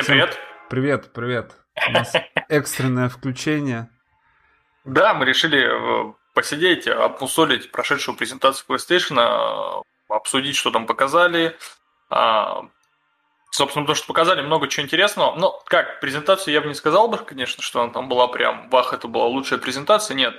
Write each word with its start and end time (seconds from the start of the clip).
Всем 0.00 0.14
привет. 0.14 0.38
Привет, 0.70 1.12
привет. 1.12 1.56
У 1.88 1.92
нас 1.92 2.14
экстренное 2.48 3.10
включение. 3.10 3.90
Да, 4.84 5.12
мы 5.12 5.26
решили 5.26 5.60
э, 5.60 6.12
посидеть, 6.32 6.88
обмусолить 6.88 7.70
прошедшую 7.70 8.16
презентацию 8.16 8.64
PlayStation, 8.66 9.20
э, 9.20 9.82
обсудить, 10.08 10.56
что 10.56 10.70
там 10.70 10.86
показали. 10.86 11.54
А, 12.08 12.62
собственно, 13.50 13.86
то, 13.86 13.94
что 13.94 14.06
показали, 14.06 14.40
много 14.40 14.68
чего 14.68 14.86
интересного. 14.86 15.36
Но 15.36 15.62
как, 15.66 16.00
презентацию 16.00 16.54
я 16.54 16.62
бы 16.62 16.68
не 16.68 16.74
сказал 16.74 17.08
бы, 17.08 17.18
конечно, 17.18 17.62
что 17.62 17.82
она 17.82 17.92
там 17.92 18.08
была 18.08 18.26
прям, 18.28 18.70
вах, 18.70 18.94
это 18.94 19.06
была 19.06 19.26
лучшая 19.26 19.58
презентация. 19.58 20.14
Нет. 20.14 20.34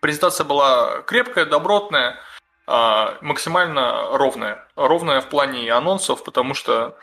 Презентация 0.00 0.44
была 0.44 1.02
крепкая, 1.02 1.44
добротная, 1.44 2.20
а, 2.68 3.18
максимально 3.20 4.16
ровная. 4.16 4.68
Ровная 4.76 5.20
в 5.22 5.28
плане 5.28 5.72
анонсов, 5.72 6.22
потому 6.22 6.54
что 6.54 6.96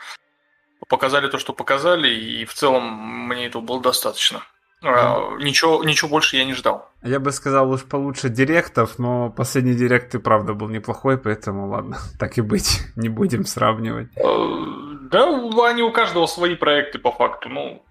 показали 0.88 1.28
то, 1.28 1.38
что 1.38 1.52
показали, 1.52 2.08
и 2.08 2.44
в 2.44 2.54
целом 2.54 3.28
мне 3.28 3.46
этого 3.46 3.62
было 3.62 3.80
достаточно. 3.80 4.42
А, 4.82 5.36
ничего, 5.38 5.82
ничего 5.82 6.08
больше 6.08 6.36
я 6.36 6.44
не 6.44 6.54
ждал. 6.54 6.88
Я 7.02 7.18
бы 7.18 7.32
сказал, 7.32 7.70
уж 7.70 7.82
получше 7.84 8.28
директов, 8.28 8.98
но 8.98 9.28
последний 9.30 9.74
директ 9.74 10.14
и 10.14 10.18
правда 10.18 10.54
был 10.54 10.68
неплохой, 10.68 11.18
поэтому 11.18 11.68
ладно, 11.68 11.98
так 12.18 12.38
и 12.38 12.42
быть, 12.42 12.80
не 12.96 13.08
будем 13.08 13.44
сравнивать. 13.44 14.08
Э, 14.16 15.08
да, 15.10 15.26
они 15.68 15.82
у 15.82 15.92
каждого 15.92 16.26
свои 16.26 16.54
проекты 16.54 16.98
по 16.98 17.10
факту. 17.10 17.48
Ну, 17.48 17.84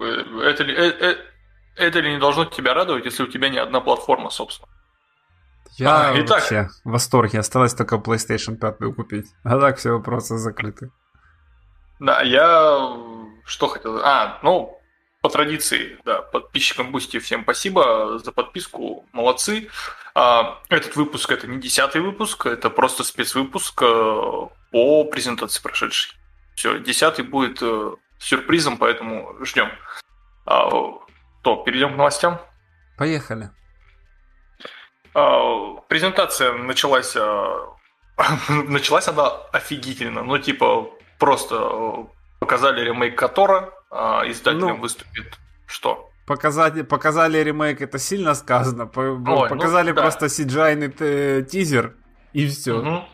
э, 0.00 0.04
это 0.42 0.64
ли, 0.64 0.74
э, 0.74 1.16
это 1.76 2.00
ли 2.00 2.12
не 2.12 2.18
должно 2.18 2.44
тебя 2.44 2.74
радовать, 2.74 3.04
если 3.04 3.22
у 3.22 3.28
тебя 3.28 3.48
не 3.48 3.58
одна 3.58 3.80
платформа, 3.80 4.30
собственно? 4.30 4.68
Я 5.78 6.10
а, 6.10 6.20
итак. 6.20 6.40
вообще 6.40 6.68
в 6.84 6.90
восторге. 6.90 7.38
Осталось 7.38 7.74
только 7.74 7.96
PlayStation 7.96 8.56
5 8.56 8.94
купить. 8.94 9.26
А 9.44 9.60
так 9.60 9.76
все 9.76 9.92
вопросы 9.92 10.38
закрыты. 10.38 10.90
Да, 11.98 12.22
я 12.22 12.96
что 13.46 13.68
хотел... 13.68 14.00
А, 14.02 14.38
ну, 14.42 14.78
по 15.22 15.30
традиции, 15.30 15.98
да, 16.04 16.22
подписчикам 16.22 16.92
Boosty 16.92 17.18
всем 17.18 17.42
спасибо 17.42 18.18
за 18.18 18.32
подписку, 18.32 19.06
молодцы. 19.12 19.70
А, 20.14 20.60
этот 20.68 20.96
выпуск 20.96 21.30
это 21.30 21.46
не 21.46 21.58
десятый 21.58 22.00
выпуск, 22.00 22.46
это 22.46 22.70
просто 22.70 23.04
спецвыпуск 23.04 23.82
э, 23.82 24.48
по 24.72 25.04
презентации 25.04 25.62
прошедшей. 25.62 26.12
Все, 26.54 26.78
десятый 26.78 27.24
будет 27.24 27.58
э, 27.62 27.92
сюрпризом, 28.18 28.78
поэтому 28.78 29.36
ждем. 29.44 29.70
А, 30.44 30.70
то, 31.42 31.56
перейдем 31.64 31.94
к 31.94 31.96
новостям. 31.96 32.40
Поехали. 32.98 33.50
А, 35.14 35.74
презентация 35.88 36.52
началась, 36.52 37.16
началась 38.48 39.08
она 39.08 39.28
офигительно, 39.52 40.22
ну 40.22 40.38
типа 40.38 40.95
просто 41.18 41.56
э, 41.56 42.04
показали 42.40 42.80
ремейк 42.80 43.18
Котора, 43.18 43.72
а 43.90 44.22
издателем 44.26 44.76
ну, 44.76 44.80
выступит 44.80 45.38
что? 45.66 46.10
Показали, 46.26 46.82
показали 46.82 47.38
ремейк, 47.38 47.80
это 47.80 47.98
сильно 47.98 48.34
сказано. 48.34 48.90
Ой, 48.94 49.18
ну 49.18 49.48
показали 49.48 49.90
ну, 49.90 49.96
да. 49.96 50.02
просто 50.02 50.26
cgi 50.26 51.42
тизер, 51.44 51.94
и 52.32 52.46
все. 52.48 52.78
Угу. 52.78 53.04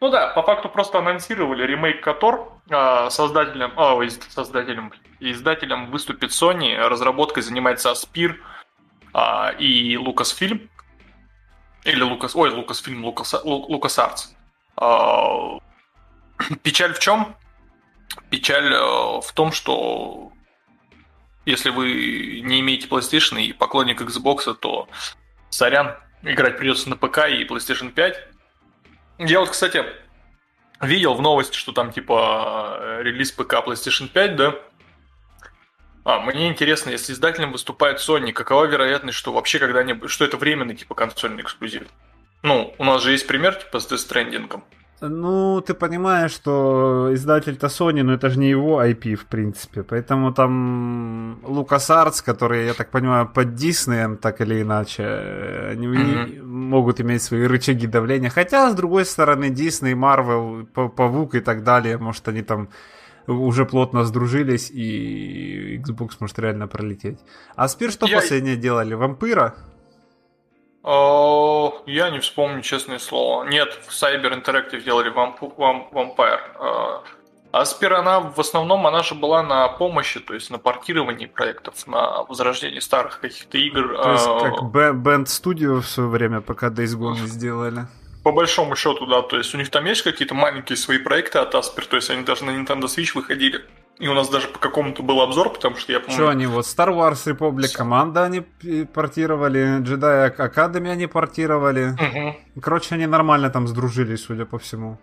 Ну 0.00 0.10
да, 0.10 0.28
по 0.28 0.42
факту 0.42 0.68
просто 0.68 0.98
анонсировали 0.98 1.66
ремейк 1.66 2.02
Котор. 2.02 2.52
А, 2.70 3.08
создателем, 3.10 3.72
а, 3.76 3.98
создателем, 4.28 4.92
издателем 5.20 5.90
выступит 5.90 6.30
Sony, 6.30 6.76
разработкой 6.76 7.42
занимается 7.42 7.90
Aspir 7.90 8.36
а, 9.14 9.52
и 9.58 9.94
Lucasfilm. 9.94 10.68
Или 11.84 12.02
Лукас, 12.02 12.34
ой, 12.36 12.50
Lucasfilm, 12.50 13.00
Lucas, 13.02 13.42
LucasArts. 13.44 14.34
А, 14.76 15.58
Печаль 16.62 16.94
в 16.94 16.98
чем? 16.98 17.36
Печаль 18.30 18.72
э, 18.72 18.78
в 18.78 19.32
том, 19.34 19.52
что 19.52 20.32
если 21.44 21.70
вы 21.70 22.40
не 22.42 22.60
имеете 22.60 22.88
PlayStation 22.88 23.40
и 23.40 23.52
поклонник 23.52 24.00
Xbox, 24.00 24.52
то 24.54 24.88
сорян, 25.50 25.96
играть 26.22 26.58
придется 26.58 26.90
на 26.90 26.96
ПК 26.96 27.28
и 27.28 27.44
PlayStation 27.44 27.90
5. 27.92 28.28
Я 29.18 29.40
вот, 29.40 29.50
кстати, 29.50 29.84
видел 30.80 31.14
в 31.14 31.22
новости, 31.22 31.56
что 31.56 31.72
там 31.72 31.92
типа 31.92 32.78
э, 32.80 33.02
релиз 33.02 33.32
ПК 33.32 33.54
PlayStation 33.54 34.08
5, 34.08 34.36
да? 34.36 34.54
А, 36.04 36.20
мне 36.20 36.48
интересно, 36.48 36.90
если 36.90 37.12
издателем 37.12 37.52
выступает 37.52 37.98
Sony, 37.98 38.32
какова 38.32 38.64
вероятность, 38.66 39.18
что 39.18 39.32
вообще 39.32 39.58
когда-нибудь, 39.58 40.10
что 40.10 40.24
это 40.24 40.36
временный 40.36 40.76
типа 40.76 40.94
консольный 40.94 41.42
эксклюзив? 41.42 41.88
Ну, 42.42 42.74
у 42.78 42.84
нас 42.84 43.02
же 43.02 43.12
есть 43.12 43.26
пример 43.26 43.54
типа 43.54 43.80
с 43.80 43.90
Death 43.90 44.08
Stranding. 44.08 44.62
Ну, 45.00 45.60
ты 45.60 45.74
понимаешь, 45.74 46.32
что 46.32 47.10
издатель-то 47.12 47.66
Sony, 47.66 48.02
но 48.02 48.14
это 48.14 48.30
же 48.30 48.38
не 48.38 48.48
его 48.48 48.82
IP, 48.82 49.16
в 49.16 49.26
принципе. 49.26 49.82
Поэтому 49.82 50.32
там 50.32 51.38
LucasArts, 51.42 52.24
которые, 52.24 52.66
я 52.66 52.74
так 52.74 52.90
понимаю, 52.90 53.28
под 53.28 53.48
Disney, 53.48 54.16
так 54.16 54.40
или 54.40 54.62
иначе, 54.62 55.04
они 55.72 55.86
mm-hmm. 55.86 56.42
могут 56.42 57.00
иметь 57.00 57.22
свои 57.22 57.46
рычаги 57.46 57.86
давления. 57.86 58.30
Хотя, 58.30 58.70
с 58.70 58.74
другой 58.74 59.04
стороны, 59.04 59.50
Disney, 59.50 59.94
Marvel, 59.94 60.64
Павук 60.88 61.34
и 61.34 61.40
так 61.40 61.62
далее, 61.62 61.98
может, 61.98 62.28
они 62.28 62.42
там 62.42 62.68
уже 63.26 63.66
плотно 63.66 64.04
сдружились, 64.04 64.70
и 64.70 65.78
Xbox 65.78 66.12
может 66.20 66.38
реально 66.38 66.68
пролететь. 66.68 67.18
А 67.54 67.68
Спир 67.68 67.90
что 67.90 68.06
я... 68.06 68.16
последнее 68.16 68.56
делали? 68.56 68.94
Вампира? 68.94 69.54
Я 70.86 72.10
не 72.10 72.20
вспомню, 72.20 72.62
честное 72.62 72.98
слово. 73.00 73.44
Нет, 73.44 73.76
в 73.86 73.90
Cyber 73.90 74.32
Interactive 74.40 74.82
делали 74.82 75.10
Vampire. 75.12 76.40
Аспир, 77.52 77.94
она 77.94 78.20
в 78.20 78.38
основном, 78.38 78.86
она 78.86 79.02
же 79.02 79.14
была 79.14 79.42
на 79.42 79.66
помощи, 79.68 80.20
то 80.20 80.34
есть 80.34 80.50
на 80.50 80.58
портировании 80.58 81.26
проектов, 81.26 81.86
на 81.86 82.22
возрождении 82.24 82.80
старых 82.80 83.20
каких-то 83.20 83.58
игр. 83.58 83.96
То 84.00 84.12
есть 84.12 84.26
как 84.26 84.62
Band 84.62 85.24
Studio 85.24 85.80
в 85.80 85.86
свое 85.86 86.08
время, 86.08 86.40
пока 86.40 86.68
Days 86.68 86.96
Gone 86.96 87.26
сделали. 87.26 87.86
По 88.22 88.32
большому 88.32 88.76
счету, 88.76 89.06
да. 89.06 89.22
То 89.22 89.38
есть 89.38 89.54
у 89.54 89.58
них 89.58 89.70
там 89.70 89.86
есть 89.86 90.02
какие-то 90.02 90.34
маленькие 90.34 90.76
свои 90.76 90.98
проекты 90.98 91.38
от 91.38 91.54
Аспер, 91.54 91.86
то 91.86 91.96
есть 91.96 92.10
они 92.10 92.24
даже 92.24 92.44
на 92.44 92.50
Nintendo 92.50 92.84
Switch 92.84 93.14
выходили. 93.14 93.64
И 93.98 94.08
у 94.08 94.14
нас 94.14 94.28
даже 94.28 94.48
по 94.48 94.58
какому-то 94.58 95.02
был 95.02 95.22
обзор, 95.22 95.50
потому 95.54 95.76
что 95.76 95.92
я 95.92 96.00
помню... 96.00 96.14
Что 96.14 96.28
они, 96.28 96.46
вот 96.46 96.66
Star 96.66 96.88
Wars 96.88 97.26
Republic 97.26 97.74
Команда 97.74 98.24
они 98.24 98.40
портировали, 98.84 99.80
Jedi 99.80 100.36
Academy 100.36 100.90
они 100.90 101.06
портировали. 101.06 101.92
Угу. 101.92 102.60
Короче, 102.60 102.94
они 102.94 103.06
нормально 103.06 103.48
там 103.48 103.66
сдружились, 103.66 104.24
судя 104.24 104.44
по 104.44 104.58
всему. 104.58 104.98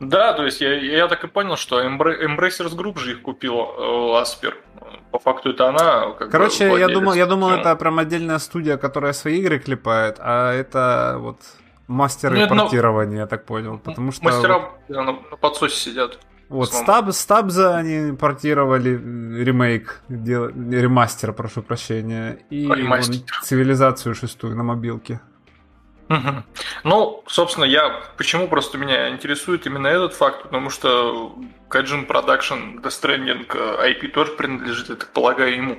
Да, 0.00 0.32
то 0.32 0.44
есть 0.44 0.60
я, 0.60 0.74
я 0.74 1.06
так 1.06 1.22
и 1.24 1.28
понял, 1.28 1.56
что 1.56 1.82
Embracers 1.82 2.74
Group 2.74 2.98
же 2.98 3.12
их 3.12 3.22
купил 3.22 3.54
э, 3.56 4.20
Аспер. 4.20 4.56
По 5.10 5.18
факту 5.18 5.50
это 5.50 5.68
она. 5.68 6.12
Как 6.12 6.30
Короче, 6.30 6.70
бы, 6.70 6.78
я 6.78 6.88
думал, 6.88 7.14
я 7.14 7.26
думал, 7.26 7.50
это 7.50 7.76
прям 7.76 7.98
отдельная 7.98 8.38
студия, 8.38 8.76
которая 8.76 9.12
свои 9.12 9.38
игры 9.38 9.58
клепает, 9.58 10.16
а 10.18 10.52
это 10.52 11.16
вот 11.18 11.40
мастеры 11.86 12.38
Нет, 12.38 12.48
портирования, 12.48 13.16
но... 13.16 13.20
я 13.20 13.26
так 13.26 13.44
понял. 13.44 13.78
Потому 13.78 14.12
что 14.12 14.24
мастера 14.24 14.58
вот... 14.58 14.96
на, 14.96 15.04
на 15.04 15.36
подсосе 15.36 15.76
сидят. 15.76 16.18
Вот, 16.54 16.72
Стаб, 16.72 17.10
Стабза 17.10 17.76
они 17.76 18.16
портировали 18.16 18.90
ремейк, 18.90 20.02
дел, 20.08 20.48
ремастер, 20.48 21.32
прошу 21.32 21.62
прощения, 21.62 22.38
и 22.48 22.68
вон, 22.68 23.02
цивилизацию 23.42 24.14
шестую 24.14 24.56
на 24.56 24.62
мобилке. 24.62 25.20
Угу. 26.08 26.44
Ну, 26.84 27.24
собственно, 27.26 27.64
я 27.64 28.02
почему 28.16 28.46
просто 28.46 28.78
меня 28.78 29.08
интересует 29.08 29.66
именно 29.66 29.88
этот 29.88 30.14
факт, 30.14 30.44
потому 30.44 30.70
что 30.70 31.34
Kajin 31.68 32.06
Production 32.06 32.80
Death 32.80 33.02
Stranding 33.02 33.48
IP 33.48 34.08
тоже 34.12 34.32
принадлежит, 34.32 34.90
я 34.90 34.94
так 34.94 35.08
полагаю, 35.12 35.56
ему. 35.56 35.78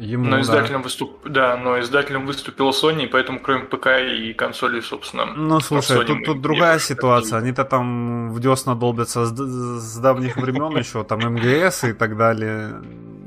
Ему, 0.00 0.24
но 0.24 0.40
издателем 0.40 0.78
да. 0.80 0.84
Выступ... 0.84 1.28
да, 1.28 1.56
но 1.58 1.78
издателем 1.78 2.24
выступила 2.24 2.70
Sony, 2.70 3.06
поэтому 3.06 3.38
кроме 3.38 3.64
ПК 3.64 3.88
и 4.00 4.32
консолей, 4.32 4.80
собственно. 4.80 5.26
Ну 5.26 5.60
слушай, 5.60 6.06
тут, 6.06 6.24
тут 6.24 6.40
другая 6.40 6.78
ситуация. 6.78 7.38
Они-то 7.38 7.66
там 7.66 8.32
в 8.32 8.40
десна 8.40 8.74
долбятся 8.74 9.26
с, 9.26 9.36
с 9.36 9.98
давних 9.98 10.38
времен 10.38 10.74
еще, 10.78 11.04
там 11.04 11.20
МГС 11.20 11.84
и 11.84 11.92
так 11.92 12.16
далее. 12.16 12.80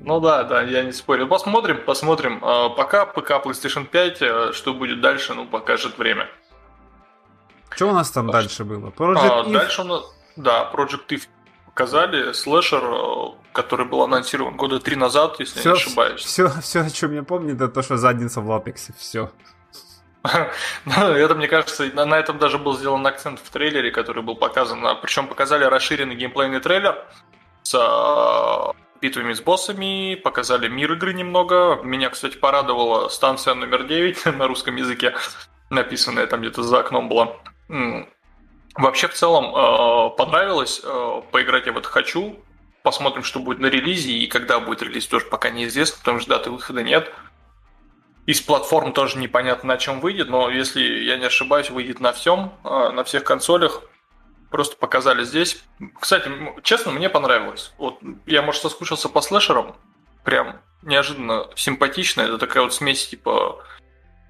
Ну 0.03 0.19
да, 0.19 0.43
да, 0.43 0.63
я 0.63 0.83
не 0.83 0.91
спорю. 0.93 1.27
Посмотрим, 1.27 1.77
посмотрим. 1.85 2.39
А, 2.41 2.69
пока 2.69 3.05
ПК 3.05 3.33
PlayStation 3.45 3.85
5, 3.85 4.21
а, 4.21 4.51
что 4.51 4.73
будет 4.73 4.99
дальше, 4.99 5.35
ну, 5.35 5.45
покажет 5.45 5.99
время. 5.99 6.27
Что 7.69 7.89
у 7.89 7.93
нас 7.93 8.09
там 8.09 8.31
дальше 8.31 8.63
было? 8.63 8.89
Project 8.89 9.29
а, 9.29 9.43
Дальше 9.43 9.81
у 9.83 9.85
нас, 9.85 10.03
да, 10.35 10.71
Project 10.73 11.07
Eve 11.09 11.27
показали, 11.67 12.33
слэшер, 12.33 12.83
который 13.53 13.85
был 13.85 14.01
анонсирован 14.01 14.57
года 14.57 14.79
три 14.79 14.95
назад, 14.95 15.39
если 15.39 15.59
все, 15.59 15.69
не 15.69 15.75
ошибаюсь. 15.75 16.21
Все, 16.25 16.49
все, 16.61 16.81
о 16.81 16.89
чем 16.89 17.13
я 17.13 17.23
помню, 17.23 17.55
это 17.55 17.67
то, 17.67 17.81
что 17.81 17.97
задница 17.97 18.41
в 18.41 18.49
лапексе, 18.49 18.93
все. 18.97 19.31
Ну, 20.85 20.93
это, 20.93 21.35
мне 21.35 21.47
кажется, 21.47 21.83
на 21.93 22.17
этом 22.17 22.39
даже 22.39 22.57
был 22.57 22.77
сделан 22.77 23.05
акцент 23.05 23.39
в 23.39 23.49
трейлере, 23.49 23.91
который 23.91 24.23
был 24.23 24.35
показан. 24.35 24.81
Причем 25.01 25.27
показали 25.27 25.65
расширенный 25.65 26.15
геймплейный 26.15 26.59
трейлер 26.59 27.05
с 27.63 28.73
битвами 29.01 29.33
с 29.33 29.41
боссами, 29.41 30.15
показали 30.15 30.69
мир 30.69 30.93
игры 30.93 31.13
немного. 31.13 31.81
Меня, 31.83 32.09
кстати, 32.09 32.37
порадовала 32.37 33.09
станция 33.09 33.53
номер 33.53 33.83
9 33.83 34.25
на 34.37 34.47
русском 34.47 34.77
языке, 34.77 35.13
написанная 35.69 36.25
там 36.25 36.39
где-то 36.41 36.63
за 36.63 36.79
окном 36.79 37.09
была. 37.09 37.35
Вообще, 38.75 39.07
в 39.09 39.13
целом, 39.13 40.15
понравилось. 40.15 40.81
Поиграть 41.31 41.65
я 41.65 41.73
вот 41.73 41.85
хочу. 41.85 42.39
Посмотрим, 42.83 43.23
что 43.23 43.39
будет 43.39 43.59
на 43.59 43.67
релизе, 43.67 44.11
и 44.11 44.27
когда 44.27 44.59
будет 44.59 44.83
релиз, 44.83 45.07
тоже 45.07 45.25
пока 45.25 45.49
неизвестно, 45.49 45.97
потому 45.99 46.19
что 46.19 46.29
даты 46.29 46.51
выхода 46.51 46.83
нет. 46.83 47.11
Из 48.25 48.39
платформ 48.41 48.93
тоже 48.93 49.17
непонятно, 49.17 49.69
на 49.69 49.77
чем 49.77 49.99
выйдет, 49.99 50.29
но 50.29 50.49
если 50.49 50.81
я 50.81 51.17
не 51.17 51.25
ошибаюсь, 51.25 51.69
выйдет 51.69 51.99
на 51.99 52.13
всем, 52.13 52.53
а, 52.63 52.91
на 52.91 53.03
всех 53.03 53.23
консолях. 53.23 53.81
Просто 54.49 54.77
показали 54.77 55.23
здесь. 55.23 55.63
Кстати, 55.99 56.31
честно, 56.61 56.91
мне 56.91 57.09
понравилось. 57.09 57.73
Вот 57.77 57.99
я, 58.27 58.43
может, 58.43 58.61
соскучился 58.61 59.09
по 59.09 59.19
слэшерам. 59.19 59.75
Прям 60.23 60.61
неожиданно 60.83 61.49
симпатично. 61.55 62.21
Это 62.21 62.37
такая 62.37 62.63
вот 62.63 62.73
смесь 62.73 63.07
типа 63.07 63.65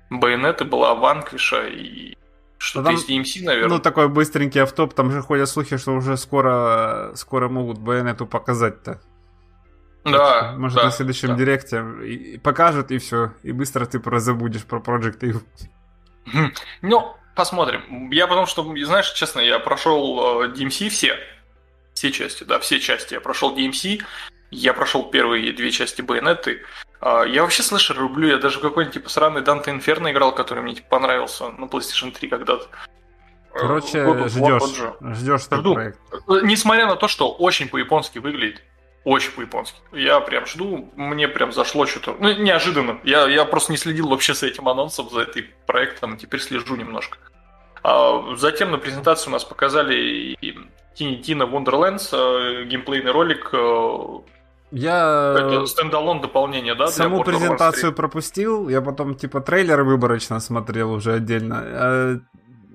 Байонеты 0.10 0.64
была, 0.64 0.96
Ванквиша 0.96 1.68
и 1.68 2.16
что-то 2.64 2.86
там, 2.86 2.96
из 2.96 3.08
DMC, 3.08 3.44
наверное. 3.44 3.76
Ну, 3.76 3.80
такой 3.82 4.08
быстренький 4.08 4.62
автоп. 4.62 4.94
Там 4.94 5.12
же 5.12 5.22
ходят 5.22 5.50
слухи, 5.50 5.76
что 5.78 5.92
уже 5.94 6.16
скоро, 6.16 7.12
скоро 7.16 7.50
могут 7.50 7.78
Байонету 7.78 8.26
показать-то. 8.26 9.02
Да. 10.06 10.54
Может, 10.58 10.78
да, 10.78 10.86
на 10.86 10.92
следующем 10.92 11.30
да. 11.30 11.36
директе 11.36 11.84
и 12.06 12.38
покажут, 12.38 12.92
и 12.92 13.00
все. 13.00 13.34
И 13.44 13.52
быстро 13.52 13.86
ты 13.86 14.00
про 14.00 14.20
забудешь 14.20 14.64
про 14.64 14.80
Project 14.80 15.20
Eve. 15.20 15.42
Ну, 16.82 17.16
посмотрим. 17.36 18.10
Я 18.12 18.28
потому 18.28 18.48
что, 18.48 18.64
знаешь, 18.86 19.12
честно, 19.12 19.42
я 19.42 19.60
прошел 19.60 20.44
э, 20.44 20.48
DMC 20.48 20.88
все. 20.88 21.18
Все 21.94 22.12
части, 22.12 22.46
да, 22.46 22.60
все 22.60 22.80
части. 22.80 23.14
Я 23.14 23.22
прошел 23.22 23.58
DMC, 23.58 24.02
я 24.52 24.74
прошел 24.74 25.10
первые 25.10 25.52
две 25.52 25.72
части 25.72 26.02
Байонеты. 26.02 26.62
А, 27.06 27.24
Я 27.24 27.42
вообще 27.42 27.64
слэшер 27.64 28.00
люблю, 28.00 28.28
я 28.30 28.38
даже 28.38 28.60
какой-нибудь 28.62 28.94
типа 28.94 29.10
сраный 29.10 29.42
Данте 29.42 29.72
Инферно 29.72 30.12
играл, 30.12 30.34
который 30.34 30.64
мне 30.64 30.76
типа, 30.76 30.88
понравился 30.90 31.50
на 31.50 31.66
PlayStation 31.66 32.12
3 32.12 32.30
когда-то. 32.30 32.68
Короче, 33.54 34.00
Э, 34.00 34.06
God 34.06 34.26
War 34.26 34.60
ждешь. 34.66 35.18
Ждешь 35.18 35.42
этот 35.48 35.60
Жду. 35.60 35.74
проект. 35.74 36.00
Э, 36.12 36.40
Несмотря 36.44 36.86
на 36.88 36.96
то, 36.96 37.08
что 37.10 37.30
очень 37.32 37.68
по-японски 37.68 38.20
выглядит. 38.20 38.62
Очень 39.04 39.32
по-японски. 39.32 39.76
Я 39.92 40.22
прям 40.22 40.46
жду, 40.46 40.90
мне 40.96 41.28
прям 41.28 41.52
зашло 41.52 41.86
что-то. 41.86 42.16
Ну, 42.20 42.32
неожиданно. 42.38 43.00
Я, 43.04 43.28
я 43.28 43.44
просто 43.44 43.74
не 43.74 43.78
следил 43.78 44.08
вообще 44.08 44.34
за 44.34 44.48
этим 44.48 44.70
анонсом, 44.70 45.10
за 45.10 45.24
этим 45.24 45.48
проектом, 45.68 46.16
теперь 46.18 46.40
слежу 46.40 46.78
немножко. 46.78 47.18
А 47.84 48.34
затем 48.38 48.72
на 48.72 48.78
презентации 48.78 49.30
у 49.30 49.34
нас 49.34 49.44
показали 49.44 49.94
и 50.40 50.58
Тини 50.96 51.18
Тина 51.18 51.44
Wonderlands, 51.44 52.08
э, 52.14 52.64
геймплейный 52.64 53.12
ролик. 53.12 53.52
Э, 54.74 54.78
Я 54.78 55.34
Это 55.38 55.66
стендалон 55.66 56.22
дополнение, 56.22 56.76
да? 56.76 56.88
саму 56.88 57.18
Borderlands 57.18 57.24
3? 57.26 57.34
презентацию 57.34 57.94
пропустил, 57.94 58.70
я 58.70 58.82
потом 58.82 59.16
типа 59.16 59.40
трейлеры 59.42 59.84
выборочно 59.84 60.40
смотрел 60.40 60.92
уже 60.92 61.14
отдельно. 61.14 61.56
А 61.62 62.20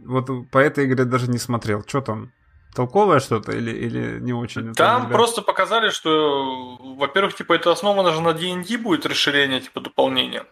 вот 0.06 0.28
по 0.50 0.58
этой 0.58 0.84
игре 0.86 1.04
даже 1.04 1.28
не 1.30 1.38
смотрел. 1.38 1.82
Что 1.86 2.00
там? 2.00 2.32
Толковое 2.74 3.18
что-то 3.20 3.52
или, 3.52 3.70
или 3.70 4.20
не 4.20 4.32
очень? 4.32 4.62
Это 4.70 4.74
Там 4.74 5.06
для- 5.08 5.16
просто 5.16 5.42
показали, 5.42 5.90
что, 5.90 6.76
во-первых, 6.96 7.34
типа 7.34 7.54
это 7.54 7.72
основано 7.72 8.12
же 8.12 8.20
на 8.20 8.32
D&D 8.34 8.76
будет 8.78 9.06
расширение, 9.06 9.60
типа 9.60 9.80
дополнения. 9.80 10.44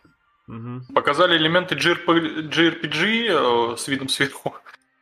Мгм. 0.48 0.86
Показали 0.94 1.36
элементы 1.36 1.74
GRP 1.74 2.48
JRPG 2.50 3.72
э, 3.72 3.76
с 3.76 3.88
видом 3.88 4.08
сверху, 4.08 4.54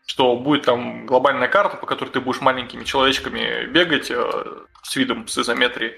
что 0.07 0.37
будет 0.37 0.65
там 0.65 1.07
глобальная 1.07 1.49
карта, 1.49 1.77
по 1.77 1.87
которой 1.87 2.11
ты 2.11 2.21
будешь 2.21 2.41
маленькими 2.41 2.85
человечками 2.85 3.67
бегать 3.67 4.11
э, 4.11 4.45
с 4.83 4.97
видом 4.97 5.27
с 5.29 5.39
изометрией, 5.39 5.95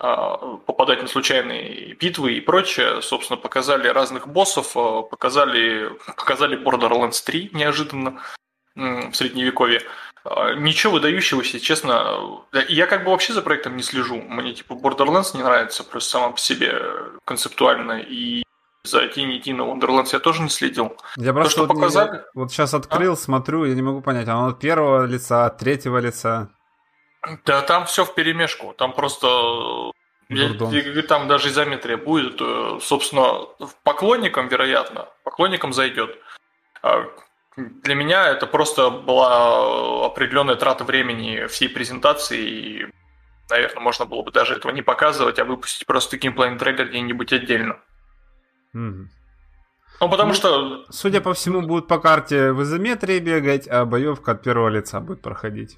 э, 0.00 0.58
попадать 0.66 1.02
на 1.02 1.08
случайные 1.08 1.94
битвы 1.94 2.32
и 2.34 2.40
прочее. 2.40 3.00
Собственно, 3.00 3.36
показали 3.36 3.86
разных 3.88 4.26
боссов, 4.26 4.76
э, 4.76 5.02
показали, 5.08 5.92
показали 6.16 6.58
Borderlands 6.58 7.24
3 7.24 7.50
неожиданно 7.52 8.20
в 8.74 9.12
средневековье. 9.12 9.82
Ничего 10.56 10.94
выдающегося, 10.94 11.60
честно. 11.60 12.42
Я 12.68 12.86
как 12.86 13.04
бы 13.04 13.12
вообще 13.12 13.32
за 13.32 13.42
проектом 13.42 13.76
не 13.76 13.84
слежу. 13.84 14.20
Мне 14.20 14.52
типа 14.54 14.72
Borderlands 14.72 15.36
не 15.36 15.44
нравится 15.44 15.84
просто 15.84 16.10
сама 16.10 16.30
по 16.30 16.40
себе 16.40 16.74
концептуально. 17.24 18.00
И 18.00 18.42
за 18.84 19.08
Тини 19.08 19.38
Тина 19.38 19.62
Wonderlands 19.62 20.10
я 20.12 20.18
тоже 20.20 20.42
не 20.42 20.50
следил. 20.50 20.96
Я 21.16 21.32
просто 21.32 21.50
что 21.52 21.60
вот, 21.62 21.74
не- 21.74 21.80
показали? 21.80 22.18
А? 22.18 22.24
вот 22.34 22.52
сейчас 22.52 22.74
открыл, 22.74 23.16
смотрю, 23.16 23.64
я 23.64 23.74
не 23.74 23.82
могу 23.82 24.02
понять, 24.02 24.28
оно 24.28 24.48
от 24.48 24.60
первого 24.60 25.06
лица, 25.06 25.46
от 25.46 25.58
третьего 25.58 25.98
лица. 25.98 26.50
Да 27.46 27.62
там 27.62 27.86
все 27.86 28.04
в 28.04 28.14
перемешку. 28.14 28.74
Там 28.76 28.92
просто 28.92 29.26
э, 30.28 30.34
я- 30.34 31.02
там 31.02 31.26
даже 31.28 31.48
изометрия 31.48 31.96
будет. 31.96 32.36
э, 32.40 32.78
Собственно, 32.82 33.46
поклонникам, 33.82 34.48
вероятно, 34.48 35.08
поклонникам 35.24 35.72
зайдет. 35.72 36.18
А 36.82 37.06
Для 37.56 37.94
меня 37.94 38.28
это 38.28 38.46
просто 38.46 38.90
была 38.90 40.04
определенная 40.06 40.56
трата 40.56 40.84
времени 40.84 41.46
всей 41.46 41.68
презентации. 41.68 42.40
И, 42.46 42.86
наверное, 43.48 43.80
можно 43.80 44.04
было 44.04 44.20
бы 44.22 44.30
даже 44.30 44.54
этого 44.56 44.72
не 44.72 44.82
показывать, 44.82 45.38
а 45.38 45.44
выпустить 45.46 45.86
просто 45.86 46.18
геймплейный 46.18 46.58
трейлер 46.58 46.88
где-нибудь 46.88 47.32
отдельно. 47.32 47.78
Мгм. 48.74 49.08
Ну, 50.00 50.10
потому 50.10 50.28
Ну, 50.28 50.34
что 50.34 50.84
Судя 50.90 51.20
по 51.20 51.32
всему, 51.32 51.62
будут 51.62 51.88
по 51.88 51.98
карте 51.98 52.52
в 52.52 52.62
изометрии 52.62 53.20
бегать, 53.20 53.68
а 53.68 53.84
боевка 53.84 54.32
от 54.32 54.42
первого 54.42 54.68
лица 54.68 55.00
будет 55.00 55.22
проходить. 55.22 55.76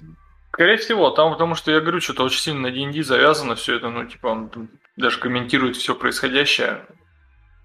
Скорее 0.51 0.77
всего, 0.77 1.11
там, 1.11 1.31
потому 1.31 1.55
что 1.55 1.71
я 1.71 1.79
говорю, 1.79 2.01
что-то 2.01 2.23
очень 2.23 2.39
сильно 2.41 2.61
на 2.61 2.71
D&D 2.71 3.03
завязано 3.03 3.55
все 3.55 3.75
это, 3.75 3.89
ну, 3.89 4.05
типа, 4.05 4.27
он 4.27 4.69
даже 4.95 5.19
комментирует 5.19 5.75
все 5.75 5.93
происходящее. 5.93 6.85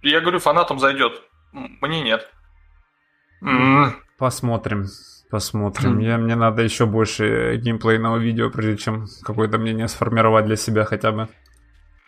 Я 0.02 0.20
говорю, 0.20 0.38
фанатам 0.40 0.78
зайдет. 0.78 1.22
Мне 1.52 2.02
нет. 2.02 2.28
М, 3.40 3.94
Посмотрим. 4.18 4.86
Посмотрим. 5.30 5.98
Я, 6.00 6.18
мне 6.18 6.36
надо 6.36 6.62
еще 6.62 6.84
больше 6.84 7.56
геймплейного 7.56 8.18
видео, 8.18 8.50
прежде 8.50 8.76
чем 8.76 9.06
какое-то 9.22 9.56
мнение 9.58 9.88
сформировать 9.88 10.44
для 10.44 10.56
себя 10.56 10.84
хотя 10.84 11.12
бы. 11.12 11.28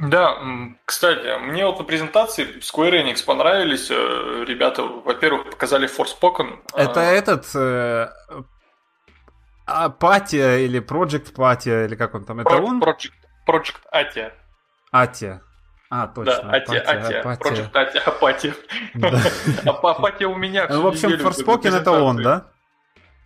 Да, 0.09 0.39
кстати, 0.85 1.39
мне 1.41 1.65
вот 1.67 1.79
на 1.79 1.85
презентации 1.85 2.59
Square 2.61 3.03
Enix 3.05 3.25
понравились. 3.25 3.91
э, 3.91 4.45
Ребята, 4.47 4.83
во-первых, 4.83 5.51
показали 5.51 5.89
Forspoken. 5.89 6.59
Это 6.75 7.01
А, 7.01 7.05
этот... 7.05 7.47
э, 7.55 8.09
Апатия 9.67 10.59
или 10.59 10.81
Project 10.81 11.33
Патия, 11.35 11.87
или 11.87 11.95
как 11.95 12.15
он 12.15 12.25
там? 12.25 12.41
Это 12.41 12.51
Pro- 12.51 12.63
он? 12.65 12.83
Project, 12.83 13.13
Project 13.49 13.77
Atia. 13.93 14.33
Атия. 14.93 15.41
А, 15.91 16.07
точно. 16.09 16.43
Да, 16.43 16.51
Атия, 16.51 16.81
Апатия, 16.81 17.07
Атия. 17.07 17.21
Апатия. 17.21 17.45
Project 17.49 17.73
Atia, 17.73 17.99
Апатия. 18.07 18.55
Да. 18.95 19.21
Апатия 19.91 20.27
у 20.27 20.35
меня 20.37 20.67
Ну, 20.69 20.83
в 20.83 20.87
общем, 20.89 21.11
Forspoken 21.11 21.75
это 21.77 21.93
он, 21.93 22.23
да? 22.23 22.51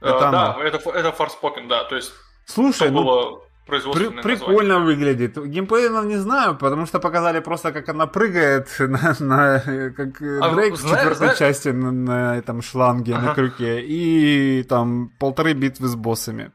Э, 0.01 0.09
Это 0.11 0.31
Да, 0.31 0.57
это, 0.63 0.91
это 0.91 1.09
Forspoken, 1.09 1.67
да. 1.67 1.85
То 1.85 1.97
есть, 1.97 2.13
Слушай, 2.47 2.91
ну 2.91 3.03
было 3.05 3.43
При- 3.69 4.23
прикольно 4.23 4.79
выглядит. 4.81 5.37
Геймплей 5.37 5.89
ну, 5.91 6.03
не 6.05 6.17
знаю, 6.17 6.57
потому 6.57 6.87
что 6.87 6.99
показали 7.01 7.41
просто, 7.41 7.73
как 7.73 7.89
она 7.89 8.07
прыгает 8.07 8.69
на, 8.79 9.15
на- 9.21 9.91
как 9.97 10.23
э, 10.23 10.39
А, 10.41 10.55
Дрейк 10.55 10.75
в 10.75 10.79
четвертой 10.83 11.15
знаешь- 11.17 11.39
части 11.39 11.69
на, 11.69 11.93
на 11.93 12.37
этом 12.39 12.63
шланге, 12.63 13.13
на 13.15 13.33
Ага. 13.33 13.35
крюке, 13.35 13.81
и 13.83 14.63
там 14.69 15.11
полторы 15.19 15.53
битвы 15.53 15.89
с 15.89 15.95
боссами. 15.95 16.51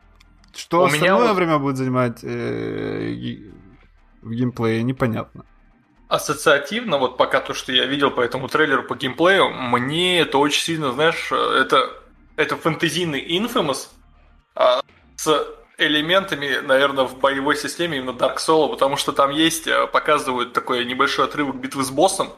Что 0.56 0.84
У 0.84 0.88
меня 0.88 0.96
остальное 0.96 1.28
вот- 1.30 1.36
время 1.38 1.58
будет 1.60 1.78
занимать 1.78 2.20
э, 2.24 3.38
в 4.22 4.32
геймплее, 4.32 4.84
непонятно. 4.84 5.46
ассоциативно, 6.10 6.98
вот 7.00 7.18
пока 7.18 7.40
то, 7.42 7.54
что 7.54 7.72
я 7.72 7.86
видел 7.86 8.12
по 8.12 8.22
этому 8.22 8.48
трейлеру, 8.48 8.84
по 8.84 8.96
геймплею, 8.96 9.50
мне 9.50 10.20
это 10.22 10.38
очень 10.38 10.62
сильно, 10.62 10.92
знаешь, 10.92 11.32
это, 11.32 11.90
это 12.36 12.56
фэнтезийный 12.56 13.20
Infamous 13.40 13.88
а, 14.56 14.82
с 15.16 15.48
элементами, 15.78 16.60
наверное, 16.62 17.06
в 17.06 17.20
боевой 17.20 17.56
системе 17.56 17.98
именно 17.98 18.12
Dark 18.12 18.38
Souls, 18.38 18.70
потому 18.70 18.98
что 18.98 19.12
там 19.12 19.32
есть, 19.32 19.68
э, 19.68 19.88
показывают 19.88 20.54
такой 20.54 20.86
небольшой 20.86 21.26
отрывок 21.26 21.56
битвы 21.56 21.84
с 21.84 21.90
боссом, 21.90 22.30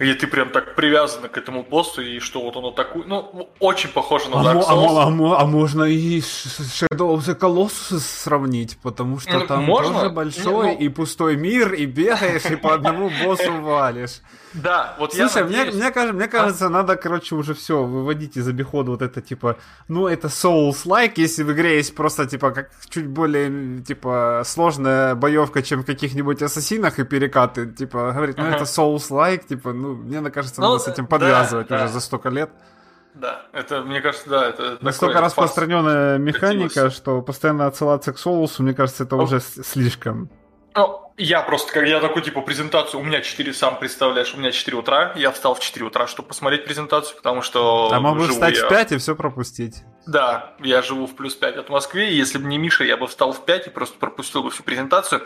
где 0.00 0.14
ты 0.14 0.26
прям 0.26 0.48
так 0.50 0.74
привязан 0.74 1.28
к 1.28 1.36
этому 1.38 1.62
боссу, 1.62 2.00
и 2.02 2.18
что 2.20 2.40
вот 2.42 2.56
оно 2.56 2.70
такое, 2.72 3.04
ну, 3.06 3.48
очень 3.60 3.90
похоже 3.90 4.30
на 4.30 4.40
А, 4.40 4.44
Dark 4.44 4.64
а 4.66 4.72
Souls. 4.72 4.76
мо- 4.94 5.02
а 5.02 5.10
мо- 5.10 5.38
а 5.40 5.44
можно 5.46 5.84
и 5.84 6.18
Shadow 6.20 7.14
of 7.14 7.18
the 7.18 7.38
Colossus 7.38 8.00
сравнить, 8.00 8.78
потому 8.82 9.18
что 9.20 9.38
Ну, 9.38 9.46
там 9.46 9.62
можно. 9.64 9.94
тоже 9.94 10.10
большой 10.10 10.66
Не, 10.70 10.72
ну- 10.72 10.78
и 10.78 10.88
пустой 10.88 11.36
мир, 11.36 11.74
и 11.74 11.86
бегаешь, 11.86 12.46
и 12.50 12.56
по 12.56 12.74
одному 12.74 13.10
боссу 13.24 13.52
валишь. 13.60 14.20
Да, 14.52 14.96
вот 14.98 15.14
я 15.14 15.28
Слушай, 15.28 15.44
мне, 15.46 15.58
надеюсь- 15.58 15.76
мне, 15.76 15.90
кажется, 15.92 16.12
мне 16.16 16.26
кажется, 16.26 16.68
надо, 16.68 16.96
короче, 16.96 17.36
уже 17.36 17.54
все 17.54 17.84
выводить 17.84 18.36
из 18.36 18.48
обихода 18.48 18.90
вот 18.90 19.00
это, 19.02 19.20
типа, 19.20 19.56
ну, 19.86 20.08
это 20.08 20.26
Souls-like, 20.26 21.12
если 21.18 21.44
в 21.44 21.52
игре 21.52 21.76
есть 21.76 21.94
просто, 21.94 22.26
типа, 22.26 22.50
как 22.50 22.70
чуть 22.88 23.06
более, 23.06 23.80
типа, 23.82 24.42
сложная 24.44 25.14
боевка, 25.14 25.62
чем 25.62 25.82
в 25.82 25.86
каких-нибудь 25.86 26.42
ассасинах 26.42 26.98
и 26.98 27.04
перекаты, 27.04 27.66
типа, 27.66 28.10
говорит, 28.12 28.38
ну, 28.38 28.44
это 28.46 28.64
Souls-like, 28.64 29.46
типа, 29.48 29.72
ну, 29.72 29.89
мне 29.96 30.30
кажется, 30.30 30.60
Ну, 30.60 30.68
надо 30.72 30.80
с 30.82 30.88
этим 30.88 31.04
да, 31.04 31.08
подвязывать 31.10 31.68
да. 31.68 31.76
уже 31.76 31.88
за 31.88 32.00
столько 32.00 32.28
лет. 32.28 32.50
Да, 33.14 33.42
это, 33.52 33.82
мне 33.82 34.00
кажется, 34.00 34.28
да, 34.30 34.48
это 34.48 34.78
Настолько 34.80 35.20
распространенная 35.20 36.18
механика, 36.18 36.68
Катилось. 36.74 36.94
что 36.96 37.22
постоянно 37.22 37.66
отсылаться 37.66 38.12
к 38.12 38.18
Соусу, 38.18 38.62
мне 38.62 38.72
кажется, 38.74 39.02
это 39.04 39.16
Ну, 39.16 39.24
уже 39.24 39.40
слишком. 39.40 40.30
Ну, 40.76 41.12
я 41.16 41.42
просто, 41.42 41.72
как 41.72 41.88
я 41.88 41.98
такой, 41.98 42.22
типа, 42.22 42.40
презентацию, 42.42 43.00
у 43.00 43.02
меня 43.02 43.20
4, 43.20 43.52
сам 43.52 43.78
представляешь, 43.80 44.32
у 44.34 44.38
меня 44.38 44.52
4 44.52 44.76
утра, 44.76 45.12
я 45.16 45.32
встал 45.32 45.54
в 45.56 45.60
4 45.60 45.84
утра, 45.84 46.06
чтобы 46.06 46.28
посмотреть 46.28 46.64
презентацию, 46.64 47.16
потому 47.16 47.42
что 47.42 47.90
А 47.92 47.98
мог 47.98 48.16
бы 48.16 48.28
встать 48.28 48.56
я- 48.56 48.66
в 48.66 48.68
5 48.68 48.92
и 48.92 48.96
все 48.98 49.16
пропустить. 49.16 49.82
Да, 50.06 50.54
я 50.60 50.80
живу 50.80 51.06
в 51.08 51.16
плюс 51.16 51.34
5 51.34 51.56
от 51.56 51.68
Москвы, 51.68 52.04
и 52.06 52.14
если 52.14 52.38
бы 52.38 52.44
не 52.46 52.56
Миша, 52.58 52.84
я 52.84 52.96
бы 52.96 53.08
встал 53.08 53.32
в 53.32 53.44
5 53.44 53.66
и 53.66 53.70
просто 53.70 53.98
пропустил 53.98 54.44
бы 54.44 54.50
всю 54.50 54.62
презентацию. 54.62 55.22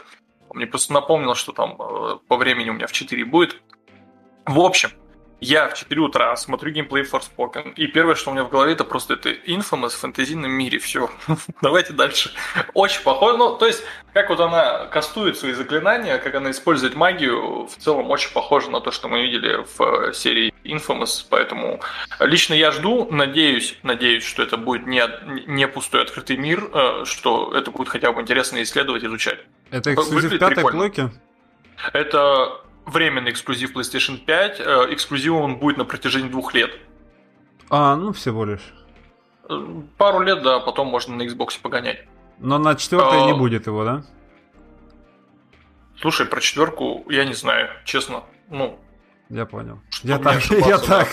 Он 0.48 0.56
мне 0.56 0.66
просто 0.66 0.94
напомнил, 0.94 1.34
что 1.34 1.52
там 1.52 1.76
э, 1.78 2.16
по 2.26 2.36
времени 2.38 2.70
у 2.70 2.72
меня 2.72 2.86
в 2.86 2.92
4 2.92 3.22
будет. 3.26 3.60
В 4.46 4.60
общем, 4.60 4.90
я 5.40 5.68
в 5.68 5.74
4 5.74 6.00
утра 6.00 6.34
смотрю 6.36 6.70
геймплей 6.70 7.04
Forspoken, 7.04 7.74
и 7.74 7.86
первое, 7.86 8.14
что 8.14 8.30
у 8.30 8.34
меня 8.34 8.44
в 8.44 8.50
голове, 8.50 8.72
это 8.72 8.84
просто 8.84 9.14
это 9.14 9.30
Infamous 9.30 9.90
в 9.90 9.96
фэнтезийном 9.96 10.50
мире. 10.50 10.78
Все, 10.78 11.10
давайте 11.62 11.92
дальше. 11.92 12.30
Очень 12.72 13.02
похоже. 13.02 13.36
Ну, 13.36 13.56
то 13.56 13.66
есть, 13.66 13.82
как 14.12 14.30
вот 14.30 14.40
она 14.40 14.86
кастует 14.86 15.36
свои 15.36 15.52
заклинания, 15.52 16.18
как 16.18 16.34
она 16.34 16.50
использует 16.50 16.94
магию, 16.94 17.66
в 17.66 17.76
целом 17.76 18.10
очень 18.10 18.32
похоже 18.32 18.70
на 18.70 18.80
то, 18.80 18.90
что 18.90 19.08
мы 19.08 19.22
видели 19.22 19.64
в 19.76 19.80
э, 19.80 20.12
серии 20.14 20.54
Infamous. 20.64 21.26
Поэтому 21.28 21.80
лично 22.20 22.54
я 22.54 22.70
жду, 22.70 23.08
надеюсь, 23.10 23.76
надеюсь, 23.82 24.24
что 24.24 24.42
это 24.42 24.56
будет 24.56 24.86
не, 24.86 25.02
не 25.46 25.68
пустой 25.68 26.02
открытый 26.02 26.36
мир, 26.36 26.70
э, 26.72 27.04
что 27.04 27.52
это 27.54 27.70
будет 27.70 27.88
хотя 27.88 28.12
бы 28.12 28.22
интересно 28.22 28.62
исследовать, 28.62 29.04
изучать. 29.04 29.40
Это 29.70 29.92
эксклюзив 29.92 30.38
пятой 30.38 30.62
плойки? 30.62 31.10
Это 31.92 32.64
временный 32.86 33.30
эксклюзив 33.30 33.74
PlayStation 33.76 34.18
5. 34.18 34.60
Э, 34.60 34.86
эксклюзивом 34.90 35.42
он 35.42 35.56
будет 35.56 35.76
на 35.76 35.84
протяжении 35.84 36.28
двух 36.28 36.54
лет. 36.54 36.70
А, 37.70 37.96
ну 37.96 38.12
всего 38.12 38.44
лишь. 38.44 38.74
Э, 39.48 39.82
пару 39.98 40.20
лет, 40.20 40.42
да, 40.42 40.60
потом 40.60 40.88
можно 40.88 41.16
на 41.16 41.22
Xbox 41.22 41.60
погонять. 41.60 42.04
Но 42.38 42.58
на 42.58 42.74
четвертой 42.74 43.22
а... 43.22 43.26
не 43.26 43.34
будет 43.34 43.66
его, 43.66 43.84
да? 43.84 44.04
Слушай, 46.00 46.26
про 46.26 46.40
четверку 46.40 47.04
я 47.08 47.24
не 47.24 47.34
знаю, 47.34 47.70
честно. 47.84 48.24
Ну. 48.50 48.78
Я 49.30 49.46
понял. 49.46 49.80
Я 50.02 50.18
так, 50.20 50.44
я 50.44 50.78
так. 50.78 51.08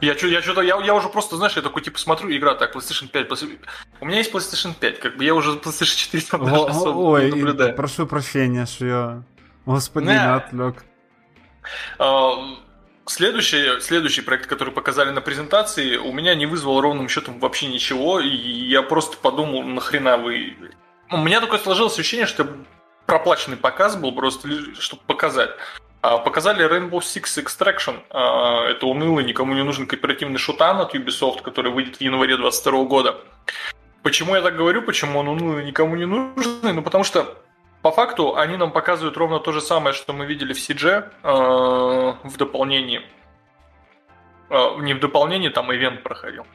Я, 0.00 0.14
я 0.14 0.42
что-то, 0.42 0.62
я, 0.62 0.82
я 0.82 0.94
уже 0.94 1.08
просто, 1.08 1.36
знаешь, 1.36 1.54
я 1.54 1.62
такой, 1.62 1.80
типа, 1.82 1.96
смотрю, 1.96 2.36
игра 2.36 2.54
так, 2.54 2.74
PlayStation 2.74 3.06
5, 3.06 3.28
PlayStation... 3.28 3.58
у 4.00 4.06
меня 4.06 4.18
есть 4.18 4.32
PlayStation 4.32 4.74
5, 4.74 4.98
как 4.98 5.16
бы 5.16 5.24
я 5.24 5.32
уже 5.32 5.52
PlayStation 5.52 5.96
4 5.96 6.22
там 6.24 6.44
даже 6.44 6.64
особо 6.64 6.98
Ой, 6.98 7.30
наблюдаю. 7.30 7.76
прошу 7.76 8.08
прощения, 8.08 8.66
что 8.66 8.84
я 8.84 9.22
Господи, 9.66 10.06
не 10.06 10.20
отвлек. 10.20 10.84
Следующий, 13.06 13.80
следующий 13.80 14.22
проект, 14.22 14.46
который 14.46 14.72
показали 14.72 15.10
на 15.10 15.20
презентации, 15.20 15.96
у 15.96 16.12
меня 16.12 16.34
не 16.36 16.46
вызвал 16.46 16.80
ровным 16.80 17.08
счетом 17.08 17.40
вообще 17.40 17.66
ничего, 17.66 18.20
и 18.20 18.28
я 18.28 18.82
просто 18.82 19.16
подумал, 19.16 19.62
нахрена 19.64 20.16
вы... 20.16 20.56
У 21.10 21.16
меня 21.16 21.40
такое 21.40 21.58
сложилось 21.58 21.94
ощущение, 21.94 22.26
что 22.26 22.46
проплаченный 23.06 23.56
показ 23.56 23.96
был 23.96 24.12
просто, 24.12 24.48
чтобы 24.80 25.02
показать. 25.06 25.50
А, 26.00 26.18
показали 26.18 26.64
Rainbow 26.64 27.00
Six 27.00 27.44
Extraction. 27.44 28.00
А, 28.10 28.68
это 28.68 28.86
унылый, 28.86 29.24
никому 29.24 29.54
не 29.54 29.62
нужен 29.62 29.86
кооперативный 29.86 30.38
шутан 30.38 30.78
от 30.78 30.94
Ubisoft, 30.94 31.42
который 31.42 31.72
выйдет 31.72 31.96
в 31.96 32.00
январе 32.00 32.36
2022 32.36 32.84
года. 32.84 33.16
Почему 34.02 34.34
я 34.34 34.42
так 34.42 34.56
говорю, 34.56 34.82
почему 34.82 35.20
он 35.20 35.28
унылый, 35.28 35.64
никому 35.64 35.96
не 35.96 36.06
нужен? 36.06 36.58
Ну, 36.62 36.82
потому 36.82 37.04
что 37.04 37.36
по 37.82 37.90
факту 37.90 38.36
они 38.36 38.56
нам 38.56 38.70
показывают 38.70 39.16
ровно 39.16 39.40
то 39.40 39.52
же 39.52 39.60
самое, 39.60 39.92
что 39.92 40.12
мы 40.12 40.24
видели 40.24 40.52
в 40.52 40.58
CG 40.58 41.10
э, 41.22 42.14
в 42.22 42.36
дополнении. 42.36 43.02
Э, 44.48 44.76
не 44.78 44.94
в 44.94 45.00
дополнении, 45.00 45.48
там 45.48 45.74
ивент 45.74 46.02
проходил. 46.04 46.46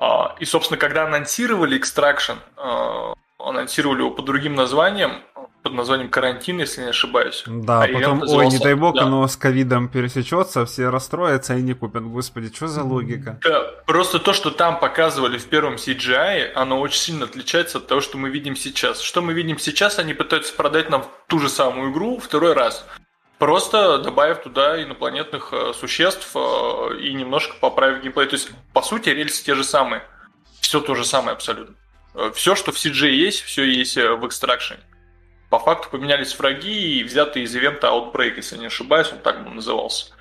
Э, 0.00 0.28
и, 0.38 0.44
собственно, 0.44 0.78
когда 0.78 1.04
анонсировали 1.04 1.78
Extraction, 1.78 2.36
э, 2.56 3.14
анонсировали 3.38 3.98
его 3.98 4.10
под 4.12 4.24
другим 4.24 4.54
названием, 4.54 5.22
под 5.66 5.74
названием 5.74 6.08
карантин, 6.08 6.60
если 6.60 6.82
не 6.82 6.90
ошибаюсь. 6.90 7.42
Да, 7.44 7.82
а 7.82 7.88
потом, 7.88 8.22
ой, 8.22 8.46
не 8.46 8.58
дай 8.58 8.74
бог, 8.74 8.94
да. 8.94 9.02
оно 9.02 9.26
с 9.26 9.36
ковидом 9.36 9.88
пересечется, 9.88 10.64
все 10.64 10.90
расстроятся 10.90 11.56
и 11.56 11.62
не 11.62 11.74
купят. 11.74 12.04
Господи, 12.04 12.54
что 12.54 12.68
за 12.68 12.84
логика? 12.84 13.40
Да, 13.42 13.64
просто 13.84 14.20
то, 14.20 14.32
что 14.32 14.52
там 14.52 14.78
показывали 14.78 15.38
в 15.38 15.46
первом 15.46 15.74
CGI, 15.74 16.52
оно 16.52 16.80
очень 16.80 17.00
сильно 17.00 17.24
отличается 17.24 17.78
от 17.78 17.88
того, 17.88 18.00
что 18.00 18.16
мы 18.16 18.30
видим 18.30 18.54
сейчас. 18.54 19.00
Что 19.00 19.22
мы 19.22 19.32
видим 19.32 19.58
сейчас, 19.58 19.98
они 19.98 20.14
пытаются 20.14 20.54
продать 20.54 20.88
нам 20.88 21.04
ту 21.26 21.40
же 21.40 21.48
самую 21.48 21.90
игру 21.90 22.20
второй 22.20 22.52
раз. 22.52 22.86
Просто 23.38 23.98
добавив 23.98 24.38
туда 24.38 24.80
инопланетных 24.80 25.48
э, 25.52 25.72
существ 25.74 26.30
э, 26.36 26.98
и 27.00 27.12
немножко 27.12 27.56
поправив 27.60 28.02
геймплей. 28.02 28.28
То 28.28 28.36
есть, 28.36 28.50
по 28.72 28.82
сути, 28.82 29.08
рельсы 29.08 29.44
те 29.44 29.56
же 29.56 29.64
самые. 29.64 30.04
Все 30.60 30.80
то 30.80 30.94
же 30.94 31.04
самое 31.04 31.32
абсолютно. 31.32 31.74
Э, 32.14 32.30
все, 32.36 32.54
что 32.54 32.70
в 32.70 32.76
CG 32.76 33.08
есть, 33.08 33.42
все 33.42 33.64
есть 33.64 33.96
в 33.96 34.24
Extraction 34.24 34.78
по 35.50 35.58
факту 35.58 35.88
поменялись 35.90 36.36
враги 36.38 36.98
и 36.98 37.04
взятые 37.04 37.44
из 37.44 37.54
ивента 37.54 37.88
Outbreak, 37.88 38.34
если 38.36 38.56
не 38.56 38.66
ошибаюсь, 38.66 39.12
он 39.12 39.18
так 39.18 39.44
бы 39.44 39.50
назывался. 39.50 40.12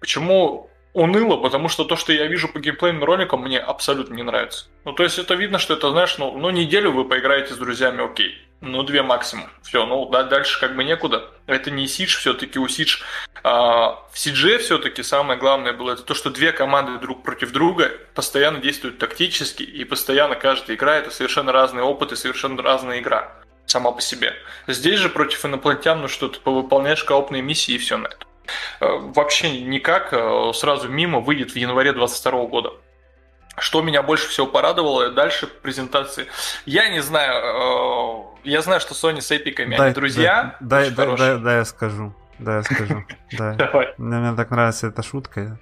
Почему 0.00 0.70
уныло? 0.92 1.36
Потому 1.36 1.68
что 1.68 1.84
то, 1.84 1.96
что 1.96 2.12
я 2.12 2.26
вижу 2.26 2.48
по 2.48 2.58
геймплейным 2.58 3.04
роликам, 3.04 3.42
мне 3.42 3.58
абсолютно 3.58 4.14
не 4.14 4.22
нравится. 4.22 4.66
Ну, 4.84 4.92
то 4.92 5.02
есть 5.02 5.18
это 5.18 5.34
видно, 5.34 5.58
что 5.58 5.74
это, 5.74 5.90
знаешь, 5.90 6.16
ну, 6.18 6.36
ну 6.38 6.50
неделю 6.50 6.92
вы 6.92 7.04
поиграете 7.04 7.54
с 7.54 7.56
друзьями, 7.56 8.04
окей. 8.04 8.36
Ну, 8.60 8.82
две 8.82 9.02
максимум. 9.02 9.48
Все, 9.62 9.86
ну, 9.86 10.08
да, 10.08 10.24
дальше 10.24 10.58
как 10.58 10.74
бы 10.74 10.82
некуда. 10.82 11.30
Это 11.46 11.70
не 11.70 11.86
Сидж, 11.86 12.16
все-таки 12.16 12.58
у 12.58 12.66
Сидж. 12.66 13.02
А, 13.44 14.04
в 14.12 14.18
Сидже 14.18 14.58
все-таки 14.58 15.04
самое 15.04 15.38
главное 15.38 15.72
было 15.72 15.92
это 15.92 16.02
то, 16.02 16.14
что 16.14 16.30
две 16.30 16.50
команды 16.50 16.98
друг 16.98 17.22
против 17.22 17.52
друга 17.52 17.92
постоянно 18.14 18.58
действуют 18.58 18.98
тактически, 18.98 19.62
и 19.62 19.84
постоянно 19.84 20.34
каждая 20.34 20.76
игра 20.76 20.96
это 20.96 21.10
совершенно 21.10 21.52
разный 21.52 21.82
опыт 21.82 22.10
и 22.10 22.16
совершенно 22.16 22.60
разная 22.60 22.98
игра 22.98 23.37
сама 23.70 23.92
по 23.92 24.00
себе. 24.00 24.34
Здесь 24.66 24.98
же 24.98 25.08
против 25.08 25.44
инопланетян, 25.44 26.00
ну 26.00 26.08
что, 26.08 26.28
ты 26.28 26.40
повыполняешь 26.40 27.04
коопные 27.04 27.42
миссии 27.42 27.74
и 27.74 27.78
все 27.78 27.96
на 27.96 28.06
это. 28.06 28.26
Э, 28.80 28.86
вообще 29.14 29.60
никак, 29.60 30.12
э, 30.12 30.52
сразу 30.54 30.88
мимо 30.88 31.20
выйдет 31.20 31.52
в 31.52 31.56
январе 31.56 31.92
22 31.92 32.46
года. 32.46 32.70
Что 33.58 33.82
меня 33.82 34.02
больше 34.02 34.28
всего 34.28 34.46
порадовало 34.46 35.10
дальше 35.10 35.48
презентации, 35.48 36.26
я 36.64 36.88
не 36.88 37.00
знаю, 37.00 38.34
э, 38.44 38.48
я 38.48 38.62
знаю, 38.62 38.80
что 38.80 38.94
Sony 38.94 39.20
с 39.20 39.30
эпиками 39.30 39.76
дай, 39.76 39.86
они 39.86 39.94
друзья. 39.94 40.56
Дай, 40.60 40.90
дай, 40.90 41.16
дай, 41.16 41.38
дай 41.38 41.56
я 41.58 41.64
скажу. 41.64 42.14
Да, 42.38 42.58
я 42.58 42.62
скажу. 42.62 43.04
Давай. 43.32 43.94
Мне 43.98 44.36
так 44.36 44.50
нравится 44.50 44.86
эта 44.86 45.02
шутка. 45.02 45.58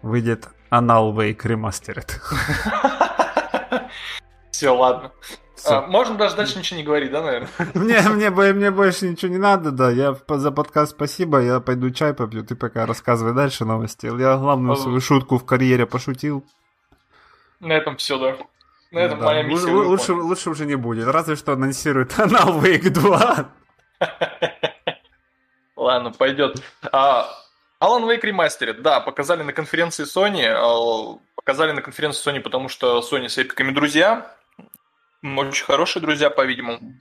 Выйдет 0.00 0.48
Anal 0.70 1.14
Wake 1.14 1.42
Remastered. 1.42 2.10
Все, 4.50 4.74
ладно. 4.74 5.12
А, 5.64 5.82
можно 5.86 6.16
даже 6.16 6.36
дальше 6.36 6.58
ничего 6.58 6.78
не 6.78 6.84
говорить, 6.84 7.10
да, 7.10 7.22
наверное? 7.22 7.50
Мне, 7.74 8.00
мне, 8.00 8.30
мне 8.30 8.70
больше 8.70 9.08
ничего 9.08 9.30
не 9.30 9.38
надо, 9.38 9.70
да. 9.70 9.90
Я 9.90 10.16
за 10.28 10.50
подкаст 10.50 10.92
спасибо, 10.92 11.40
я 11.40 11.60
пойду 11.60 11.90
чай 11.90 12.14
попью, 12.14 12.44
ты 12.44 12.54
пока 12.54 12.86
рассказывай 12.86 13.34
дальше 13.34 13.64
новости. 13.64 14.06
Я 14.06 14.36
главную 14.36 14.76
свою 14.76 15.00
шутку 15.00 15.38
в 15.38 15.44
карьере 15.44 15.86
пошутил. 15.86 16.44
На 17.60 17.74
этом 17.74 17.96
все, 17.96 18.18
да. 18.18 18.36
На 18.90 18.98
этом 18.98 19.20
да. 19.20 19.26
моя 19.26 19.42
миссия. 19.42 19.70
Л- 19.70 19.88
лучше, 19.88 20.12
лучше 20.12 20.50
уже 20.50 20.66
не 20.66 20.74
будет. 20.74 21.06
Разве 21.08 21.36
что 21.36 21.52
анонсируют 21.52 22.12
Anal 22.12 22.60
Wake 22.62 22.90
2. 22.90 23.48
Ладно, 25.76 26.12
пойдет. 26.12 26.62
А, 26.90 27.28
Alan 27.80 28.04
Wake 28.04 28.22
Remastered, 28.22 28.80
да, 28.82 29.00
показали 29.00 29.42
на 29.42 29.52
конференции 29.52 30.04
Sony. 30.04 30.44
А, 30.44 31.18
показали 31.36 31.72
на 31.72 31.82
конференции 31.82 32.30
Sony, 32.30 32.40
потому 32.40 32.68
что 32.68 33.00
Sony 33.00 33.28
с 33.28 33.38
эпиками 33.38 33.70
друзья. 33.70 34.36
Очень 35.22 35.64
хорошие 35.64 36.02
друзья, 36.02 36.30
по-видимому. 36.30 36.94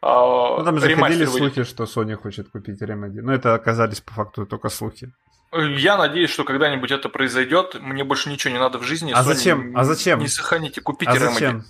А, 0.00 0.58
ну, 0.58 0.64
там 0.64 0.78
же 0.78 0.94
ходили 0.96 1.24
слухи, 1.24 1.64
что 1.64 1.84
Sony 1.84 2.14
хочет 2.14 2.50
купить 2.50 2.80
Remedy. 2.82 3.20
Но 3.20 3.32
это 3.32 3.54
оказались 3.54 4.00
по 4.00 4.12
факту 4.12 4.46
только 4.46 4.68
слухи. 4.68 5.12
Я 5.52 5.96
надеюсь, 5.96 6.30
что 6.30 6.44
когда-нибудь 6.44 6.90
это 6.90 7.08
произойдет. 7.08 7.76
Мне 7.80 8.04
больше 8.04 8.28
ничего 8.28 8.52
не 8.52 8.60
надо 8.60 8.78
в 8.78 8.82
жизни. 8.82 9.12
А 9.12 9.22
Sony 9.22 9.24
зачем? 9.24 9.76
А 9.76 9.84
зачем? 9.84 10.20
Не 10.20 10.28
сохраните, 10.28 10.80
купите 10.80 11.10
а 11.10 11.16
Remedy. 11.16 11.32
Зачем? 11.32 11.64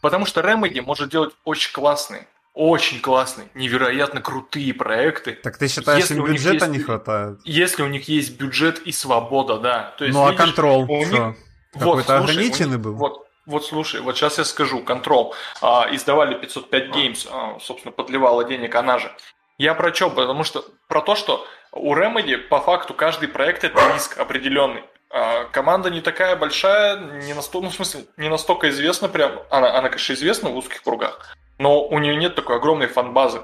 Потому 0.00 0.26
что 0.26 0.40
Remedy 0.40 0.80
может 0.80 1.10
делать 1.10 1.34
очень 1.44 1.72
классные, 1.72 2.26
очень 2.54 3.00
классные, 3.00 3.48
невероятно 3.54 4.20
крутые 4.20 4.72
проекты. 4.74 5.38
Так 5.42 5.58
ты 5.58 5.68
считаешь, 5.68 6.02
если 6.02 6.16
им 6.16 6.24
бюджета 6.24 6.66
есть, 6.66 6.78
не 6.78 6.82
хватает? 6.82 7.38
Если 7.44 7.82
у 7.82 7.86
них 7.86 8.08
есть 8.08 8.38
бюджет 8.38 8.80
и 8.80 8.92
свобода, 8.92 9.58
да. 9.58 9.94
То 9.98 10.04
есть, 10.04 10.16
ну 10.16 10.24
а 10.24 10.30
видишь, 10.30 10.42
а 10.42 10.46
контрол? 10.46 10.86
Них... 10.86 11.10
Вот, 11.74 11.98
Какой-то 11.98 12.18
ограниченный 12.18 12.70
них, 12.70 12.80
был? 12.80 12.94
Вот, 12.94 13.26
вот 13.46 13.64
слушай, 13.64 14.00
вот 14.00 14.16
сейчас 14.16 14.38
я 14.38 14.44
скажу, 14.44 14.82
Control, 14.82 15.34
а, 15.60 15.88
издавали 15.90 16.34
505 16.34 16.88
Games, 16.90 17.28
а, 17.30 17.58
собственно, 17.60 17.92
подливала 17.92 18.44
денег 18.44 18.74
она 18.74 18.98
же. 18.98 19.10
Я 19.58 19.74
про 19.74 19.94
что? 19.94 20.10
Потому 20.10 20.44
что 20.44 20.64
про 20.88 21.02
то, 21.02 21.14
что 21.14 21.46
у 21.72 21.94
Remedy 21.94 22.36
по 22.36 22.60
факту 22.60 22.94
каждый 22.94 23.28
проект 23.28 23.64
это 23.64 23.92
риск 23.92 24.18
определенный. 24.18 24.84
А, 25.10 25.44
команда 25.44 25.90
не 25.90 26.00
такая 26.00 26.36
большая, 26.36 26.96
не 27.22 27.34
настолько, 27.34 27.64
ну, 27.64 27.70
в 27.70 27.74
смысле, 27.74 28.04
не 28.16 28.28
настолько 28.28 28.68
известна 28.70 29.08
прям. 29.08 29.40
Она, 29.50 29.76
она, 29.76 29.88
конечно, 29.88 30.12
известна 30.12 30.50
в 30.50 30.56
узких 30.56 30.82
кругах, 30.82 31.36
но 31.58 31.82
у 31.82 31.98
нее 31.98 32.16
нет 32.16 32.34
такой 32.34 32.56
огромной 32.56 32.86
фан-базы 32.86 33.42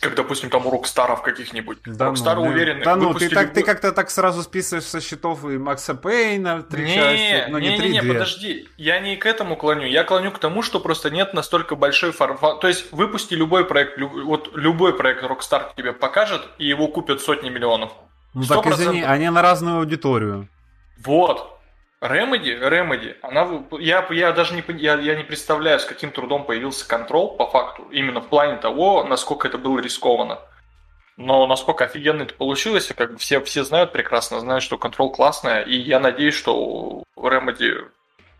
как, 0.00 0.14
допустим, 0.16 0.50
там 0.50 0.66
у 0.66 0.70
Rockstar 0.70 1.12
ов 1.12 1.22
каких-нибудь. 1.22 1.78
Да, 1.84 2.06
Rockstar 2.06 2.36
ы 2.36 2.40
ну, 2.40 2.48
уверены. 2.48 2.84
Да 2.84 2.96
ну, 2.96 3.14
ты, 3.14 3.28
так, 3.28 3.52
ты 3.52 3.62
как-то 3.62 3.92
так 3.92 4.10
сразу 4.10 4.42
списываешь 4.42 4.84
со 4.84 5.00
счетов 5.00 5.44
и 5.44 5.58
Макса 5.58 5.94
Пейна 5.94 6.62
три 6.62 6.84
не, 6.84 6.94
части, 6.94 7.50
но 7.50 7.58
не, 7.58 7.70
не 7.70 7.76
три, 7.76 7.88
не, 7.90 8.00
не, 8.00 8.12
подожди, 8.12 8.68
я 8.76 8.98
не 8.98 9.16
к 9.16 9.26
этому 9.26 9.56
клоню, 9.56 9.86
я 9.86 10.02
клоню 10.02 10.32
к 10.32 10.38
тому, 10.38 10.62
что 10.62 10.80
просто 10.80 11.10
нет 11.10 11.34
настолько 11.34 11.76
большой 11.76 12.10
формат. 12.10 12.60
То 12.60 12.68
есть 12.68 12.90
выпусти 12.92 13.34
любой 13.34 13.64
проект, 13.64 13.96
люб... 13.96 14.12
вот 14.12 14.50
любой 14.56 14.96
проект 14.96 15.22
Rockstar 15.22 15.70
тебе 15.76 15.92
покажет, 15.92 16.42
и 16.58 16.66
его 16.66 16.88
купят 16.88 17.20
сотни 17.20 17.48
миллионов. 17.48 17.92
Ну 18.34 18.44
так 18.44 18.66
извини, 18.66 19.02
они 19.02 19.30
на 19.30 19.40
разную 19.40 19.78
аудиторию. 19.78 20.48
Вот, 20.98 21.58
Remedy, 22.02 22.60
Remedy, 22.60 23.16
она, 23.22 23.64
я, 23.80 24.06
я 24.10 24.32
даже 24.32 24.54
не, 24.54 24.62
я, 24.78 24.98
я 24.98 25.14
не 25.16 25.24
представляю, 25.24 25.80
с 25.80 25.84
каким 25.84 26.10
трудом 26.10 26.44
появился 26.44 26.86
контрол 26.86 27.36
по 27.36 27.46
факту, 27.46 27.88
именно 27.90 28.20
в 28.20 28.28
плане 28.28 28.56
того, 28.58 29.02
насколько 29.04 29.48
это 29.48 29.56
было 29.56 29.78
рискованно. 29.78 30.40
Но 31.16 31.46
насколько 31.46 31.84
офигенно 31.84 32.22
это 32.22 32.34
получилось, 32.34 32.92
как 32.94 33.12
бы 33.12 33.18
все, 33.18 33.40
все 33.40 33.64
знают 33.64 33.92
прекрасно, 33.92 34.40
знают, 34.40 34.62
что 34.62 34.76
контрол 34.76 35.10
классная, 35.10 35.62
и 35.62 35.74
я 35.74 35.98
надеюсь, 35.98 36.34
что 36.34 37.02
Remedy 37.16 37.88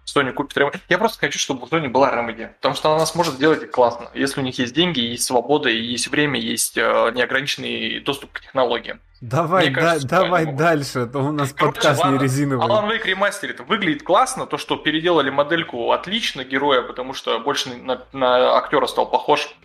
Sony 0.07 0.33
купит 0.33 0.57
Remedy. 0.57 0.81
Я 0.89 0.99
просто 0.99 1.19
хочу, 1.19 1.39
чтобы 1.39 1.65
у 1.65 1.67
Sony 1.67 1.89
была 1.89 2.13
Remedy, 2.13 2.49
потому 2.55 2.75
что 2.75 2.95
она 2.95 3.05
сможет 3.07 3.35
сделать 3.35 3.71
классно. 3.71 4.11
Если 4.15 4.41
у 4.41 4.45
них 4.45 4.59
есть 4.59 4.75
деньги, 4.75 5.01
есть 5.01 5.25
свобода, 5.25 5.69
есть 5.69 6.09
время, 6.09 6.39
есть 6.41 6.77
э, 6.77 7.11
неограниченный 7.15 8.01
доступ 8.01 8.33
к 8.33 8.41
технологиям. 8.41 9.01
Давай, 9.21 9.73
кажется, 9.73 10.07
да, 10.07 10.23
давай 10.23 10.47
дальше, 10.47 11.01
а 11.01 11.07
то 11.07 11.21
у 11.21 11.33
нас 11.33 11.53
Короче, 11.53 11.75
подкаст 11.75 12.03
ладно, 12.03 12.17
не 12.17 12.23
резиновый. 12.23 12.67
Alan 12.67 12.89
Wake 12.89 13.49
это 13.49 13.63
выглядит 13.63 14.03
классно, 14.03 14.47
то, 14.47 14.59
что 14.59 14.77
переделали 14.77 15.31
модельку 15.31 15.91
отлично 15.93 16.45
героя, 16.45 16.83
потому 16.83 17.15
что 17.15 17.39
больше 17.41 17.75
на, 17.75 18.03
на 18.13 18.57
актера 18.59 18.87
стал 18.87 19.11
похож. 19.11 19.57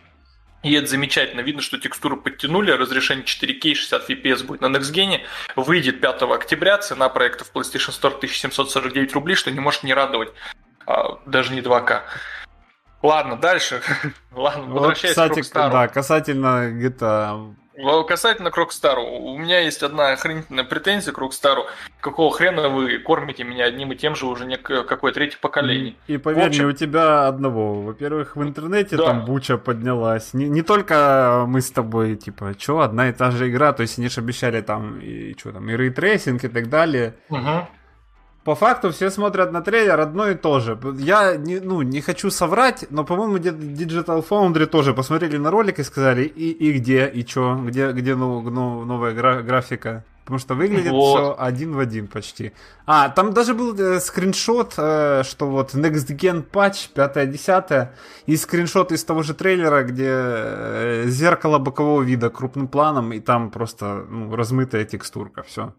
И 0.63 0.74
это 0.74 0.88
замечательно. 0.88 1.41
Видно, 1.41 1.62
что 1.62 1.80
текстуру 1.80 2.18
подтянули, 2.18 2.72
разрешение 2.72 3.25
4К 3.25 3.74
60 3.74 4.10
FPS 4.10 4.46
будет 4.46 4.62
на 4.62 4.68
Next 4.68 4.94
Gen. 4.94 5.22
Выйдет 5.56 6.01
5 6.01 6.22
октября, 6.24 6.77
цена 6.77 7.10
проекта 7.10 7.46
в 7.46 7.51
PlayStation 7.51 7.89
Store 7.89 8.15
1749 8.15 9.13
рублей, 9.13 9.36
что 9.36 9.50
не 9.50 9.60
может 9.60 9.84
не 9.84 9.94
радовать. 9.94 10.32
А, 10.86 11.18
даже 11.25 11.53
не 11.53 11.62
2К. 11.62 12.01
Ладно, 13.01 13.38
дальше. 13.38 13.82
Ладно, 14.32 14.65
возвращаясь 14.65 15.18
вот, 15.18 15.30
кстати, 15.30 15.50
к 15.50 15.56
Rockstar. 15.56 15.72
Да, 15.72 15.88
касательно 15.88 16.72
GTA 16.72 17.56
Касательно 18.08 18.52
к 18.51 18.56
Rockstar 18.56 18.94
у, 18.94 19.03
у 19.04 19.38
меня 19.38 19.60
есть 19.60 19.84
одна 19.84 20.12
охренительная 20.12 20.64
претензия 20.64 21.12
к 21.12 21.16
Rockstar 21.15 21.56
у. 21.56 21.65
Какого 22.00 22.32
хрена 22.32 22.70
вы 22.70 23.00
кормите 23.00 23.44
меня 23.44 23.66
одним 23.66 23.92
и 23.92 23.96
тем 23.96 24.16
же 24.16 24.26
уже 24.26 24.46
не 24.46 24.58
какое 24.58 25.12
третье 25.14 25.38
поколение? 25.40 25.96
И, 26.08 26.16
и 26.16 26.18
поверь 26.18 26.48
общем... 26.48 26.66
мне, 26.66 26.74
у 26.74 26.76
тебя 26.76 27.28
одного. 27.28 27.82
Во-первых, 27.82 28.36
в 28.36 28.44
интернете 28.44 28.98
да. 28.98 29.06
там 29.06 29.26
буча 29.26 29.58
поднялась. 29.58 30.34
Не, 30.34 30.50
не 30.50 30.62
только 30.62 31.46
мы 31.48 31.62
с 31.62 31.72
тобой, 31.72 32.16
типа, 32.16 32.56
что, 32.58 32.82
одна 32.82 33.10
и 33.10 33.14
та 33.14 33.32
же 33.32 33.50
игра, 33.50 33.74
то 33.74 33.82
есть 33.82 33.98
они 33.98 34.10
же 34.10 34.22
обещали 34.22 34.62
там, 34.62 35.00
и 35.00 35.36
что 35.38 35.52
там, 35.52 35.70
и 35.70 35.76
ray 35.75 35.96
tracing 35.96 36.44
и 36.44 36.48
так 36.48 36.70
далее. 36.70 37.16
Угу 37.30 37.68
по 38.43 38.55
факту 38.55 38.89
все 38.91 39.12
смотрят 39.12 39.51
на 39.51 39.62
трейлер 39.62 40.00
одно 40.00 40.29
и 40.29 40.36
то 40.36 40.60
же. 40.60 40.79
Я 40.98 41.36
не, 41.36 41.60
ну, 41.60 41.81
не 41.83 42.01
хочу 42.01 42.31
соврать, 42.31 42.86
но, 42.89 43.03
по-моему, 43.03 43.38
Digital 43.38 44.25
Foundry 44.27 44.65
тоже 44.65 44.93
посмотрели 44.93 45.38
на 45.38 45.51
ролик 45.51 45.79
и 45.79 45.83
сказали, 45.83 46.24
и, 46.24 46.50
и 46.50 46.74
где, 46.74 47.07
и 47.07 47.25
что, 47.25 47.55
где, 47.55 47.91
где 47.91 48.15
ну, 48.15 48.41
ну, 48.41 48.86
новая 48.86 49.13
гра- 49.13 49.41
графика. 49.41 50.03
Потому 50.24 50.39
что 50.39 50.53
выглядит 50.53 50.91
вот. 50.91 51.17
все 51.17 51.36
один 51.38 51.74
в 51.74 51.79
один 51.79 52.07
почти. 52.07 52.53
А, 52.86 53.10
там 53.10 53.33
даже 53.33 53.53
был 53.53 53.75
э, 53.77 54.00
скриншот, 54.00 54.75
э, 54.77 55.24
что 55.24 55.48
вот 55.48 55.74
Next 55.74 56.07
Gen 56.15 56.45
Patch 56.50 56.93
5-10, 56.95 57.89
и 58.27 58.38
скриншот 58.38 58.91
из 58.91 59.03
того 59.03 59.24
же 59.24 59.33
трейлера, 59.33 59.83
где 59.83 60.10
э, 60.10 61.03
зеркало 61.07 61.57
бокового 61.57 62.03
вида 62.03 62.29
крупным 62.29 62.67
планом, 62.67 63.12
и 63.13 63.19
там 63.19 63.50
просто 63.50 64.05
ну, 64.10 64.36
размытая 64.36 64.86
текстурка, 64.86 65.41
все. 65.41 65.74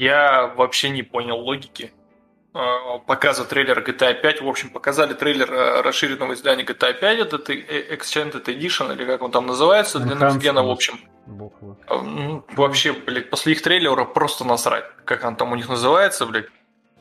Я 0.00 0.46
вообще 0.56 0.88
не 0.88 1.02
понял 1.02 1.36
логики 1.36 1.92
а, 2.54 3.00
показа 3.00 3.44
трейлера 3.44 3.82
GTA 3.82 4.14
5. 4.14 4.40
В 4.40 4.48
общем, 4.48 4.70
показали 4.70 5.12
трейлер 5.12 5.52
э, 5.52 5.82
расширенного 5.82 6.32
издания 6.32 6.64
GTA 6.64 6.98
5, 6.98 7.18
это 7.18 7.52
э, 7.52 7.94
Extended 7.94 8.42
Edition, 8.46 8.94
или 8.94 9.04
как 9.04 9.20
он 9.20 9.30
там 9.30 9.46
называется, 9.46 9.98
для 9.98 10.16
Next 10.16 10.62
в 10.62 10.70
общем. 10.70 11.00
Буквы. 11.26 11.76
А, 11.86 12.42
вообще, 12.56 12.92
блядь, 12.94 13.28
после 13.28 13.52
их 13.52 13.60
трейлера 13.60 14.06
просто 14.06 14.46
насрать, 14.46 14.86
как 15.04 15.22
он 15.22 15.36
там 15.36 15.52
у 15.52 15.54
них 15.54 15.68
называется, 15.68 16.24
блядь. 16.24 16.46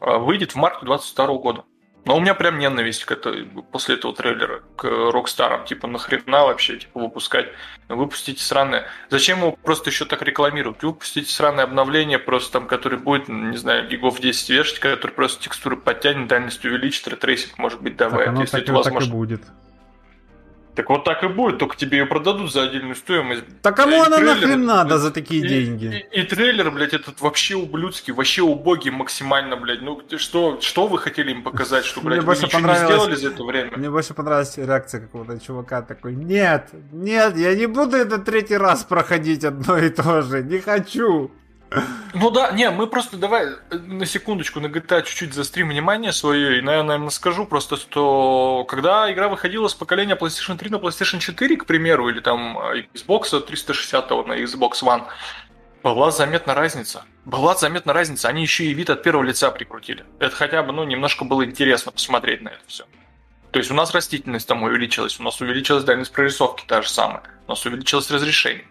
А, 0.02 0.18
выйдет 0.18 0.52
в 0.52 0.56
марте 0.58 0.86
22 0.86 1.28
года. 1.38 1.64
Но 2.10 2.18
у 2.18 2.20
меня 2.20 2.34
прям 2.34 2.58
ненависть 2.58 3.06
к 3.06 3.12
это, 3.12 3.36
после 3.72 3.94
этого 3.94 4.16
трейлера 4.16 4.64
к 4.76 4.84
Rockstar 4.84 5.42
ам. 5.42 5.64
Типа, 5.66 5.86
нахрена 5.86 6.44
вообще 6.46 6.78
типа, 6.78 7.02
выпускать? 7.02 7.50
Выпустите 7.88 8.44
сраное. 8.44 8.88
Зачем 9.12 9.38
его 9.42 9.52
просто 9.52 9.92
еще 9.92 10.06
так 10.06 10.24
рекламировать? 10.24 10.82
Выпустите 10.82 11.32
сраное 11.32 11.66
обновление, 11.66 12.18
просто 12.18 12.54
там, 12.54 12.68
который 12.68 12.98
будет, 12.98 13.28
не 13.28 13.58
знаю, 13.58 13.88
гигов 13.88 14.20
10 14.20 14.50
вешать, 14.50 14.80
который 14.80 15.12
просто 15.12 15.44
текстуры 15.44 15.78
подтянет, 15.78 16.28
дальность 16.28 16.66
увеличит, 16.66 17.08
ray 17.08 17.22
tracing, 17.22 17.60
может 17.60 17.80
быть, 17.80 17.96
добавит, 17.96 18.40
если 18.40 18.60
это 18.60 18.74
возможно. 18.74 19.02
Так 19.02 19.10
и 19.10 19.12
будет. 19.12 19.44
Так 20.76 20.90
вот 20.90 21.04
так 21.04 21.24
и 21.24 21.28
будет, 21.28 21.58
только 21.58 21.76
тебе 21.76 21.98
ее 21.98 22.06
продадут 22.06 22.54
за 22.54 22.64
отдельную 22.64 22.96
стоимость. 22.96 23.44
Так 23.62 23.76
кому 23.76 24.04
и 24.04 24.06
она 24.06 24.18
трейлер, 24.18 24.36
нахрен 24.36 24.66
надо 24.66 24.98
за 24.98 25.12
такие 25.12 25.44
и, 25.44 25.48
деньги? 25.48 26.06
И, 26.12 26.20
и, 26.20 26.22
и 26.22 26.24
трейлер, 26.24 26.72
блядь, 26.72 26.94
этот 26.94 27.20
вообще 27.22 27.56
ублюдский, 27.56 28.14
вообще 28.14 28.44
убогий 28.44 28.92
максимально, 28.92 29.58
блядь. 29.58 29.82
Ну, 29.82 30.02
что, 30.18 30.62
что 30.62 30.88
вы 30.88 31.00
хотели 31.00 31.32
им 31.32 31.44
показать, 31.44 31.86
что, 31.86 32.02
блядь, 32.02 32.20
Мне 32.20 32.28
вы 32.28 32.36
ничего 32.36 32.62
не 32.62 32.76
сделали 32.76 33.16
за 33.16 33.30
это 33.30 33.44
время? 33.44 33.72
Мне 33.78 33.90
больше 33.90 34.14
понравилась 34.14 34.58
реакция 34.58 35.02
какого-то 35.02 35.40
чувака 35.40 35.82
такой, 35.82 36.16
нет, 36.16 36.70
нет, 36.92 37.36
я 37.36 37.56
не 37.56 37.66
буду 37.66 37.98
это 37.98 38.20
третий 38.20 38.58
раз 38.58 38.84
проходить 38.84 39.44
одно 39.44 39.78
и 39.78 39.90
то 39.90 40.22
же, 40.22 40.44
не 40.44 40.60
хочу. 40.60 41.32
Ну 42.14 42.32
да, 42.32 42.52
не, 42.52 42.70
мы 42.72 42.88
просто 42.88 43.18
давай 43.18 43.46
э, 43.46 43.76
на 43.76 44.06
секундочку 44.06 44.60
на 44.60 44.68
GTA 44.68 45.04
чуть-чуть 45.04 45.34
застрим 45.34 45.70
внимание 45.70 46.12
свое, 46.12 46.58
и, 46.58 46.62
наверное, 46.62 47.10
скажу 47.10 47.46
просто, 47.46 47.78
что 47.78 48.66
когда 48.68 49.12
игра 49.12 49.30
выходила 49.30 49.68
с 49.68 49.76
поколения 49.76 50.16
PlayStation 50.16 50.58
3 50.58 50.72
на 50.72 50.76
PlayStation 50.76 51.20
4, 51.20 51.58
к 51.58 51.66
примеру, 51.66 52.10
или 52.10 52.20
там 52.20 52.58
э, 52.58 52.86
Xbox 52.94 53.40
360 53.40 54.10
на 54.10 54.34
Xbox 54.34 54.82
One, 54.82 55.04
была 55.84 56.12
заметна 56.12 56.56
разница. 56.56 57.04
Была 57.26 57.56
заметна 57.56 57.94
разница. 57.94 58.28
Они 58.28 58.42
еще 58.42 58.66
и 58.66 58.74
вид 58.74 58.90
от 58.90 59.04
первого 59.04 59.24
лица 59.24 59.52
прикрутили. 59.52 60.04
Это 60.20 60.36
хотя 60.36 60.64
бы, 60.64 60.74
ну, 60.74 60.84
немножко 60.84 61.24
было 61.24 61.46
интересно 61.46 61.92
посмотреть 61.92 62.42
на 62.42 62.50
это 62.50 62.62
все. 62.68 62.86
То 63.52 63.60
есть 63.60 63.72
у 63.72 63.74
нас 63.74 63.94
растительность 63.94 64.48
там 64.48 64.62
увеличилась, 64.64 65.20
у 65.20 65.24
нас 65.24 65.42
увеличилась 65.42 65.84
дальность 65.84 66.12
прорисовки 66.12 66.64
та 66.68 66.82
же 66.82 66.90
самая, 66.90 67.24
у 67.48 67.52
нас 67.52 67.66
увеличилось 67.66 68.12
разрешение. 68.12 68.66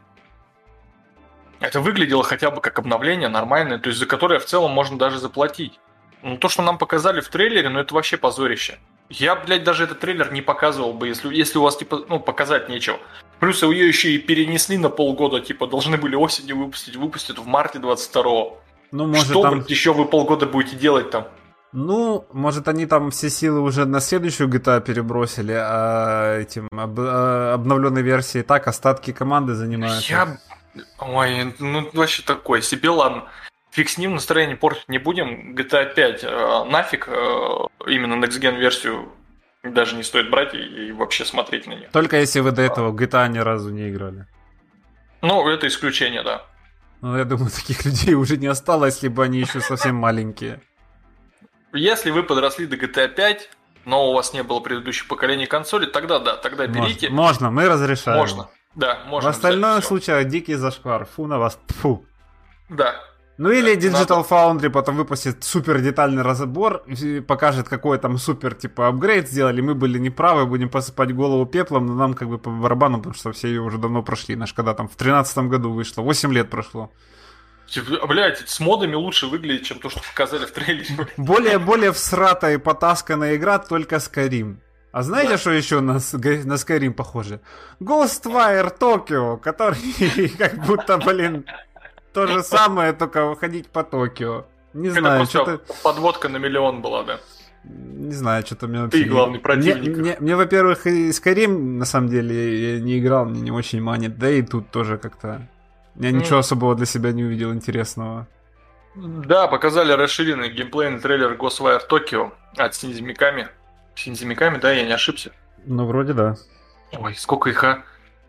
Это 1.60 1.80
выглядело 1.80 2.22
хотя 2.22 2.50
бы 2.50 2.60
как 2.60 2.78
обновление 2.78 3.28
нормальное, 3.28 3.78
то 3.78 3.88
есть 3.88 3.98
за 3.98 4.06
которое 4.06 4.38
в 4.38 4.44
целом 4.44 4.70
можно 4.70 4.98
даже 4.98 5.18
заплатить. 5.18 5.80
Ну, 6.22 6.36
то, 6.36 6.48
что 6.48 6.62
нам 6.62 6.78
показали 6.78 7.20
в 7.20 7.28
трейлере, 7.28 7.68
ну 7.68 7.80
это 7.80 7.94
вообще 7.94 8.16
позорище. 8.16 8.78
Я, 9.08 9.36
блядь, 9.36 9.64
даже 9.64 9.84
этот 9.84 10.00
трейлер 10.00 10.32
не 10.32 10.42
показывал 10.42 10.92
бы, 10.92 11.08
если, 11.08 11.34
если 11.34 11.58
у 11.58 11.62
вас, 11.62 11.76
типа, 11.76 12.04
ну, 12.08 12.20
показать 12.20 12.68
нечего. 12.68 12.98
Плюс 13.40 13.62
ее 13.62 13.88
еще 13.88 14.10
и 14.10 14.18
перенесли 14.18 14.76
на 14.76 14.90
полгода, 14.90 15.40
типа, 15.40 15.66
должны 15.66 15.96
были 15.96 16.14
осенью 16.14 16.58
выпустить, 16.58 16.96
выпустят 16.96 17.38
в 17.38 17.46
марте 17.46 17.78
22-го. 17.78 18.58
Ну, 18.90 19.06
может, 19.06 19.26
Что, 19.26 19.42
там... 19.42 19.54
блядь, 19.54 19.70
еще 19.70 19.92
вы 19.92 20.04
полгода 20.04 20.46
будете 20.46 20.76
делать 20.76 21.10
там? 21.10 21.28
Ну, 21.72 22.26
может, 22.32 22.66
они 22.68 22.86
там 22.86 23.10
все 23.10 23.28
силы 23.28 23.60
уже 23.60 23.84
на 23.84 24.00
следующую 24.00 24.48
GTA 24.48 24.80
перебросили, 24.80 25.52
а 25.52 26.38
этим 26.38 26.66
об, 26.72 26.98
а, 26.98 27.54
обновленной 27.54 28.02
версии 28.02 28.40
так 28.40 28.66
остатки 28.66 29.12
команды 29.12 29.54
занимаются. 29.54 30.10
Я, 30.10 30.38
Ой, 30.98 31.54
ну 31.58 31.88
вообще 31.92 32.22
такой 32.22 32.62
себе, 32.62 32.90
ладно. 32.90 33.28
Фиг 33.70 33.88
с 33.88 33.98
ним, 33.98 34.14
настроение 34.14 34.56
портить 34.56 34.88
не 34.88 34.98
будем. 34.98 35.54
GTA 35.54 35.94
5 35.94 36.24
э, 36.24 36.64
нафиг, 36.70 37.08
э, 37.08 37.12
именно 37.86 38.24
Next 38.24 38.40
Gen 38.40 38.56
версию 38.58 39.12
даже 39.62 39.96
не 39.96 40.02
стоит 40.02 40.30
брать 40.30 40.54
и, 40.54 40.88
и 40.88 40.92
вообще 40.92 41.24
смотреть 41.24 41.66
на 41.66 41.74
нее. 41.74 41.88
Только 41.92 42.18
если 42.18 42.40
вы 42.40 42.52
до 42.52 42.62
этого 42.62 42.92
GTA 42.92 43.28
ни 43.28 43.38
разу 43.38 43.70
не 43.70 43.90
играли. 43.90 44.26
Ну, 45.20 45.48
это 45.48 45.66
исключение, 45.66 46.22
да. 46.22 46.44
Ну, 47.00 47.16
я 47.16 47.24
думаю, 47.24 47.50
таких 47.50 47.84
людей 47.84 48.14
уже 48.14 48.36
не 48.36 48.46
осталось, 48.46 49.02
либо 49.02 49.24
они 49.24 49.38
еще 49.38 49.60
совсем 49.60 49.96
маленькие. 50.06 50.60
Если 51.72 52.10
вы 52.10 52.22
подросли 52.22 52.66
до 52.66 52.76
GTA 52.76 53.08
5, 53.08 53.50
но 53.84 54.10
у 54.10 54.14
вас 54.14 54.32
не 54.32 54.42
было 54.42 54.60
предыдущих 54.60 55.06
поколений 55.08 55.46
консоли, 55.46 55.86
тогда 55.86 56.18
да, 56.18 56.36
тогда 56.36 56.66
берите. 56.66 57.10
Можно, 57.10 57.50
можно 57.50 57.50
мы 57.50 57.68
разрешаем. 57.68 58.18
Можно. 58.18 58.48
Да, 58.78 59.00
можно. 59.06 59.30
В 59.30 59.34
остальном 59.34 59.82
случае 59.82 60.24
дикий 60.24 60.54
зашквар. 60.54 61.04
Фу 61.04 61.26
на 61.26 61.38
вас. 61.38 61.58
Фу. 61.80 62.04
Да. 62.68 62.94
Ну 63.36 63.50
или 63.50 63.76
Digital 63.76 64.28
Foundry 64.28 64.70
потом 64.70 64.96
выпустит 64.96 65.44
супер 65.44 65.80
детальный 65.80 66.22
разбор, 66.22 66.84
покажет, 67.26 67.68
какой 67.68 67.98
там 67.98 68.18
супер 68.18 68.54
типа 68.54 68.88
апгрейд 68.88 69.28
сделали, 69.28 69.60
мы 69.60 69.76
были 69.76 69.96
неправы, 69.98 70.44
будем 70.44 70.68
посыпать 70.68 71.14
голову 71.14 71.46
пеплом, 71.46 71.86
но 71.86 71.94
нам 71.94 72.14
как 72.14 72.28
бы 72.28 72.38
по 72.38 72.50
барабану, 72.50 72.98
потому 72.98 73.14
что 73.14 73.30
все 73.30 73.46
ее 73.46 73.60
уже 73.60 73.78
давно 73.78 74.02
прошли, 74.02 74.34
наш 74.34 74.52
когда 74.52 74.74
там 74.74 74.88
в 74.88 74.96
тринадцатом 74.96 75.48
году 75.48 75.70
вышло, 75.70 76.02
8 76.02 76.32
лет 76.32 76.50
прошло. 76.50 76.90
Типа, 77.68 78.06
Блять, 78.08 78.48
с 78.48 78.58
модами 78.58 78.94
лучше 78.94 79.26
выглядит, 79.26 79.64
чем 79.64 79.78
то, 79.78 79.88
что 79.88 80.00
показали 80.00 80.44
в 80.44 80.50
трейлере. 80.50 81.08
Более, 81.16 81.58
более 81.58 81.92
всратая 81.92 82.54
и 82.54 82.58
потасканная 82.58 83.36
игра 83.36 83.58
только 83.58 83.96
Skyrim. 83.96 84.56
А 84.90 85.02
знаете, 85.02 85.32
да. 85.32 85.38
что 85.38 85.50
еще 85.50 85.80
на, 85.80 85.94
на 85.94 85.98
Skyrim 85.98 86.92
похоже? 86.92 87.40
Ghostwire 87.80 88.76
Tokyo, 88.78 89.38
который 89.38 90.28
как 90.38 90.64
будто, 90.66 90.98
блин, 90.98 91.44
то 92.12 92.26
же 92.26 92.42
самое, 92.42 92.92
только 92.92 93.34
ходить 93.36 93.68
по 93.68 93.84
Токио. 93.84 94.46
Не 94.72 94.90
знаю, 94.90 95.26
что-то... 95.26 95.60
Подводка 95.82 96.28
на 96.28 96.38
миллион 96.38 96.82
была, 96.82 97.02
да? 97.02 97.20
Не 97.64 98.12
знаю, 98.12 98.46
что-то 98.46 98.66
мне 98.66 98.80
вообще... 98.80 99.04
Ты 99.04 99.10
главный 99.10 99.38
противник. 99.40 99.96
Мне, 99.96 100.00
мне, 100.00 100.16
мне, 100.20 100.36
во-первых, 100.36 100.86
и 100.86 101.10
Skyrim, 101.10 101.48
на 101.48 101.84
самом 101.84 102.08
деле, 102.08 102.74
я 102.74 102.80
не 102.80 102.98
играл, 102.98 103.26
мне 103.26 103.40
не 103.40 103.50
очень 103.50 103.82
манит, 103.82 104.18
да 104.18 104.30
и 104.30 104.42
тут 104.42 104.70
тоже 104.70 104.98
как-то... 104.98 105.46
Я 105.96 106.12
ничего 106.12 106.38
особого 106.38 106.76
для 106.76 106.86
себя 106.86 107.12
не 107.12 107.24
увидел 107.24 107.52
интересного. 107.52 108.28
Да, 108.94 109.48
показали 109.48 109.92
расширенный 109.92 110.48
геймплейный 110.48 111.00
трейлер 111.00 111.34
Ghostwire 111.34 111.80
Tokyo 111.88 112.32
от 112.56 112.74
Синзи 112.74 113.02
Миками. 113.98 114.16
Синзи 114.16 114.24
Миками, 114.24 114.58
да, 114.58 114.72
я 114.72 114.84
не 114.84 114.92
ошибся. 114.92 115.32
Ну, 115.64 115.86
вроде 115.86 116.12
да. 116.12 116.36
Ой, 116.92 117.14
сколько 117.14 117.50
их, 117.50 117.64
а? 117.64 117.82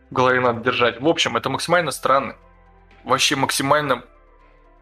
В 0.10 0.14
голове 0.14 0.40
надо 0.40 0.62
держать. 0.62 1.00
В 1.00 1.08
общем, 1.08 1.38
это 1.38 1.50
максимально 1.50 1.92
странный, 1.92 2.36
вообще 3.04 3.36
максимально 3.36 4.04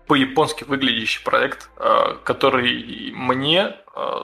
по-японски 0.07 0.63
выглядящий 0.63 1.21
проект, 1.23 1.69
э, 1.75 2.17
который 2.23 3.11
мне 3.13 3.75
э, 3.93 4.21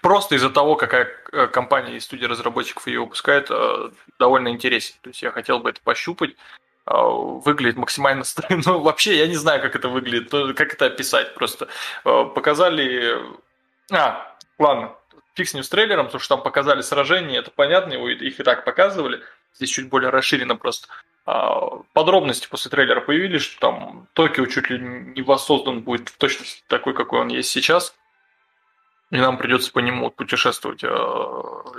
просто 0.00 0.36
из-за 0.36 0.50
того, 0.50 0.76
какая 0.76 1.08
э, 1.32 1.48
компания 1.48 1.96
и 1.96 2.00
студия 2.00 2.28
разработчиков 2.28 2.86
ее 2.86 3.00
выпускает, 3.00 3.50
довольно 4.18 4.48
интересен. 4.48 4.94
То 5.02 5.10
есть 5.10 5.22
я 5.22 5.32
хотел 5.32 5.58
бы 5.58 5.70
это 5.70 5.80
пощупать. 5.82 6.36
Выглядит 6.86 7.76
максимально 7.76 8.24
странно. 8.24 8.62
Ну, 8.66 8.80
вообще, 8.80 9.18
я 9.18 9.26
не 9.26 9.34
знаю, 9.34 9.60
как 9.60 9.76
это 9.76 9.88
выглядит, 9.88 10.30
как 10.56 10.72
это 10.72 10.86
описать. 10.86 11.34
Просто 11.34 11.68
показали... 12.04 13.18
А, 13.90 14.34
ладно, 14.58 14.94
фиг 15.38 15.48
с 15.48 15.54
ним 15.54 15.62
с 15.62 15.68
трейлером, 15.68 16.06
потому 16.06 16.20
что 16.20 16.36
там 16.36 16.42
показали 16.42 16.80
сражение, 16.80 17.38
это 17.38 17.50
понятно, 17.50 17.94
их 17.94 18.40
и 18.40 18.42
так 18.42 18.64
показывали. 18.64 19.22
Здесь 19.54 19.70
чуть 19.70 19.88
более 19.88 20.10
расширено 20.10 20.56
просто. 20.56 20.88
А, 21.24 21.82
подробности 21.92 22.48
после 22.48 22.70
трейлера 22.70 23.00
появились, 23.00 23.42
что 23.42 23.60
там 23.60 24.08
Токио 24.14 24.46
чуть 24.46 24.70
ли 24.70 24.78
не 24.78 25.22
воссоздан 25.22 25.80
будет 25.80 26.08
в 26.08 26.16
точности 26.16 26.62
такой, 26.66 26.94
какой 26.94 27.20
он 27.20 27.28
есть 27.28 27.50
сейчас. 27.50 27.94
И 29.10 29.16
нам 29.16 29.38
придется 29.38 29.72
по 29.72 29.78
нему 29.78 30.10
путешествовать 30.10 30.84
э, 30.84 30.88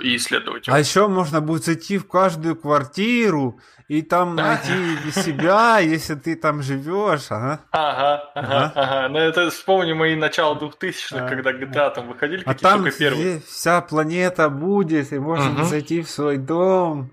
и 0.00 0.16
исследовать. 0.16 0.66
Его. 0.66 0.76
А 0.76 0.80
еще 0.80 1.06
можно 1.06 1.40
будет 1.40 1.64
зайти 1.64 1.96
в 1.96 2.08
каждую 2.08 2.56
квартиру 2.56 3.60
и 3.86 4.02
там 4.02 4.34
найти 4.34 5.12
себя, 5.12 5.78
если 5.78 6.16
ты 6.16 6.34
там 6.34 6.60
живешь. 6.60 7.26
Ага, 7.30 7.60
ага, 7.70 8.32
ага. 8.34 8.72
ага. 8.74 9.08
Ну 9.08 9.18
это 9.18 9.48
вспомни 9.50 9.92
мои 9.92 10.16
начала 10.16 10.56
2000-х, 10.56 11.28
когда 11.28 11.52
GTA 11.52 11.94
там 11.94 12.08
выходили 12.08 12.42
а 12.46 12.54
там 12.54 12.90
первые. 12.90 13.40
вся 13.46 13.80
планета 13.80 14.48
будет, 14.48 15.12
и 15.12 15.18
можно 15.20 15.64
зайти 15.64 16.02
в 16.02 16.10
свой 16.10 16.36
дом. 16.36 17.12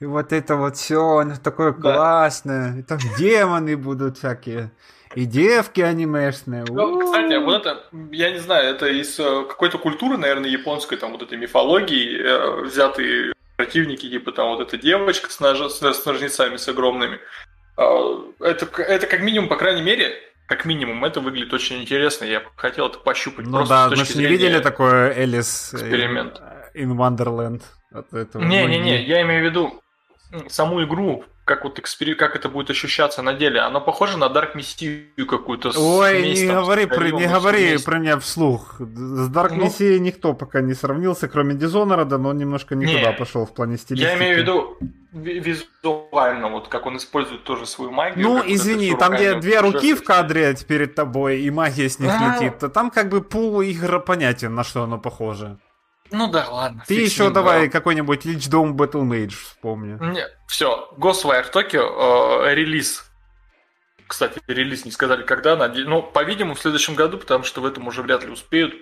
И 0.00 0.04
вот 0.04 0.34
это 0.34 0.56
вот 0.56 0.76
все, 0.76 1.18
оно 1.18 1.36
такое 1.36 1.72
да. 1.72 1.80
классное. 1.80 2.80
И 2.80 2.82
там 2.82 2.98
демоны 3.18 3.78
будут 3.78 4.18
всякие. 4.18 4.72
И 5.14 5.24
девки 5.24 5.80
анимешные. 5.80 6.64
Ну, 6.68 7.00
кстати, 7.00 7.42
вот 7.42 7.66
это, 7.66 7.84
я 8.10 8.30
не 8.30 8.38
знаю, 8.38 8.74
это 8.74 8.86
из 8.86 9.18
э, 9.18 9.44
какой-то 9.48 9.78
культуры, 9.78 10.16
наверное, 10.16 10.50
японской, 10.50 10.96
там 10.96 11.12
вот 11.12 11.22
этой 11.22 11.38
мифологии, 11.38 12.20
э, 12.20 12.62
взятые 12.62 13.32
противники, 13.56 14.08
типа 14.08 14.32
там 14.32 14.48
вот 14.48 14.60
эта 14.60 14.76
девочка 14.76 15.30
с, 15.30 15.38
нож... 15.40 15.60
с, 15.60 16.04
ножницами 16.06 16.56
с 16.56 16.68
огромными. 16.68 17.20
Э, 17.76 18.16
это, 18.40 18.82
это 18.82 19.06
как 19.06 19.20
минимум, 19.20 19.48
по 19.48 19.56
крайней 19.56 19.82
мере, 19.82 20.14
как 20.46 20.64
минимум, 20.64 21.04
это 21.04 21.20
выглядит 21.20 21.52
очень 21.52 21.80
интересно. 21.80 22.24
Я 22.24 22.42
хотел 22.56 22.86
это 22.86 22.98
пощупать. 22.98 23.46
Ну 23.46 23.64
да, 23.66 23.88
мы 23.88 24.04
же 24.04 24.18
не 24.18 24.26
видели 24.26 24.58
такое 24.58 25.12
Элис 25.14 25.72
эксперимент. 25.72 26.40
In 26.74 26.96
Wonderland. 26.96 27.62
Не-не-не, 28.34 29.04
я 29.04 29.22
имею 29.22 29.42
в 29.42 29.44
виду 29.44 29.83
саму 30.48 30.82
игру 30.84 31.24
как 31.44 31.64
вот 31.64 31.78
экспери... 31.78 32.14
как 32.14 32.36
это 32.36 32.48
будет 32.48 32.70
ощущаться 32.70 33.22
на 33.22 33.34
деле. 33.34 33.60
Оно 33.60 33.80
похоже 33.80 34.16
на 34.16 34.24
Dark 34.24 34.56
Messiah 34.56 35.24
какую-то. 35.26 35.72
Ой, 35.76 36.20
смесь, 36.20 36.40
не 36.40 36.48
там, 36.48 36.64
говори, 36.64 36.86
про, 36.86 37.10
не 37.10 37.26
говори 37.26 37.68
вместе. 37.68 37.84
про 37.84 37.98
меня 37.98 38.18
вслух. 38.18 38.76
С 38.78 39.30
Dark 39.30 39.54
ну, 39.54 39.66
Messiah 39.66 39.98
никто 39.98 40.32
пока 40.32 40.62
не 40.62 40.74
сравнился, 40.74 41.28
кроме 41.28 41.54
Dishonored, 41.54 42.16
но 42.16 42.30
он 42.30 42.38
немножко 42.38 42.74
не, 42.74 42.86
не 42.86 42.96
туда 42.96 43.12
пошел 43.12 43.44
в 43.44 43.52
плане 43.52 43.76
стилистики. 43.76 44.08
Я 44.08 44.16
имею 44.16 44.36
в 44.36 44.38
виду 44.38 44.78
визуально, 45.12 46.48
вот 46.48 46.68
как 46.68 46.86
он 46.86 46.96
использует 46.96 47.44
тоже 47.44 47.66
свою 47.66 47.90
магию. 47.90 48.26
Ну, 48.26 48.42
извини, 48.44 48.96
там 48.96 49.14
где 49.14 49.34
две 49.34 49.60
руки 49.60 49.94
в 49.94 50.02
кадре 50.02 50.56
перед 50.66 50.94
тобой, 50.94 51.42
и 51.42 51.50
магия 51.50 51.88
с 51.88 51.98
них 51.98 52.10
а... 52.10 52.34
летит, 52.34 52.58
то 52.58 52.68
там 52.68 52.90
как 52.90 53.10
бы 53.10 53.20
пул 53.20 53.62
игра 53.62 54.00
понятен, 54.00 54.54
на 54.54 54.64
что 54.64 54.82
оно 54.82 54.98
похоже. 54.98 55.58
Ну 56.10 56.30
да, 56.30 56.48
ладно. 56.48 56.84
Ты 56.86 56.94
еще 56.94 57.30
давай 57.30 57.68
какой-нибудь 57.68 58.24
Lich 58.26 58.50
Dome 58.50 58.74
Battle 58.74 59.02
Mage 59.02 59.34
вспомни. 59.34 59.98
Не, 60.12 60.26
все, 60.46 60.90
Ghostwire 60.98 61.50
Tokyo, 61.52 62.46
э, 62.46 62.54
релиз. 62.54 63.10
Кстати, 64.06 64.40
релиз 64.46 64.84
не 64.84 64.90
сказали 64.90 65.22
когда, 65.22 65.56
наде... 65.56 65.84
ну, 65.84 66.02
по-видимому, 66.02 66.54
в 66.54 66.60
следующем 66.60 66.94
году, 66.94 67.18
потому 67.18 67.44
что 67.44 67.60
в 67.62 67.66
этом 67.66 67.88
уже 67.88 68.02
вряд 68.02 68.22
ли 68.22 68.30
успеют. 68.30 68.74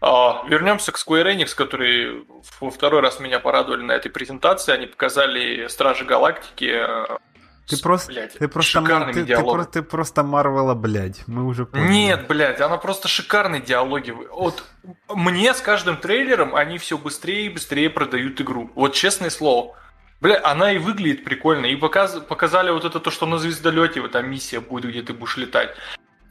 А, 0.00 0.44
вернемся 0.48 0.90
к 0.90 0.96
Square 0.96 1.36
Enix, 1.36 1.54
которые 1.54 2.24
во 2.60 2.70
второй 2.70 3.02
раз 3.02 3.20
меня 3.20 3.38
порадовали 3.38 3.82
на 3.82 3.92
этой 3.92 4.10
презентации. 4.10 4.72
Они 4.72 4.86
показали 4.86 5.68
Стражи 5.68 6.04
Галактики, 6.04 6.72
э, 6.74 7.18
ты 7.66 7.80
просто, 7.80 8.12
блядь, 8.12 8.32
ты 8.38 8.48
просто, 8.48 8.80
шикарный 8.80 9.12
ты, 9.12 9.24
ты, 9.24 9.64
ты 9.72 9.82
просто 9.82 10.22
Марвела, 10.22 10.74
блядь, 10.74 11.26
мы 11.26 11.46
уже 11.46 11.64
поняли. 11.64 11.88
Нет, 11.88 12.26
блядь, 12.26 12.60
она 12.60 12.76
просто 12.76 13.08
шикарные 13.08 13.60
диалоги. 13.60 14.10
Вот 14.10 14.64
мне 15.08 15.54
с 15.54 15.60
каждым 15.60 15.96
трейлером 15.96 16.54
они 16.54 16.78
все 16.78 16.98
быстрее 16.98 17.46
и 17.46 17.48
быстрее 17.48 17.88
продают 17.88 18.40
игру. 18.40 18.70
Вот 18.74 18.94
честное 18.94 19.30
слово. 19.30 19.76
Бля, 20.20 20.40
она 20.44 20.72
и 20.72 20.78
выглядит 20.78 21.24
прикольно. 21.24 21.66
И 21.66 21.76
показ, 21.76 22.20
показали 22.28 22.70
вот 22.70 22.84
это 22.84 23.00
то, 23.00 23.10
что 23.10 23.26
на 23.26 23.38
звездолете, 23.38 24.00
вот 24.00 24.12
там 24.12 24.30
миссия 24.30 24.60
будет, 24.60 24.90
где 24.90 25.02
ты 25.02 25.12
будешь 25.12 25.36
летать. 25.36 25.70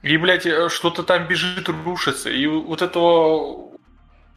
И, 0.01 0.17
блядь, 0.17 0.45
э, 0.45 0.69
что-то 0.69 1.03
там 1.03 1.27
бежит, 1.27 1.67
рушится. 1.67 2.29
И 2.29 2.47
вот 2.47 2.81
этого 2.81 3.71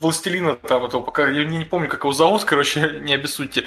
властелина 0.00 0.57
там, 0.57 0.85
этого, 0.85 1.02
пока 1.02 1.28
я 1.28 1.44
не, 1.44 1.59
не 1.59 1.64
помню, 1.64 1.88
как 1.88 2.00
его 2.00 2.12
зовут, 2.12 2.44
короче, 2.46 2.98
не 3.00 3.14
обессудьте. 3.14 3.66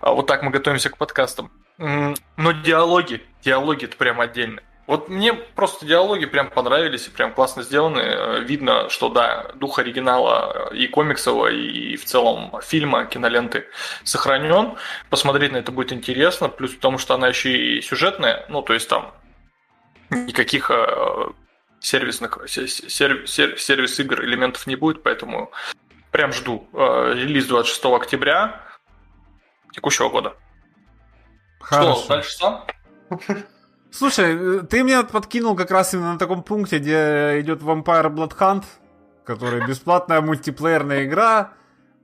А 0.00 0.12
вот 0.12 0.26
так 0.26 0.42
мы 0.42 0.50
готовимся 0.50 0.90
к 0.90 0.98
подкастам. 0.98 1.52
Но 1.82 2.52
диалоги, 2.52 3.22
диалоги 3.42 3.86
это 3.86 3.96
прям 3.96 4.20
отдельно. 4.20 4.62
Вот 4.86 5.08
мне 5.08 5.32
просто 5.32 5.86
диалоги 5.86 6.26
прям 6.26 6.50
понравились 6.50 7.06
и 7.06 7.10
прям 7.10 7.32
классно 7.32 7.62
сделаны. 7.62 8.00
Э, 8.00 8.40
видно, 8.40 8.88
что 8.88 9.08
да, 9.08 9.50
дух 9.54 9.78
оригинала 9.78 10.72
и 10.72 10.86
комиксового, 10.86 11.48
и 11.48 11.96
в 11.96 12.04
целом 12.04 12.52
фильма, 12.62 13.06
киноленты 13.06 13.66
сохранен. 14.04 14.76
Посмотреть 15.08 15.52
на 15.52 15.58
это 15.58 15.72
будет 15.72 15.92
интересно. 15.92 16.48
Плюс 16.48 16.72
потому, 16.74 16.98
что 16.98 17.14
она 17.14 17.28
еще 17.28 17.50
и 17.50 17.80
сюжетная. 17.80 18.44
Ну, 18.48 18.62
то 18.62 18.74
есть 18.74 18.88
там 18.88 19.14
никаких 20.10 20.70
э, 20.70 21.26
сервисных 21.80 22.38
сервис, 22.48 23.30
сервис 23.30 24.00
игр 24.00 24.24
элементов 24.24 24.66
не 24.66 24.76
будет, 24.76 25.02
поэтому 25.02 25.52
прям 26.10 26.32
жду. 26.32 26.68
Э, 26.72 27.12
релиз 27.14 27.46
26 27.46 27.84
октября 27.86 28.60
текущего 29.72 30.08
года. 30.08 30.36
Хорошо. 31.62 31.96
Что, 31.96 32.08
дальше 32.08 32.36
сам? 32.36 32.64
Слушай, 33.90 34.62
ты 34.66 34.82
меня 34.82 35.02
подкинул 35.02 35.54
как 35.54 35.70
раз 35.70 35.94
именно 35.94 36.14
на 36.14 36.18
таком 36.18 36.42
пункте, 36.42 36.78
где 36.78 37.40
идет 37.40 37.60
Vampire 37.60 38.10
Blood 38.10 38.36
Hunt, 38.38 38.64
который 39.24 39.66
бесплатная 39.68 40.20
мультиплеерная 40.20 41.04
игра. 41.04 41.52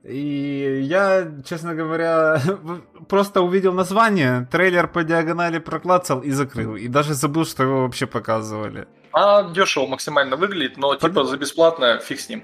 И 0.03 0.81
я, 0.83 1.29
честно 1.43 1.75
говоря, 1.75 2.41
просто 3.09 3.41
увидел 3.41 3.73
название, 3.73 4.47
трейлер 4.51 4.87
по 4.87 5.03
диагонали 5.03 5.57
проклацал 5.57 6.21
и 6.21 6.31
закрыл. 6.31 6.75
И 6.75 6.87
даже 6.87 7.13
забыл, 7.13 7.45
что 7.45 7.63
его 7.63 7.81
вообще 7.81 8.05
показывали. 8.05 8.87
А 9.11 9.43
дешево 9.51 9.87
максимально 9.87 10.35
выглядит, 10.35 10.77
но 10.77 10.91
Под... 10.91 11.01
типа 11.01 11.25
за 11.25 11.37
бесплатно 11.37 11.99
фиг 11.99 12.19
с 12.19 12.29
ним. 12.29 12.43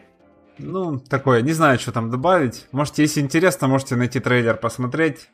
Ну, 0.58 1.00
такое, 1.00 1.42
не 1.42 1.54
знаю, 1.54 1.80
что 1.80 1.92
там 1.92 2.10
добавить. 2.10 2.68
Можете, 2.72 3.04
если 3.04 3.22
интересно, 3.22 3.68
можете 3.68 3.96
найти 3.96 4.20
трейлер 4.20 4.56
посмотреть 4.58 5.30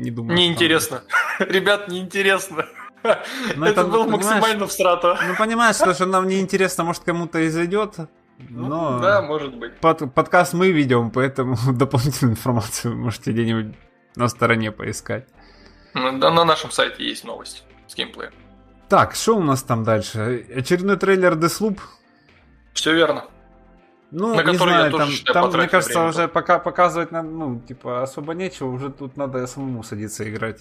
не 0.00 0.10
думаю. 0.10 0.36
Неинтересно. 0.36 1.02
Ребят, 1.38 1.88
неинтересно. 1.88 2.66
Но 3.02 3.66
это, 3.66 3.82
это 3.82 3.84
было 3.84 4.06
максимально 4.06 4.66
в 4.66 4.72
страту. 4.72 5.16
Ну, 5.26 5.36
понимаешь, 5.36 5.76
что, 5.76 5.94
что 5.94 6.06
нам 6.06 6.26
неинтересно, 6.26 6.84
может, 6.84 7.04
кому-то 7.04 7.38
и 7.38 7.48
зайдет. 7.48 7.96
Ну, 8.38 8.66
но 8.66 8.90
ну, 8.92 9.00
да, 9.00 9.22
может 9.22 9.56
быть. 9.56 9.76
Под, 9.78 10.14
подкаст 10.14 10.54
мы 10.54 10.70
ведем, 10.70 11.10
поэтому 11.10 11.56
дополнительную 11.72 12.34
информацию 12.34 12.96
можете 12.96 13.32
где-нибудь 13.32 13.76
на 14.16 14.28
стороне 14.28 14.72
поискать. 14.72 15.26
Ну, 15.94 16.18
да, 16.18 16.30
на 16.30 16.44
нашем 16.44 16.70
сайте 16.70 17.04
есть 17.04 17.24
новость 17.24 17.64
с 17.86 17.94
геймплеем. 17.94 18.32
Так, 18.88 19.14
что 19.14 19.36
у 19.36 19.42
нас 19.42 19.62
там 19.62 19.84
дальше? 19.84 20.46
Очередной 20.54 20.96
трейлер 20.96 21.34
Deathloop? 21.34 21.78
Все 22.72 22.94
верно. 22.94 23.24
Ну, 24.10 24.34
на 24.34 24.42
не 24.42 24.56
знаю, 24.56 24.90
я 24.90 24.90
там, 24.90 25.10
там 25.50 25.58
мне 25.58 25.68
кажется, 25.68 25.98
время. 25.98 26.08
уже 26.08 26.28
пока 26.28 26.58
показывать, 26.58 27.10
ну, 27.12 27.60
типа, 27.60 28.02
особо 28.02 28.32
нечего, 28.32 28.68
уже 28.68 28.90
тут 28.90 29.16
надо 29.16 29.46
самому 29.46 29.82
садиться 29.82 30.28
играть. 30.28 30.60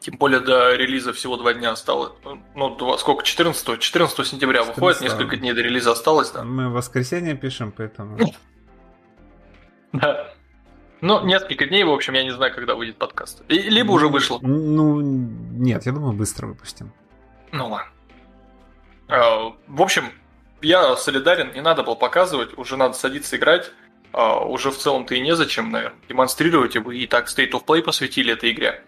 Тем 0.00 0.16
более 0.18 0.40
до 0.40 0.74
релиза 0.74 1.12
всего 1.12 1.36
два 1.36 1.54
дня 1.54 1.70
осталось. 1.70 2.12
Ну, 2.54 2.76
два, 2.76 2.98
сколько? 2.98 3.22
14? 3.24 3.78
14 3.78 4.26
сентября 4.26 4.60
14, 4.60 4.76
выходит, 4.76 5.00
несколько 5.00 5.36
дней 5.36 5.52
до 5.52 5.62
релиза 5.62 5.92
осталось, 5.92 6.30
да? 6.30 6.42
Мы 6.42 6.68
в 6.68 6.72
воскресенье 6.72 7.34
пишем, 7.34 7.72
поэтому... 7.72 8.18
Да. 9.92 10.32
Ну, 11.02 11.24
несколько 11.26 11.66
дней, 11.66 11.84
в 11.84 11.90
общем, 11.90 12.14
я 12.14 12.24
не 12.24 12.30
знаю, 12.30 12.54
когда 12.54 12.74
выйдет 12.74 12.96
подкаст. 12.96 13.42
Либо 13.48 13.92
уже 13.92 14.06
ну, 14.06 14.12
вышло. 14.12 14.38
Ну, 14.40 15.00
нет, 15.00 15.84
я 15.84 15.92
думаю, 15.92 16.14
быстро 16.14 16.46
выпустим. 16.46 16.92
Ну 17.50 17.68
ладно. 17.68 17.90
А, 19.08 19.52
в 19.66 19.82
общем, 19.82 20.04
я 20.62 20.96
солидарен, 20.96 21.52
не 21.52 21.60
надо 21.60 21.82
было 21.82 21.94
показывать, 21.94 22.56
уже 22.56 22.76
надо 22.76 22.94
садиться 22.94 23.36
играть. 23.36 23.70
Uh, 24.12 24.46
уже 24.46 24.70
в 24.70 24.76
целом-то 24.76 25.14
и 25.14 25.20
незачем, 25.20 25.70
наверное, 25.70 25.98
демонстрировать, 26.06 26.76
и 26.76 26.78
вы 26.78 26.98
и 26.98 27.06
так 27.06 27.28
State 27.28 27.52
of 27.52 27.64
Play 27.64 27.80
посвятили 27.80 28.34
этой 28.34 28.50
игре. 28.52 28.84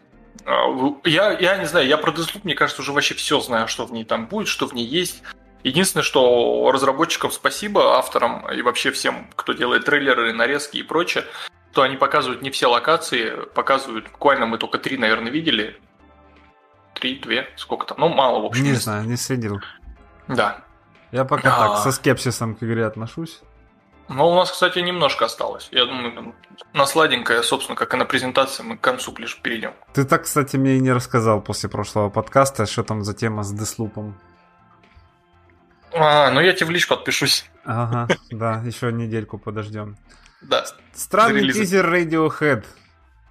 Я, 1.05 1.33
я 1.33 1.57
не 1.57 1.65
знаю, 1.65 1.87
я 1.87 1.97
про 1.97 2.13
Deathloop, 2.13 2.41
мне 2.45 2.55
кажется, 2.55 2.83
уже 2.83 2.93
вообще 2.93 3.15
все 3.15 3.41
знаю, 3.41 3.67
что 3.69 3.87
в 3.87 3.93
ней 3.93 4.05
там 4.05 4.27
будет, 4.27 4.49
что 4.49 4.67
в 4.67 4.75
ней 4.75 4.85
есть. 4.85 5.23
Единственное, 5.63 6.03
что 6.03 6.71
разработчикам 6.71 7.31
спасибо, 7.31 7.97
авторам 7.97 8.51
и 8.53 8.61
вообще 8.61 8.91
всем, 8.91 9.31
кто 9.35 9.55
делает 9.55 9.87
трейлеры, 9.87 10.35
нарезки 10.35 10.77
и 10.77 10.83
прочее, 10.83 11.25
что 11.73 11.83
они 11.83 11.97
показывают 11.97 12.43
не 12.43 12.51
все 12.51 12.67
локации, 12.67 13.33
показывают 13.55 14.11
буквально 14.11 14.47
мы 14.47 14.59
только 14.59 14.79
три, 14.79 14.99
наверное, 14.99 15.33
видели. 15.33 15.81
Три, 16.95 17.17
две, 17.17 17.49
сколько 17.57 17.87
там? 17.87 17.99
Ну, 17.99 18.09
мало, 18.11 18.41
в 18.41 18.45
общем. 18.45 18.63
Не 18.63 18.75
знаю, 18.75 19.05
не 19.07 19.17
следил. 19.17 19.61
Да. 20.29 20.64
Я 21.15 21.25
пока 21.25 21.55
а... 21.55 21.69
так, 21.69 21.79
со 21.85 21.93
скепсисом 21.93 22.57
к 22.57 22.65
игре 22.65 22.85
отношусь. 22.85 23.41
Ну, 24.09 24.29
у 24.29 24.35
нас, 24.35 24.51
кстати, 24.51 24.81
немножко 24.81 25.27
осталось. 25.27 25.69
Я 25.71 25.85
думаю, 25.87 26.35
на 26.73 26.87
сладенькое, 26.87 27.45
собственно, 27.45 27.77
как 27.77 27.95
и 27.95 27.97
на 27.97 28.05
презентации, 28.05 28.65
мы 28.65 28.77
к 28.77 28.81
концу 28.81 29.15
лишь 29.19 29.41
перейдем. 29.41 29.75
Ты 29.93 30.05
так, 30.05 30.25
кстати, 30.25 30.57
мне 30.57 30.77
и 30.77 30.81
не 30.81 30.93
рассказал 30.93 31.41
после 31.41 31.69
прошлого 31.69 32.11
подкаста, 32.11 32.67
что 32.67 32.83
там 32.83 33.05
за 33.05 33.15
тема 33.15 33.45
с 33.45 33.53
Деслупом. 33.53 34.19
А, 35.93 36.33
ну 36.33 36.41
я 36.41 36.53
тебе 36.53 36.67
в 36.67 36.71
личку 36.71 36.95
отпишусь. 36.95 37.49
Ага, 37.65 38.09
да, 38.33 38.61
еще 38.65 38.91
недельку 38.91 39.39
подождем. 39.39 39.97
Да. 40.43 40.65
Странный 40.93 41.53
тизер 41.53 41.87
Radiohead. 41.87 42.65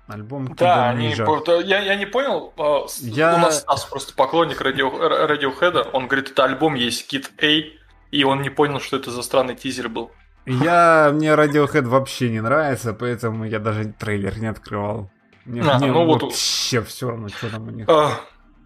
Альбом 0.08 0.54
Да, 0.56 0.89
они, 0.89 1.13
я, 1.13 1.80
я 1.80 1.96
не 1.96 2.06
понял, 2.06 2.54
а, 2.58 2.86
я... 3.00 3.36
у 3.36 3.38
нас 3.38 3.62
Стас 3.62 3.86
просто 3.86 4.13
поклонник 4.13 4.62
Radio, 4.62 4.92
Radiohead, 4.92 5.92
он 5.94 6.08
говорит, 6.08 6.32
это 6.32 6.44
альбом 6.44 6.76
есть 6.76 7.12
Kid 7.12 7.30
A, 7.42 7.74
и 8.12 8.24
он 8.24 8.42
не 8.42 8.50
понял, 8.50 8.82
что 8.82 8.98
это 8.98 9.12
за 9.12 9.24
странный 9.24 9.56
тизер 9.56 9.88
был. 9.88 10.12
Я, 10.46 11.12
мне 11.13 11.30
Radiohead 11.30 11.88
вообще 11.88 12.30
не 12.30 12.42
нравится, 12.42 12.94
поэтому 12.94 13.46
я 13.46 13.60
даже 13.60 13.86
трейлер 13.98 14.38
не 14.39 14.48
открывал. 14.48 15.10
Мне, 15.46 15.62
а, 15.62 15.78
мне 15.78 15.92
ну 15.92 16.06
вообще 16.06 16.80
вот... 16.80 16.89
все 16.89 17.10
равно, 17.10 17.30
что 17.30 17.50
там 17.50 17.68
у 17.68 17.72
них. 17.72 17.88
А, 17.89 18.20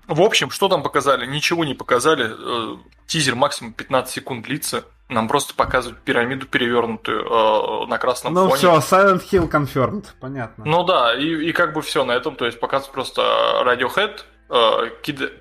в 0.07 0.21
общем, 0.21 0.49
что 0.49 0.69
там 0.69 0.83
показали? 0.83 1.25
Ничего 1.25 1.65
не 1.65 1.73
показали. 1.73 2.29
Э, 2.29 2.77
тизер 3.05 3.35
максимум 3.35 3.73
15 3.73 4.13
секунд 4.13 4.45
длится. 4.45 4.85
Нам 5.09 5.29
просто 5.29 5.53
показывают 5.55 6.01
пирамиду 6.01 6.47
перевернутую 6.47 7.25
э, 7.25 7.87
на 7.87 7.97
красном 7.97 8.33
ну, 8.33 8.49
фоне. 8.49 8.61
Ну 8.61 8.79
все, 8.81 8.95
Silent 8.95 9.23
Hill 9.31 9.49
confirmed, 9.49 10.07
понятно. 10.19 10.65
Ну 10.65 10.83
да, 10.83 11.15
и, 11.15 11.49
и 11.49 11.53
как 11.53 11.73
бы 11.73 11.81
все 11.81 12.03
на 12.03 12.11
этом, 12.11 12.35
то 12.35 12.45
есть 12.45 12.59
показывают 12.59 12.93
просто 12.93 13.21
Radiohead, 13.65 14.19
э, 14.49 14.91
Kid 15.01 15.31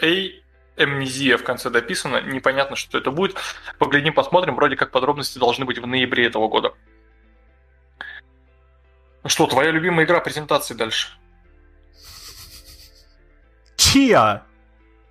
A, 0.00 0.40
Amnesia 0.80 1.36
в 1.36 1.42
конце 1.42 1.70
дописано, 1.70 2.20
непонятно, 2.20 2.76
что 2.76 2.98
это 2.98 3.10
будет. 3.10 3.36
Поглядим, 3.78 4.14
посмотрим, 4.14 4.54
вроде 4.54 4.76
как 4.76 4.92
подробности 4.92 5.38
должны 5.38 5.64
быть 5.64 5.78
в 5.78 5.86
ноябре 5.86 6.26
этого 6.26 6.46
года. 6.46 6.72
Что, 9.26 9.46
твоя 9.46 9.72
любимая 9.72 10.06
игра 10.06 10.20
презентации 10.20 10.74
дальше? 10.74 11.08
Чья? 13.76 14.46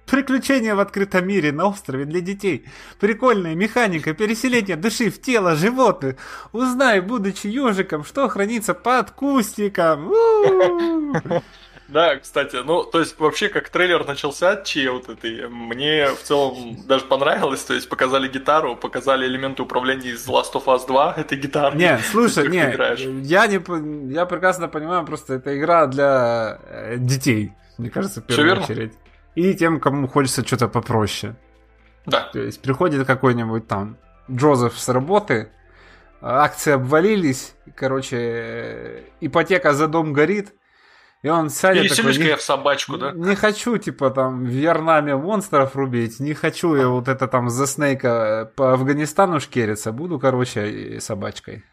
Приключения 0.10 0.76
в 0.76 0.80
открытом 0.80 1.28
мире 1.28 1.52
на 1.52 1.68
острове 1.68 2.06
для 2.06 2.22
детей. 2.22 2.66
Прикольная 3.00 3.56
механика 3.56 4.14
переселения 4.14 4.76
души 4.76 5.10
в 5.10 5.22
тело 5.22 5.56
животных. 5.56 6.16
Узнай, 6.52 7.00
будучи 7.02 7.48
ежиком, 7.48 8.04
что 8.04 8.28
хранится 8.30 8.74
под 8.74 9.12
кустиком. 9.12 10.12
Да, 11.90 12.18
кстати, 12.18 12.58
ну, 12.64 12.84
то 12.84 13.00
есть, 13.00 13.20
вообще, 13.20 13.50
как 13.50 13.70
трейлер 13.70 14.06
начался, 14.06 14.58
чьей 14.58 14.90
вот 14.90 15.10
этой, 15.10 15.50
мне 15.50 16.10
в 16.10 16.22
целом 16.22 16.78
даже 16.86 17.06
понравилось, 17.06 17.64
то 17.64 17.74
есть, 17.74 17.90
показали 17.90 18.28
гитару, 18.28 18.76
показали 18.76 19.26
элементы 19.26 19.64
управления 19.64 20.12
из 20.12 20.28
Last 20.28 20.54
of 20.54 20.66
Us 20.66 20.86
2 20.86 21.16
этой 21.18 21.40
гитары. 21.40 21.76
Не, 21.76 21.98
слушай, 22.12 22.48
не, 22.50 22.60
я 23.24 23.48
не, 23.48 24.14
я 24.14 24.26
прекрасно 24.28 24.68
понимаю, 24.68 25.04
просто 25.04 25.34
это 25.34 25.58
игра 25.58 25.88
для 25.88 26.60
э, 26.64 26.98
детей, 26.98 27.54
мне 27.80 27.90
кажется, 27.90 28.22
в 28.22 28.26
первую 28.26 28.62
очередь 28.62 28.94
и 29.36 29.54
тем, 29.54 29.80
кому 29.80 30.08
хочется 30.08 30.46
что-то 30.46 30.68
попроще. 30.68 31.36
Да. 32.06 32.30
То 32.34 32.40
есть 32.40 32.62
приходит 32.62 33.06
какой-нибудь 33.06 33.68
там 33.68 33.98
Джозеф 34.32 34.78
с 34.78 34.90
работы, 34.90 35.52
акции 36.22 36.74
обвалились, 36.74 37.56
короче, 37.76 39.04
ипотека 39.22 39.74
за 39.74 39.88
дом 39.88 40.14
горит, 40.14 40.54
и 41.22 41.30
он 41.30 41.50
сядет 41.50 41.86
и 41.86 41.96
такой... 41.96 42.18
Не, 42.18 42.36
в 42.36 42.42
собачку, 42.42 42.98
да? 42.98 43.12
Не 43.12 43.36
хочу, 43.36 43.78
типа, 43.78 44.10
там, 44.10 44.46
в 44.46 44.48
Вьетнаме 44.48 45.16
монстров 45.16 45.76
рубить, 45.76 46.20
не 46.20 46.34
хочу 46.34 46.76
я 46.76 46.88
вот 46.88 47.08
это 47.08 47.28
там 47.28 47.50
за 47.50 47.68
Снейка 47.68 48.52
по 48.56 48.74
Афганистану 48.74 49.40
шкериться, 49.40 49.92
буду, 49.92 50.20
короче, 50.20 51.00
собачкой. 51.02 51.66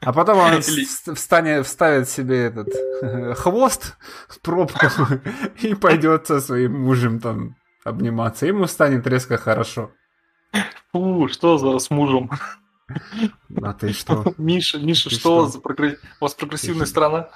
А 0.00 0.12
потом 0.12 0.38
он 0.38 0.60
встанет, 0.60 1.66
вставит 1.66 2.08
себе 2.08 2.44
этот 2.46 2.68
хвост, 3.38 3.96
пробку 4.42 4.86
и 5.60 5.74
пойдет 5.74 6.26
со 6.26 6.40
своим 6.40 6.80
мужем 6.80 7.20
там 7.20 7.56
обниматься. 7.84 8.46
Ему 8.46 8.66
станет 8.66 9.06
резко 9.06 9.36
хорошо. 9.36 9.90
Фу, 10.92 11.28
что 11.28 11.58
за 11.58 11.78
с 11.78 11.90
мужем? 11.90 12.30
А 13.62 13.72
ты 13.72 13.92
что? 13.92 14.34
Миша, 14.38 14.78
Миша, 14.78 15.10
ты 15.10 15.16
что, 15.16 15.48
что? 15.48 15.60
у 15.60 16.24
вас 16.24 16.34
прогрессивная 16.34 16.86
страна? 16.86 17.28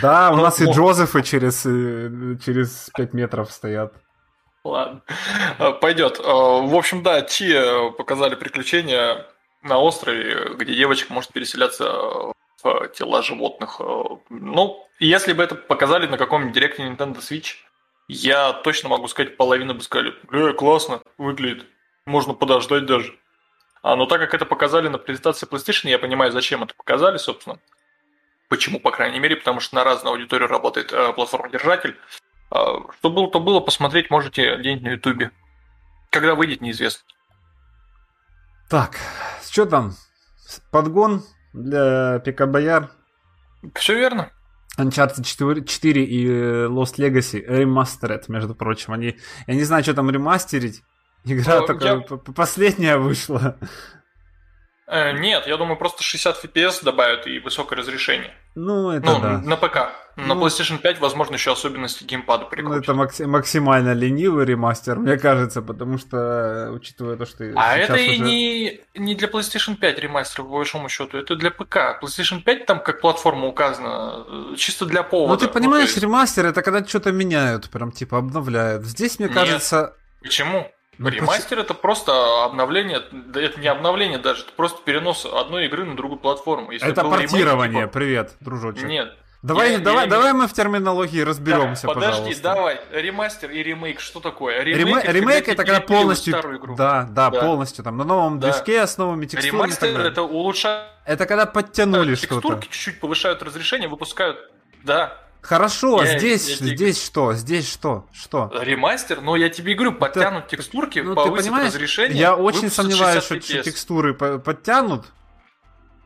Да, 0.00 0.30
у 0.32 0.36
нас 0.36 0.60
и 0.60 0.70
Джозефы 0.70 1.22
через, 1.22 1.64
э, 1.64 2.36
через 2.44 2.90
5 2.94 3.14
метров 3.14 3.50
стоят. 3.50 3.94
Ладно, 4.64 5.02
пойдет. 5.80 6.18
В 6.18 6.76
общем, 6.76 7.02
да, 7.02 7.22
Чи 7.22 7.52
показали 7.98 8.36
приключения 8.36 9.26
на 9.62 9.78
острове, 9.78 10.54
где 10.54 10.74
девочка 10.74 11.12
может 11.12 11.32
переселяться 11.32 12.32
в 12.62 12.88
тела 12.94 13.22
животных. 13.22 13.80
Ну, 14.30 14.86
если 14.98 15.32
бы 15.32 15.42
это 15.42 15.54
показали 15.54 16.06
на 16.06 16.18
каком-нибудь 16.18 16.54
директе 16.54 16.82
Nintendo 16.82 17.18
Switch, 17.18 17.56
я 18.08 18.52
точно 18.52 18.88
могу 18.88 19.08
сказать, 19.08 19.36
половина 19.36 19.74
бы 19.74 19.80
сказали, 19.80 20.14
э, 20.32 20.52
классно, 20.52 21.02
выглядит, 21.18 21.66
можно 22.06 22.34
подождать 22.34 22.86
даже. 22.86 23.16
А, 23.82 23.96
но 23.96 24.06
так 24.06 24.20
как 24.20 24.34
это 24.34 24.44
показали 24.46 24.88
на 24.88 24.98
презентации 24.98 25.48
PlayStation, 25.48 25.88
я 25.88 25.98
понимаю, 25.98 26.30
зачем 26.30 26.62
это 26.62 26.74
показали, 26.74 27.16
собственно. 27.16 27.58
Почему, 28.48 28.78
по 28.78 28.90
крайней 28.90 29.18
мере, 29.18 29.36
потому 29.36 29.60
что 29.60 29.74
на 29.76 29.84
разную 29.84 30.12
аудиторию 30.12 30.48
работает 30.48 30.92
э, 30.92 31.12
платформодержатель. 31.14 31.96
Э, 32.50 32.64
что 32.98 33.10
было, 33.10 33.30
то 33.30 33.40
было, 33.40 33.60
посмотреть 33.60 34.10
можете 34.10 34.56
где-нибудь 34.56 34.84
на 34.84 34.88
Ютубе. 34.90 35.30
Когда 36.10 36.34
выйдет, 36.34 36.60
неизвестно. 36.60 37.04
Так, 38.68 38.98
что 39.52 39.66
там? 39.66 39.92
Подгон 40.70 41.22
для 41.52 42.20
ПК 42.24 42.46
Бояр? 42.46 42.90
Все 43.74 43.94
верно. 43.94 44.32
Uncharted 44.78 45.24
4, 45.24 45.64
4 45.64 46.04
и 46.04 46.26
Lost 46.68 46.96
Legacy 46.96 47.46
Remastered, 47.46 48.24
между 48.28 48.54
прочим. 48.54 48.94
Они, 48.94 49.18
я 49.46 49.54
не 49.54 49.64
знаю, 49.64 49.82
что 49.82 49.92
там 49.92 50.08
ремастерить. 50.10 50.82
Игра 51.24 51.60
ну, 51.60 51.66
только 51.66 51.84
я... 51.84 52.00
последняя 52.34 52.96
вышла. 52.96 53.58
Э, 54.86 55.12
нет, 55.12 55.46
я 55.46 55.56
думаю, 55.56 55.76
просто 55.76 56.02
60 56.02 56.44
FPS 56.44 56.84
добавят 56.84 57.26
и 57.26 57.38
высокое 57.38 57.78
разрешение. 57.78 58.34
Ну, 58.54 58.90
это 58.90 59.06
ну, 59.06 59.20
да. 59.20 59.38
на 59.38 59.56
ПК. 59.56 59.76
На 60.16 60.34
ну, 60.34 60.44
PlayStation 60.44 60.78
5, 60.78 60.98
возможно, 60.98 61.34
еще 61.34 61.52
особенности 61.52 62.04
геймпада 62.04 62.44
прикрутят. 62.44 62.86
Ну, 62.86 62.94
это 62.94 63.00
макси- 63.00 63.26
максимально 63.26 63.94
ленивый 63.94 64.44
ремастер, 64.44 64.98
мне 64.98 65.16
кажется, 65.16 65.62
потому 65.62 65.96
что, 65.96 66.70
учитывая 66.72 67.16
то, 67.16 67.24
что... 67.24 67.50
А 67.56 67.78
это 67.78 67.94
уже... 67.94 68.04
и 68.04 68.18
не, 68.18 68.80
не 68.94 69.14
для 69.14 69.28
PlayStation 69.28 69.76
5 69.76 69.98
ремастер, 70.00 70.44
по 70.44 70.50
большому 70.50 70.90
счету, 70.90 71.16
это 71.16 71.36
для 71.36 71.50
ПК. 71.50 71.98
PlayStation 72.02 72.42
5 72.42 72.66
там 72.66 72.82
как 72.82 73.00
платформа 73.00 73.46
указана, 73.46 74.26
э, 74.28 74.56
чисто 74.56 74.84
для 74.84 75.02
повода. 75.02 75.32
Ну, 75.32 75.38
ты 75.38 75.48
понимаешь, 75.48 75.88
ну, 75.88 75.92
есть... 75.92 76.02
ремастер 76.02 76.44
это 76.44 76.60
когда 76.60 76.84
что-то 76.84 77.12
меняют, 77.12 77.70
прям 77.70 77.92
типа 77.92 78.18
обновляют. 78.18 78.84
Здесь, 78.84 79.18
мне 79.18 79.28
Нет. 79.28 79.36
кажется... 79.36 79.96
Почему? 80.20 80.70
Ну, 80.98 81.08
Ремастер 81.08 81.58
это 81.58 81.74
просто 81.74 82.44
обновление, 82.44 83.02
да 83.10 83.40
это 83.40 83.58
не 83.58 83.66
обновление 83.66 84.18
даже, 84.18 84.42
это 84.42 84.52
просто 84.52 84.82
перенос 84.84 85.24
одной 85.24 85.66
игры 85.66 85.84
на 85.84 85.96
другую 85.96 86.20
платформу. 86.20 86.70
Если 86.70 86.88
это 86.88 87.02
портирование, 87.02 87.68
ремейк, 87.68 87.90
типа... 87.90 87.98
привет, 87.98 88.36
дружочек. 88.40 88.84
Нет. 88.84 89.16
Давай, 89.42 89.72
я, 89.72 89.78
давай, 89.80 90.04
я, 90.04 90.10
давай 90.10 90.32
мы 90.34 90.46
в 90.46 90.52
терминологии 90.52 91.20
разберемся, 91.20 91.88
да, 91.88 91.94
подожди, 91.94 92.18
пожалуйста. 92.18 92.42
давай, 92.42 92.80
ремастер 92.92 93.50
и 93.50 93.60
ремейк, 93.60 93.98
что 93.98 94.20
такое? 94.20 94.62
Ремейк, 94.62 94.78
ремейк, 94.78 95.04
это, 95.04 95.12
ремейк 95.12 95.48
это 95.48 95.64
когда 95.64 95.80
полностью, 95.80 96.34
старую 96.34 96.60
игру. 96.60 96.76
Да, 96.76 97.08
да, 97.10 97.30
да, 97.30 97.40
полностью 97.40 97.82
там 97.82 97.96
на 97.96 98.04
новом 98.04 98.38
да. 98.38 98.52
движке 98.52 98.86
с 98.86 98.96
новыми 98.98 99.26
текстурами. 99.26 99.62
Ремастер 99.62 100.00
это 100.00 100.22
улучшает. 100.22 100.86
Это 101.04 101.26
когда 101.26 101.46
подтянули 101.46 102.14
что-то. 102.14 102.34
Текстурки 102.34 102.68
чуть-чуть 102.68 103.00
повышают 103.00 103.42
разрешение, 103.42 103.88
выпускают, 103.88 104.38
да, 104.84 105.18
Хорошо, 105.42 106.04
я, 106.04 106.18
здесь, 106.18 106.60
я, 106.60 106.66
здесь 106.68 106.98
я... 106.98 107.04
что? 107.04 107.32
Здесь 107.34 107.68
что? 107.68 108.06
Что? 108.12 108.50
Ремастер, 108.60 109.20
но 109.20 109.34
я 109.34 109.48
тебе 109.48 109.74
говорю, 109.74 109.92
подтянут 109.92 110.44
это... 110.44 110.56
текстурки, 110.56 111.00
ну, 111.00 111.16
повысят 111.16 111.52
разрешение. 111.52 112.16
Я 112.16 112.36
очень 112.36 112.70
сомневаюсь, 112.70 113.24
что, 113.24 113.40
что 113.40 113.62
текстуры 113.62 114.14
подтянут. 114.14 115.04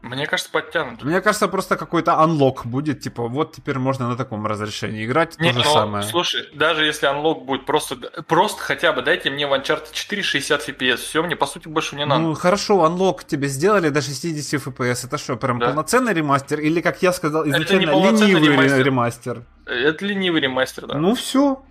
Мне 0.07 0.27
кажется, 0.27 0.51
подтянут. 0.51 1.03
Мне 1.03 1.21
кажется, 1.21 1.49
просто 1.49 1.77
какой-то 1.77 2.13
unlock 2.13 2.61
будет, 2.65 3.01
типа, 3.01 3.27
вот 3.29 3.55
теперь 3.55 3.79
можно 3.79 4.09
на 4.09 4.17
таком 4.17 4.47
разрешении 4.47 5.05
играть, 5.05 5.39
Не, 5.39 5.53
то 5.53 5.61
же 5.61 5.65
ну, 5.65 5.73
самое. 5.73 6.05
Слушай, 6.05 6.49
даже 6.55 6.85
если 6.85 7.07
анлок 7.07 7.45
будет 7.45 7.67
просто, 7.67 7.97
просто 8.27 8.63
хотя 8.63 8.93
бы 8.93 9.03
дайте 9.03 9.31
мне 9.31 9.47
в 9.47 9.53
Uncharted 9.53 9.93
4 9.93 10.23
60 10.23 10.69
FPS, 10.69 10.97
все, 10.97 11.23
мне 11.23 11.37
по 11.37 11.47
сути 11.47 11.69
больше 11.69 11.97
не 11.97 12.07
надо. 12.07 12.21
Ну 12.23 12.35
хорошо, 12.35 12.87
unlock 12.87 13.27
тебе 13.27 13.49
сделали 13.49 13.89
до 13.89 14.01
60 14.01 14.61
FPS. 14.61 15.07
Это 15.07 15.19
что, 15.19 15.37
прям 15.37 15.59
Да. 15.59 15.67
полноценный 15.69 16.15
ремастер? 16.15 16.61
Или, 16.61 16.81
как 16.81 17.03
я 17.03 17.13
сказал 17.13 17.47
изначально, 17.47 17.91
ленивый 17.91 18.49
ремастер. 18.49 18.85
ремастер? 18.85 19.43
Это 19.67 20.05
ленивый 20.05 20.41
ремастер, 20.41 20.87
да. 20.87 20.95
Ну 20.99 21.15
все. 21.15 21.63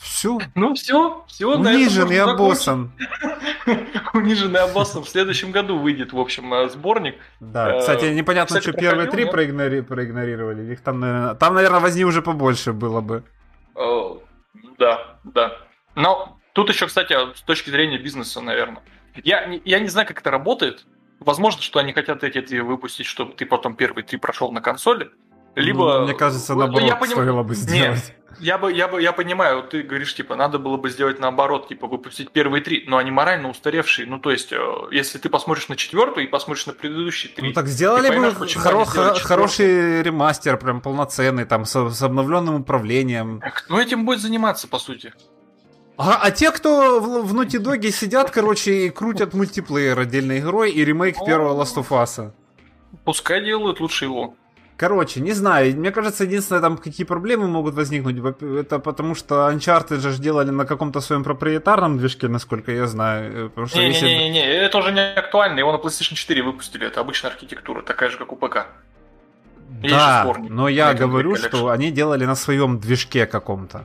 Все. 0.00 0.38
Ну 0.54 0.74
все, 0.74 1.24
все, 1.28 1.46
Унижен 1.58 2.10
и 2.10 2.16
обоссан. 2.16 2.92
Униженный 4.14 4.60
обоссом 4.60 5.04
в 5.04 5.08
следующем 5.08 5.50
году 5.52 5.78
выйдет, 5.78 6.12
в 6.12 6.18
общем, 6.18 6.52
э, 6.54 6.68
сборник. 6.68 7.16
Да, 7.40 7.76
Э, 7.76 7.78
кстати, 7.80 8.06
непонятно, 8.06 8.58
кстати, 8.58 8.72
что 8.72 8.72
первые 8.80 9.08
три 9.10 9.24
нет? 9.24 9.34
проигнори- 9.34 9.82
проигнорировали. 9.82 10.72
Их 10.72 10.80
там, 10.80 11.00
наверное, 11.00 11.34
там, 11.34 11.54
наверное, 11.54 11.80
возни 11.80 12.04
уже 12.04 12.22
побольше 12.22 12.72
было 12.72 13.00
бы. 13.00 13.22
Да, 14.78 15.18
да. 15.24 15.58
Но 15.94 16.38
тут 16.52 16.68
еще, 16.70 16.86
кстати, 16.86 17.14
с 17.36 17.42
точки 17.42 17.70
зрения 17.70 17.98
бизнеса, 17.98 18.40
наверное. 18.40 18.82
Я, 19.22 19.44
не- 19.46 19.62
я 19.64 19.78
не 19.80 19.88
знаю, 19.88 20.06
как 20.08 20.20
это 20.20 20.30
работает. 20.30 20.86
Возможно, 21.18 21.60
что 21.62 21.78
они 21.80 21.92
хотят 21.92 22.24
эти 22.24 22.40
три 22.40 22.60
выпустить, 22.60 23.06
чтобы 23.06 23.34
ты 23.34 23.44
потом 23.44 23.74
первые 23.74 24.04
три 24.04 24.18
прошел 24.18 24.50
на 24.52 24.60
консоли. 24.60 25.10
Либо... 25.54 25.98
Ну, 25.98 26.04
Мне 26.04 26.14
кажется, 26.14 26.54
Ну, 26.54 26.60
наоборот, 26.60 26.88
я 26.88 26.94
поним- 26.96 27.10
стоило 27.12 27.42
бы 27.42 27.50
Нет, 27.50 27.58
сделать. 27.58 28.14
Я 28.38 28.58
бы, 28.58 28.72
я 28.72 28.88
бы, 28.88 29.02
я 29.02 29.12
понимаю, 29.12 29.62
ты 29.62 29.82
говоришь, 29.82 30.14
типа, 30.14 30.36
надо 30.36 30.58
было 30.58 30.76
бы 30.76 30.88
сделать 30.90 31.18
наоборот, 31.18 31.68
типа, 31.68 31.86
выпустить 31.86 32.30
первые 32.30 32.62
три, 32.62 32.84
но 32.86 32.96
они 32.96 33.10
морально 33.10 33.50
устаревшие. 33.50 34.06
Ну, 34.06 34.18
то 34.18 34.30
есть, 34.30 34.52
э, 34.52 34.58
если 34.92 35.18
ты 35.18 35.28
посмотришь 35.28 35.68
на 35.68 35.76
четвертую 35.76 36.26
и 36.26 36.28
посмотришь 36.28 36.66
на 36.66 36.72
предыдущие 36.72 37.32
три, 37.32 37.48
Ну 37.48 37.54
так 37.54 37.66
сделали 37.66 38.08
поймешь, 38.08 38.34
бы 38.34 38.46
хоро- 38.46 39.18
хороший 39.18 40.02
ремастер, 40.02 40.56
прям 40.56 40.80
полноценный, 40.80 41.44
там, 41.44 41.64
с, 41.64 41.90
с 41.90 42.02
обновленным 42.02 42.54
управлением. 42.56 43.42
кто 43.54 43.80
этим 43.80 44.04
будет 44.04 44.20
заниматься, 44.20 44.68
по 44.68 44.78
сути? 44.78 45.12
А, 46.02 46.18
а 46.22 46.30
те, 46.30 46.50
кто 46.50 46.98
в, 46.98 47.26
в 47.26 47.34
Naughty 47.38 47.62
Dog 47.62 47.90
сидят, 47.90 48.30
короче, 48.30 48.86
и 48.86 48.90
крутят 48.90 49.34
мультиплеер 49.34 49.98
отдельной 49.98 50.38
игрой 50.38 50.70
и 50.70 50.82
ремейк 50.82 51.16
первого 51.26 51.62
Last 51.62 51.74
of 51.76 51.88
Us. 51.90 52.32
Пускай 53.04 53.44
делают 53.44 53.80
лучше 53.80 54.06
его. 54.06 54.34
Короче, 54.80 55.20
не 55.20 55.32
знаю, 55.34 55.76
мне 55.76 55.90
кажется, 55.90 56.24
единственное, 56.24 56.62
там 56.62 56.78
какие 56.78 57.06
проблемы 57.06 57.46
могут 57.46 57.74
возникнуть, 57.74 58.18
во- 58.18 58.60
это 58.60 58.78
потому 58.78 59.14
что 59.14 59.34
Uncharted 59.50 59.98
же 60.00 60.18
делали 60.22 60.50
на 60.50 60.64
каком-то 60.64 61.00
своем 61.00 61.22
проприетарном 61.22 61.98
движке, 61.98 62.28
насколько 62.28 62.72
я 62.72 62.86
знаю. 62.86 63.30
э, 63.30 63.48
Потому 63.50 63.66
что 63.66 63.80
если- 63.82 64.06
Не-не-не, 64.06 64.40
это 64.40 64.78
уже 64.78 64.92
не 64.92 65.12
актуально, 65.18 65.58
его 65.60 65.72
на 65.72 65.76
PlayStation 65.76 66.14
4 66.14 66.42
выпустили, 66.42 66.86
это 66.86 67.00
обычная 67.00 67.30
архитектура, 67.30 67.82
такая 67.82 68.08
же, 68.08 68.16
как 68.16 68.32
у 68.32 68.36
ПК. 68.36 68.56
Есть 69.82 69.94
Да, 69.94 70.32
но 70.48 70.68
я 70.68 70.94
говорю, 70.94 71.36
что 71.36 71.68
они 71.68 71.90
делали 71.90 72.24
на 72.24 72.34
своем 72.34 72.78
движке 72.78 73.26
каком-то. 73.26 73.84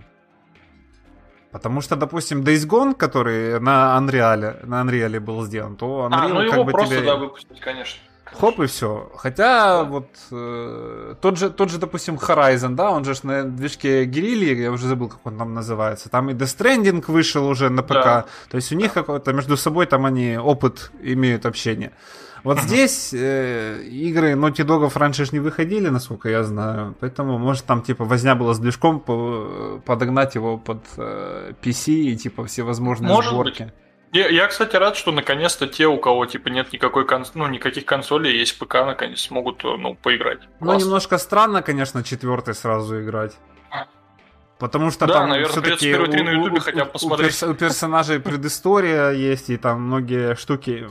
Потому 1.51 1.81
что, 1.81 1.95
допустим, 1.97 2.41
Days 2.41 2.65
Gone, 2.69 2.93
который 2.95 3.59
на 3.59 3.97
Unreal, 3.99 4.65
на 4.65 4.81
Unreal 4.81 5.19
был 5.19 5.43
сделан, 5.43 5.75
то 5.75 5.85
Unreal 6.09 6.13
А, 6.13 6.27
ну 6.29 6.35
как 6.35 6.53
его 6.53 6.63
бы 6.63 6.71
просто, 6.71 6.95
тебе... 6.95 7.05
да, 7.05 7.15
выпустить, 7.17 7.59
конечно. 7.59 7.99
Хоп, 8.33 8.59
и 8.59 8.65
все. 8.65 9.11
Хотя, 9.15 9.83
вот, 9.83 10.07
э, 10.31 11.15
тот, 11.21 11.37
же, 11.37 11.49
тот 11.49 11.69
же, 11.69 11.77
допустим, 11.77 12.15
Horizon, 12.15 12.75
да, 12.75 12.91
он 12.91 13.05
же 13.05 13.13
на 13.23 13.43
движке 13.43 14.05
Guerrilla, 14.05 14.53
я 14.55 14.71
уже 14.71 14.87
забыл, 14.87 15.09
как 15.09 15.19
он 15.25 15.37
там 15.37 15.53
называется. 15.53 16.09
Там 16.09 16.29
и 16.29 16.33
Death 16.33 16.57
Stranding 16.57 17.03
вышел 17.07 17.47
уже 17.47 17.69
на 17.69 17.83
ПК. 17.83 17.93
Да. 17.93 18.25
То 18.49 18.57
есть 18.57 18.71
у 18.71 18.75
них 18.75 18.93
какой-то 18.93 19.31
между 19.33 19.57
собой 19.57 19.85
там 19.85 20.05
они 20.05 20.37
опыт 20.37 20.91
имеют 21.01 21.45
общения. 21.45 21.91
Вот 22.43 22.59
здесь 22.59 23.11
э, 23.13 23.81
игры 23.83 24.33
Naughty 24.33 24.65
Dog 24.65 24.91
раньше 24.95 25.25
ж 25.25 25.31
не 25.31 25.39
выходили, 25.39 25.89
насколько 25.89 26.29
я 26.29 26.43
знаю. 26.43 26.95
Поэтому, 26.99 27.39
может, 27.39 27.65
там, 27.65 27.81
типа, 27.81 28.05
возня 28.05 28.35
была 28.35 28.53
с 28.53 28.59
движком, 28.59 28.99
по- 28.99 29.81
подогнать 29.83 30.35
его 30.35 30.57
под 30.57 30.83
э, 30.97 31.53
PC 31.63 31.91
и, 31.93 32.15
типа, 32.15 32.45
все 32.45 32.61
возможные 32.61 33.11
Может 33.11 33.31
сборки. 33.31 33.73
Я, 34.15 34.29
я, 34.29 34.47
кстати, 34.47 34.77
рад, 34.77 34.95
что 34.95 35.11
наконец-то 35.11 35.67
те, 35.67 35.87
у 35.87 35.97
кого 35.97 36.25
типа 36.25 36.47
нет 36.47 36.71
никакой 36.71 37.05
конс... 37.05 37.31
ну, 37.35 37.47
никаких 37.47 37.85
консолей, 37.85 38.37
есть 38.39 38.57
ПК, 38.57 38.75
наконец 38.85 39.19
смогут 39.19 39.65
э, 39.65 39.75
ну, 39.77 39.95
поиграть. 39.95 40.39
Ну, 40.61 40.67
Классно. 40.67 40.85
немножко 40.85 41.17
странно, 41.17 41.61
конечно, 41.61 42.01
четвертый 42.01 42.53
сразу 42.53 43.01
играть. 43.01 43.37
Потому 44.57 44.89
что 44.89 45.05
Да, 45.05 45.15
там 45.15 45.29
наверное, 45.29 45.51
все-таки 45.51 45.93
три 45.93 46.23
на 46.23 46.39
у, 46.41 46.55
у- 46.55 46.59
хотя 46.61 46.85
бы 46.85 46.89
у 46.89 46.93
посмотреть. 46.93 47.27
перс- 47.31 47.43
у 47.43 47.53
персонажей 47.55 48.19
предыстория 48.21 49.09
есть, 49.11 49.49
и 49.49 49.57
там 49.57 49.81
многие 49.81 50.35
штуки, 50.35 50.87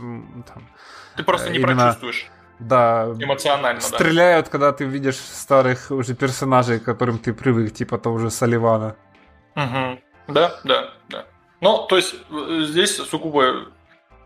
там, 0.46 0.68
Ты 1.16 1.22
просто 1.24 1.48
не 1.48 1.58
именно- 1.60 1.76
прочувствуешь 1.76 2.26
да, 2.58 3.06
эмоционально, 3.18 3.80
да. 3.80 3.86
стреляют, 3.86 4.50
когда 4.50 4.70
ты 4.72 4.84
видишь 4.84 5.16
старых 5.16 5.90
уже 5.90 6.14
персонажей, 6.14 6.78
к 6.78 6.84
которым 6.84 7.18
ты 7.18 7.32
привык, 7.32 7.72
типа 7.72 7.96
того 7.96 8.18
же 8.18 8.30
Салливана. 8.30 8.96
Мгм. 9.54 9.98
Да, 10.28 10.60
да, 10.64 10.64
да. 10.64 10.93
Ну, 11.64 11.78
то 11.88 11.96
есть 11.96 12.14
э, 12.30 12.66
здесь 12.68 12.94
сугубо 12.96 13.64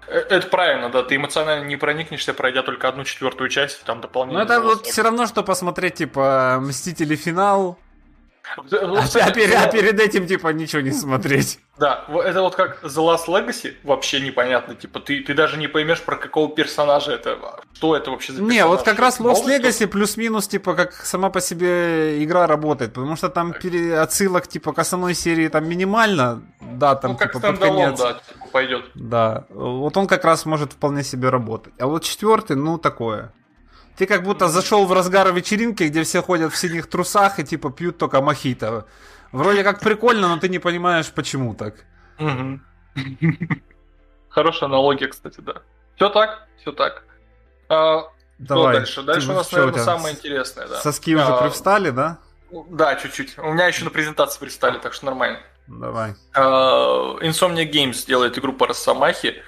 э, 0.08 0.18
это 0.28 0.48
правильно, 0.48 0.88
да, 0.88 1.04
ты 1.04 1.14
эмоционально 1.14 1.64
не 1.66 1.76
проникнешься, 1.76 2.34
пройдя 2.34 2.64
только 2.64 2.88
одну 2.88 3.04
четвертую 3.04 3.48
часть, 3.48 3.84
там 3.84 3.98
Но 3.98 4.02
дополнение. 4.02 4.44
Ну, 4.44 4.44
это 4.44 4.60
вот 4.60 4.84
все 4.84 5.02
равно, 5.02 5.24
что 5.28 5.44
посмотреть, 5.44 5.94
типа, 5.94 6.58
Мстители 6.60 7.14
финал, 7.14 7.78
а, 8.56 9.26
а 9.26 9.30
перед, 9.30 9.54
а 9.54 9.66
перед 9.68 10.00
этим, 10.00 10.26
типа, 10.26 10.48
ничего 10.48 10.82
не 10.82 10.90
смотреть. 10.92 11.58
Да, 11.78 12.04
это 12.24 12.42
вот 12.42 12.54
как 12.56 12.82
The 12.82 12.88
Last 12.88 13.26
Legacy, 13.28 13.74
вообще 13.84 14.20
непонятно, 14.20 14.74
типа 14.74 14.98
ты, 15.00 15.22
ты 15.22 15.34
даже 15.34 15.56
не 15.58 15.68
поймешь, 15.68 16.02
про 16.02 16.16
какого 16.16 16.48
персонажа 16.54 17.12
это, 17.12 17.38
что 17.74 17.94
это 17.96 18.10
вообще 18.10 18.32
за 18.32 18.42
Не, 18.42 18.48
персонаж. 18.48 18.68
вот 18.78 18.82
как 18.82 18.98
раз 18.98 19.20
Lost 19.20 19.44
Legacy 19.46 19.86
плюс-минус, 19.86 20.48
типа, 20.48 20.74
как 20.74 20.92
сама 20.92 21.30
по 21.30 21.40
себе 21.40 22.24
игра 22.24 22.46
работает, 22.46 22.92
потому 22.94 23.14
что 23.16 23.28
там 23.28 23.52
пере- 23.52 23.98
отсылок, 23.98 24.48
типа, 24.48 24.72
к 24.72 24.78
основной 24.80 25.14
серии 25.14 25.48
там 25.48 25.68
минимально, 25.68 26.42
да, 26.60 26.96
там, 26.96 27.12
Ну, 27.12 27.16
как 27.18 27.32
типа, 27.32 27.48
под 27.52 27.58
конец. 27.60 27.98
да, 28.00 28.14
типа, 28.14 28.46
пойдет. 28.52 28.84
Да, 28.94 29.44
вот 29.50 29.96
он 29.96 30.06
как 30.08 30.24
раз 30.24 30.46
может 30.46 30.72
вполне 30.72 31.04
себе 31.04 31.28
работать. 31.30 31.74
А 31.78 31.86
вот 31.86 32.02
четвертый, 32.02 32.56
ну, 32.56 32.78
такое. 32.78 33.32
Ты 33.98 34.06
как 34.06 34.22
будто 34.22 34.46
зашел 34.48 34.86
в 34.86 34.92
разгар 34.92 35.32
вечеринки, 35.32 35.82
где 35.82 36.04
все 36.04 36.22
ходят 36.22 36.52
в 36.52 36.56
синих 36.56 36.86
трусах 36.86 37.40
и, 37.40 37.44
типа, 37.44 37.70
пьют 37.70 37.98
только 37.98 38.20
мохито. 38.20 38.86
Вроде 39.32 39.64
как 39.64 39.80
прикольно, 39.80 40.28
но 40.28 40.38
ты 40.38 40.48
не 40.48 40.60
понимаешь, 40.60 41.10
почему 41.10 41.54
так. 41.54 41.74
Хорошая 44.28 44.68
аналогия, 44.68 45.08
кстати, 45.08 45.40
да. 45.40 45.54
Все 45.96 46.08
так, 46.10 46.46
все 46.60 46.70
так. 46.70 47.02
А, 47.68 48.02
Что 48.02 48.10
Давай. 48.38 48.76
дальше? 48.76 49.02
Дальше 49.02 49.26
Ты- 49.26 49.32
у 49.32 49.36
нас, 49.36 49.46
что 49.48 49.56
у 49.56 49.58
наверное, 49.58 49.82
тебя? 49.82 49.92
самое 49.96 50.14
интересное, 50.14 50.68
да. 50.68 50.80
Соски 50.80 51.16
уже 51.16 51.24
А, 51.24 51.42
привстали, 51.42 51.90
да? 51.90 52.18
Да, 52.70 52.94
чуть-чуть. 52.94 53.36
У 53.38 53.52
меня 53.52 53.66
еще 53.66 53.84
на 53.84 53.90
презентации 53.90 54.38
пристали, 54.38 54.78
так 54.78 54.92
что 54.92 55.06
нормально. 55.06 55.40
Давай. 55.66 56.14
А, 56.34 57.16
Insomnia 57.20 57.68
Games 57.68 58.06
делает 58.06 58.38
игру 58.38 58.52
по 58.52 58.68
Росомахе. 58.68 59.42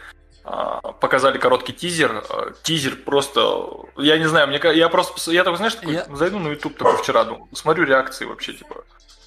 А, 0.45 0.81
Показали 0.93 1.39
короткий 1.39 1.73
тизер. 1.73 2.25
А, 2.31 2.53
Тизер 2.63 2.97
просто... 2.97 3.69
Я 3.97 4.19
не 4.19 4.27
знаю, 4.29 4.49
мне 4.49 4.61
я 4.75 4.89
просто... 4.89 5.31
Я 5.33 5.45
такой, 5.45 5.59
знаешь, 5.59 5.75
такой, 5.75 5.95
Я- 5.95 6.07
зайду 6.15 6.39
на 6.39 6.49
YouTube 6.49 6.77
такой 6.79 6.97
вчера, 6.97 7.25
думаю, 7.25 7.49
смотрю 7.53 7.85
реакции 7.85 8.25
вообще, 8.25 8.55
типа, 8.55 8.85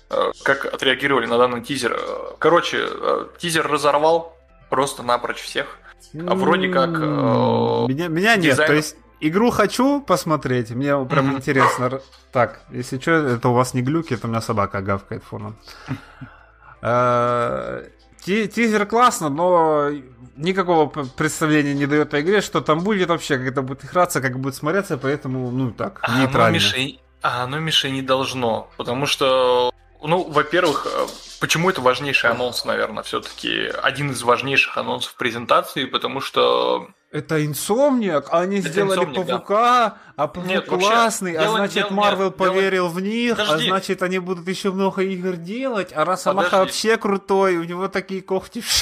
а, 0.10 0.32
как 0.43 0.65
отреагировали 0.65 1.26
на 1.28 1.38
данный 1.38 1.62
тизер. 1.62 1.99
Короче, 2.39 2.88
тизер 3.38 3.67
разорвал 3.67 4.36
просто 4.69 5.04
напрочь 5.04 5.41
всех. 5.41 5.78
А 6.28 6.36
вроде 6.36 6.69
как, 6.69 6.89
Меня, 6.89 8.08
меня 8.08 8.36
нет, 8.36 8.56
дизайн- 8.56 8.67
то 8.67 8.73
есть 8.73 8.95
игру 9.19 9.49
хочу 9.52 10.02
посмотреть, 10.02 10.71
мне 10.71 10.97
прям 11.06 11.38
интересно. 11.38 12.02
Так, 12.32 12.62
если 12.71 12.99
что, 12.99 13.12
это 13.12 13.49
у 13.49 13.54
вас 13.54 13.73
не 13.73 13.82
глюки, 13.82 14.13
это 14.15 14.28
у 14.28 14.30
меня 14.30 14.41
собака 14.41 14.82
гавкает 14.82 15.23
фоном. 15.23 15.56
Ти- 18.26 18.47
Тизер 18.47 18.86
классно, 18.86 19.30
но 19.30 19.89
никакого 20.36 20.88
представления 20.88 21.74
не 21.74 21.86
дает 21.86 22.13
о 22.13 22.22
игре, 22.22 22.41
что 22.41 22.62
там 22.62 22.80
будет 22.80 23.10
вообще, 23.10 23.38
как 23.38 23.48
это 23.48 23.62
будет 23.62 23.86
играться, 23.86 24.22
как 24.22 24.39
будет 24.39 24.56
смотреться, 24.56 24.98
поэтому, 24.98 25.52
ну 25.52 25.72
так, 25.72 26.00
А 26.02 26.12
оно, 26.13 26.22
нейтрально. 26.24 26.54
Миша, 26.56 26.78
а 27.22 27.43
оно, 27.43 27.60
Миша, 27.60 27.89
не 27.89 28.02
должно. 28.02 28.69
Потому 28.78 29.06
что, 29.06 29.72
ну, 30.02 30.24
во-первых, 30.24 30.88
э, 30.89 31.08
почему 31.39 31.69
это 31.69 31.82
важнейший 31.82 32.30
анонс, 32.32 32.65
наверное, 32.65 33.04
все-таки 33.04 33.72
один 33.82 34.12
из 34.12 34.22
важнейших 34.24 34.78
анонсов 34.78 35.15
презентации, 35.15 35.86
потому 35.86 36.19
что 36.21 36.88
Это 37.12 37.40
Insomniac, 37.40 38.25
а 38.31 38.40
они 38.42 38.58
Это 38.60 38.69
сделали 38.69 39.02
Insomniac, 39.04 39.13
да. 39.25 39.34
Павука, 39.38 39.98
а 40.15 40.27
Павук 40.27 40.50
Нет, 40.50 40.67
вообще, 40.67 40.88
классный, 40.90 41.36
а 41.36 41.42
дело- 41.44 41.58
значит 41.58 41.92
Марвел 41.92 42.25
нет, 42.25 42.38
дело- 42.38 42.50
поверил 42.50 42.88
в 42.90 43.00
них, 43.00 43.34
а 43.40 43.46
Подожди. 43.46 43.67
значит 43.67 44.02
они 44.04 44.17
будут 44.19 44.48
еще 44.48 44.71
много 44.71 45.04
игр 45.04 45.36
делать, 45.36 45.92
а 45.94 46.06
Росомаха 46.06 46.50
Подожди. 46.50 46.65
вообще 46.65 46.98
крутой, 46.98 47.58
у 47.58 47.63
него 47.63 47.88
такие 47.88 48.21
когти. 48.23 48.63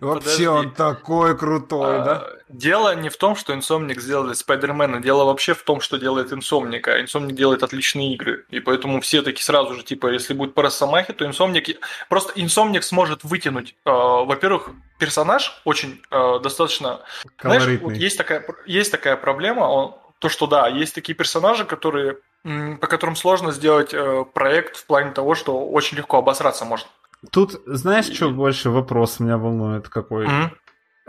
Вообще 0.00 0.20
Подожди. 0.20 0.46
он 0.46 0.70
такой 0.72 1.36
крутой, 1.36 1.98
а, 1.98 2.04
да? 2.04 2.28
Дело 2.48 2.94
не 2.94 3.08
в 3.08 3.16
том, 3.16 3.36
что 3.36 3.54
Insomniac 3.54 4.00
сделали 4.00 4.32
Спайдермена, 4.34 5.00
дело 5.00 5.24
вообще 5.24 5.54
в 5.54 5.62
том, 5.62 5.80
что 5.80 5.98
делает 5.98 6.32
Insomniac, 6.32 6.88
а 6.88 7.02
Insomniac 7.02 7.32
делает 7.32 7.62
отличные 7.62 8.14
игры, 8.14 8.46
и 8.50 8.60
поэтому 8.60 9.00
все 9.00 9.22
таки 9.22 9.42
сразу 9.42 9.74
же, 9.74 9.82
типа, 9.82 10.08
если 10.08 10.34
будет 10.34 10.54
по 10.54 10.62
Росомахе, 10.62 11.12
то 11.12 11.24
Insomniac... 11.24 11.76
Просто 12.08 12.32
Insomniac 12.34 12.82
сможет 12.82 13.24
вытянуть, 13.24 13.74
э, 13.84 13.90
во-первых, 13.90 14.70
персонаж 14.98 15.60
очень 15.64 16.00
э, 16.10 16.38
достаточно... 16.42 17.00
Колоритный. 17.36 17.76
Знаешь, 17.76 17.82
вот 17.82 17.92
есть 17.94 18.18
такая, 18.18 18.44
есть 18.66 18.90
такая 18.90 19.16
проблема, 19.16 19.62
он, 19.62 19.94
то, 20.18 20.28
что 20.28 20.46
да, 20.46 20.68
есть 20.68 20.94
такие 20.94 21.14
персонажи, 21.14 21.64
которые, 21.64 22.18
по 22.42 22.86
которым 22.86 23.16
сложно 23.16 23.52
сделать 23.52 23.92
э, 23.92 24.24
проект 24.32 24.76
в 24.76 24.86
плане 24.86 25.12
того, 25.12 25.34
что 25.34 25.68
очень 25.68 25.96
легко 25.96 26.18
обосраться 26.18 26.64
можно. 26.64 26.88
Тут, 27.30 27.62
знаешь, 27.66 28.06
что 28.06 28.30
больше 28.30 28.70
вопрос 28.70 29.20
меня 29.20 29.38
волнует 29.38 29.88
какой? 29.88 30.26
Mm-hmm. 30.26 30.50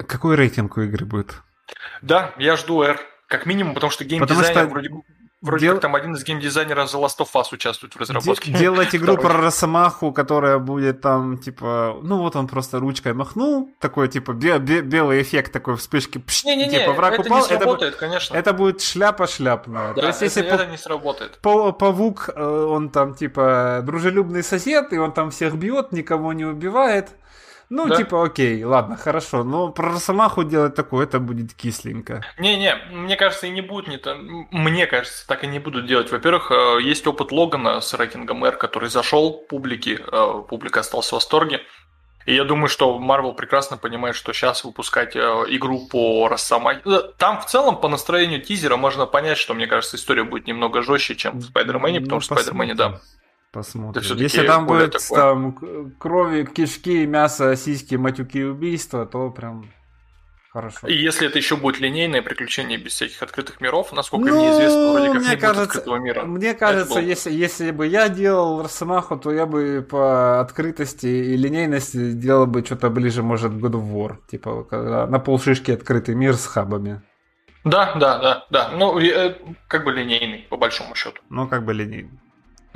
Какой 0.07 0.35
рейтинг 0.35 0.77
у 0.77 0.81
игры 0.81 1.05
будет? 1.05 1.41
Да, 2.01 2.33
я 2.37 2.55
жду 2.55 2.81
R. 2.81 2.99
Как 3.27 3.45
минимум, 3.45 3.73
потому 3.73 3.91
что 3.91 4.05
геймдизайнер 4.05 4.63
что... 4.63 4.67
вроде 4.67 4.89
Вроде 5.41 5.67
Дел... 5.67 5.73
как 5.75 5.83
там 5.83 5.95
один 5.95 6.15
из 6.15 6.23
геймдизайнеров 6.23 6.91
The 6.93 6.99
Last 6.99 7.19
of 7.19 7.27
Us 7.35 7.45
участвует 7.51 7.93
в 7.93 7.99
разработке. 7.99 8.51
Делать 8.51 8.95
игру 8.95 9.17
про 9.17 9.33
Росомаху, 9.33 10.11
которая 10.11 10.57
будет 10.57 11.01
там, 11.01 11.37
типа, 11.37 11.97
ну 12.01 12.17
вот 12.17 12.35
он 12.35 12.47
просто 12.47 12.79
ручкой 12.79 13.13
махнул, 13.13 13.69
такой, 13.79 14.07
типа, 14.07 14.33
бе- 14.33 14.57
бе- 14.57 14.81
белый 14.81 15.21
эффект 15.21 15.53
такой 15.53 15.75
вспышки, 15.75 16.17
пш, 16.17 16.43
не, 16.43 16.55
не, 16.55 16.65
не, 16.65 16.79
типа, 16.79 16.93
враг 16.93 17.13
это 17.13 17.21
упал. 17.21 17.37
Не 17.39 17.43
сработает, 17.45 17.93
это, 17.93 17.99
конечно. 17.99 18.35
Это 18.35 18.53
будет 18.53 18.81
шляпа 18.81 19.27
шляпная. 19.27 19.93
Да, 19.93 20.01
То 20.01 20.07
есть, 20.07 20.23
это, 20.23 20.25
если 20.25 20.45
это 20.45 20.65
не 20.65 20.77
сработает. 20.77 21.37
Павук, 21.41 22.29
э, 22.35 22.43
он 22.43 22.89
там, 22.89 23.13
типа, 23.13 23.81
дружелюбный 23.83 24.43
сосед, 24.43 24.91
и 24.91 24.97
он 24.97 25.11
там 25.11 25.29
всех 25.29 25.55
бьет, 25.55 25.91
никого 25.91 26.33
не 26.33 26.45
убивает. 26.45 27.09
Ну, 27.69 27.87
да? 27.87 27.95
типа, 27.97 28.23
окей, 28.23 28.63
ладно, 28.63 28.95
хорошо. 28.95 29.43
Но 29.43 29.69
про 29.69 29.89
Росомаху 29.89 30.43
делать 30.43 30.75
такое, 30.75 31.05
это 31.05 31.19
будет 31.19 31.53
кисленько. 31.53 32.23
Не-не, 32.37 32.75
мне 32.91 33.17
кажется, 33.17 33.47
и 33.47 33.49
не 33.49 33.61
будет 33.61 33.87
не 33.87 33.97
то. 33.97 34.15
Мне 34.15 34.87
кажется, 34.87 35.27
так 35.27 35.43
и 35.43 35.47
не 35.47 35.59
будут 35.59 35.85
делать. 35.85 36.11
Во-первых, 36.11 36.51
э, 36.51 36.81
есть 36.81 37.05
опыт 37.07 37.31
Логана 37.31 37.81
с 37.81 37.93
рейтингом 37.93 38.45
R, 38.45 38.55
который 38.55 38.89
зашел 38.89 39.33
публике, 39.33 39.99
э, 39.99 40.43
публика 40.47 40.79
осталась 40.79 41.09
в 41.09 41.13
восторге. 41.13 41.61
И 42.25 42.35
я 42.35 42.43
думаю, 42.43 42.67
что 42.67 42.99
Marvel 42.99 43.33
прекрасно 43.33 43.77
понимает, 43.77 44.15
что 44.15 44.33
сейчас 44.33 44.63
выпускать 44.63 45.15
э, 45.15 45.19
игру 45.19 45.87
по 45.87 46.27
Росомахе... 46.27 46.81
Там 47.17 47.41
в 47.41 47.45
целом 47.45 47.77
по 47.79 47.87
настроению 47.87 48.41
тизера 48.41 48.75
можно 48.75 49.05
понять, 49.05 49.37
что, 49.37 49.53
мне 49.53 49.65
кажется, 49.67 49.95
история 49.95 50.23
будет 50.23 50.45
немного 50.45 50.81
жестче, 50.81 51.15
чем 51.15 51.39
в 51.39 51.43
Спайдермене, 51.43 52.01
потому 52.01 52.17
ну, 52.17 52.21
что 52.21 52.35
в 52.35 52.39
Спайдермене, 52.39 52.75
да, 52.75 52.99
Посмотрим. 53.51 54.17
Если 54.17 54.45
там 54.45 54.67
будет 54.67 54.91
такое. 54.91 55.19
там 55.19 55.93
крови, 55.97 56.43
кишки, 56.45 57.05
мясо, 57.05 57.55
сиськи, 57.55 57.95
матюки, 57.95 58.43
убийства, 58.43 59.05
то 59.05 59.29
прям 59.31 59.69
хорошо. 60.57 60.87
И 60.87 60.95
если 60.95 61.27
это 61.27 61.37
еще 61.37 61.55
будет 61.55 61.79
линейное 61.79 62.21
приключение 62.21 62.77
без 62.77 62.93
всяких 62.93 63.23
открытых 63.23 63.61
миров, 63.61 63.93
насколько 63.93 64.29
ну, 64.29 64.35
мне 64.35 64.51
известно, 64.51 64.91
вроде 64.91 65.11
как 65.13 65.21
мне 65.21 65.29
не 65.29 65.37
кажется, 65.37 65.61
будет 65.61 65.69
открытого 65.69 65.95
мира. 65.97 66.23
Мне 66.23 66.53
кажется, 66.53 66.99
если, 66.99 67.31
если 67.31 67.71
бы 67.71 67.87
я 67.87 68.09
делал 68.09 68.61
Росомаху, 68.61 69.17
то 69.17 69.31
я 69.31 69.45
бы 69.45 69.85
по 69.89 70.41
открытости 70.41 71.07
и 71.07 71.37
линейности 71.37 72.11
делал 72.11 72.47
бы 72.47 72.65
что-то 72.65 72.89
ближе, 72.89 73.23
может, 73.23 73.53
God 73.53 73.71
of 73.71 73.91
War. 73.93 74.17
Типа, 74.29 74.63
когда 74.63 75.07
на 75.07 75.19
полшишки 75.19 75.71
открытый 75.71 76.15
мир 76.15 76.35
с 76.35 76.45
хабами. 76.45 77.01
Да, 77.63 77.93
да, 77.95 78.17
да, 78.19 78.45
да. 78.49 78.69
Ну, 78.69 78.99
э, 78.99 79.35
как 79.67 79.83
бы 79.83 79.91
линейный, 79.91 80.45
по 80.49 80.57
большому 80.57 80.95
счету. 80.95 81.21
Ну, 81.29 81.47
как 81.47 81.65
бы 81.65 81.73
линейный. 81.73 82.19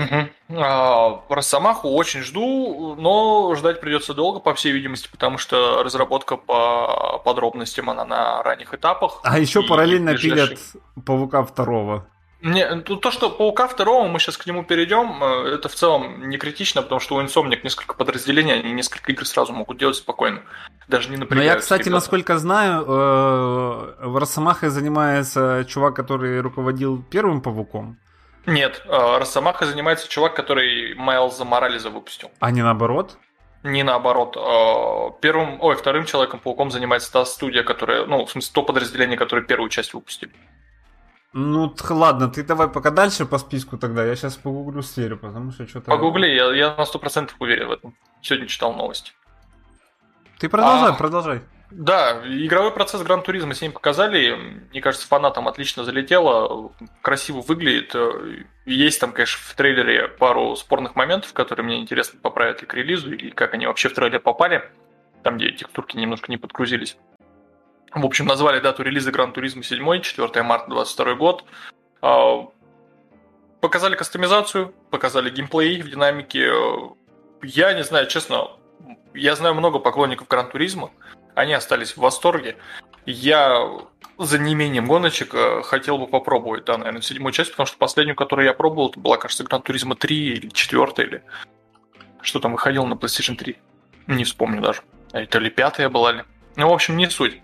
Угу. 0.03 0.59
А, 0.61 1.23
Росомаху 1.29 1.89
очень 1.89 2.21
жду, 2.21 2.95
но 2.95 3.55
ждать 3.55 3.81
придется 3.81 4.13
долго, 4.13 4.39
по 4.39 4.53
всей 4.53 4.71
видимости, 4.71 5.09
потому 5.11 5.37
что 5.37 5.83
разработка 5.83 6.37
по 6.37 7.21
подробностям 7.23 7.89
она 7.89 8.05
на 8.05 8.43
ранних 8.43 8.73
этапах. 8.73 9.19
А 9.23 9.39
еще 9.39 9.63
параллельно 9.63 10.11
ближайший... 10.11 10.55
пилят 10.55 11.05
Паука 11.05 11.43
второго. 11.43 12.07
Не, 12.41 12.67
ну, 12.87 12.97
то, 12.97 13.11
что 13.11 13.29
Паука 13.29 13.67
второго, 13.67 14.07
мы 14.07 14.19
сейчас 14.19 14.35
к 14.35 14.47
нему 14.47 14.63
перейдем, 14.63 15.23
э, 15.23 15.53
это 15.53 15.69
в 15.69 15.75
целом 15.75 16.27
не 16.27 16.37
критично, 16.37 16.81
потому 16.81 16.99
что 16.99 17.15
у 17.15 17.21
Insomniac 17.21 17.59
несколько 17.63 17.93
подразделений, 17.93 18.53
они 18.53 18.71
несколько 18.71 19.11
игр 19.11 19.25
сразу 19.27 19.53
могут 19.53 19.77
делать 19.77 19.95
спокойно. 19.95 20.41
Даже 20.87 21.09
не 21.09 21.17
напрягаются. 21.17 21.53
Но 21.53 21.55
я, 21.55 21.59
кстати, 21.59 21.81
ребята. 21.81 21.95
насколько 21.95 22.39
знаю, 22.39 22.81
э, 22.81 24.05
в 24.07 24.17
Росомахе 24.17 24.71
занимается 24.71 25.65
чувак, 25.67 25.95
который 25.95 26.41
руководил 26.41 27.03
первым 27.03 27.41
Пауком. 27.41 27.99
Нет, 28.45 28.81
э, 28.85 29.17
Росомаха 29.17 29.65
занимается 29.65 30.09
чувак, 30.09 30.35
который 30.35 30.95
Майлза 30.95 31.45
Морализа 31.45 31.89
выпустил. 31.89 32.31
А 32.39 32.51
не 32.51 32.63
наоборот? 32.63 33.17
Не 33.63 33.83
наоборот. 33.83 34.35
Э, 34.35 35.11
первым, 35.21 35.61
ой, 35.61 35.75
вторым 35.75 36.05
Человеком-пауком 36.05 36.71
занимается 36.71 37.11
та 37.11 37.25
студия, 37.25 37.63
которая, 37.63 38.05
ну, 38.05 38.25
в 38.25 38.31
смысле, 38.31 38.51
то 38.53 38.63
подразделение, 38.63 39.17
которое 39.17 39.43
первую 39.43 39.69
часть 39.69 39.93
выпустили. 39.93 40.31
Ну, 41.33 41.73
ладно, 41.89 42.27
ты 42.27 42.43
давай 42.43 42.67
пока 42.67 42.89
дальше 42.89 43.25
по 43.25 43.37
списку 43.37 43.77
тогда. 43.77 44.03
Я 44.03 44.15
сейчас 44.15 44.35
погуглю 44.35 44.81
сферу, 44.81 45.17
потому 45.17 45.51
что 45.51 45.67
что-то... 45.67 45.89
Погугли, 45.89 46.27
я, 46.27 46.51
я 46.53 46.75
на 46.75 46.81
100% 46.81 47.31
уверен 47.39 47.67
в 47.67 47.71
этом. 47.71 47.95
Сегодня 48.21 48.47
читал 48.47 48.73
новости. 48.73 49.13
Ты 50.39 50.49
продолжай, 50.49 50.89
а... 50.89 50.93
продолжай. 50.93 51.41
Да, 51.71 52.21
игровой 52.25 52.71
процесс 52.71 53.01
Гран 53.01 53.23
Туризма 53.23 53.53
7 53.53 53.71
показали. 53.71 54.35
Мне 54.69 54.81
кажется, 54.81 55.07
фанатам 55.07 55.47
отлично 55.47 55.85
залетело. 55.85 56.73
Красиво 57.01 57.41
выглядит. 57.41 57.95
Есть 58.65 58.99
там, 58.99 59.13
конечно, 59.13 59.39
в 59.41 59.55
трейлере 59.55 60.09
пару 60.09 60.55
спорных 60.57 60.95
моментов, 60.95 61.31
которые 61.33 61.65
мне 61.65 61.79
интересно, 61.79 62.19
поправят 62.21 62.61
ли 62.61 62.67
к 62.67 62.73
релизу, 62.73 63.13
или 63.13 63.29
как 63.29 63.53
они 63.53 63.67
вообще 63.67 63.87
в 63.87 63.93
трейлер 63.93 64.19
попали. 64.19 64.69
Там, 65.23 65.37
где 65.37 65.51
текстурки 65.51 65.95
немножко 65.95 66.29
не 66.29 66.37
подгрузились. 66.37 66.97
В 67.93 68.05
общем, 68.05 68.25
назвали 68.25 68.59
дату 68.59 68.83
релиза 68.83 69.11
Gran 69.11 69.31
Turismo 69.31 69.63
7, 69.63 70.01
4 70.01 70.43
марта 70.43 70.69
22 70.69 71.15
год. 71.15 71.45
А, 72.01 72.47
показали 73.61 73.95
кастомизацию, 73.95 74.73
показали 74.89 75.29
геймплей 75.29 75.81
в 75.81 75.89
динамике. 75.89 76.51
Я 77.43 77.73
не 77.73 77.83
знаю, 77.83 78.07
честно, 78.07 78.49
я 79.13 79.35
знаю 79.35 79.55
много 79.55 79.79
поклонников 79.79 80.27
Gran 80.27 80.49
Turismo, 80.49 80.91
они 81.35 81.53
остались 81.53 81.93
в 81.93 81.97
восторге. 81.97 82.57
Я 83.05 83.67
за 84.17 84.37
неимением 84.37 84.87
гоночек 84.87 85.33
э, 85.33 85.61
хотел 85.63 85.97
бы 85.97 86.07
попробовать, 86.07 86.65
да, 86.65 86.77
наверное, 86.77 87.01
седьмую 87.01 87.31
часть, 87.31 87.51
потому 87.51 87.65
что 87.65 87.77
последнюю, 87.77 88.15
которую 88.15 88.45
я 88.45 88.53
пробовал, 88.53 88.89
это 88.89 88.99
была, 88.99 89.17
кажется, 89.17 89.43
Gran 89.43 89.61
Turismo 89.61 89.95
3 89.95 90.15
или 90.15 90.49
4 90.49 90.85
или 90.97 91.23
что 92.21 92.39
там 92.39 92.51
выходило 92.51 92.85
на 92.85 92.93
PlayStation 92.93 93.35
3. 93.35 93.57
Не 94.07 94.23
вспомню 94.23 94.61
даже. 94.61 94.81
А 95.11 95.21
это 95.21 95.39
ли 95.39 95.49
пятая 95.49 95.89
была 95.89 96.11
ли. 96.11 96.23
Ну, 96.55 96.69
в 96.69 96.73
общем, 96.73 96.97
не 96.97 97.09
суть. 97.09 97.41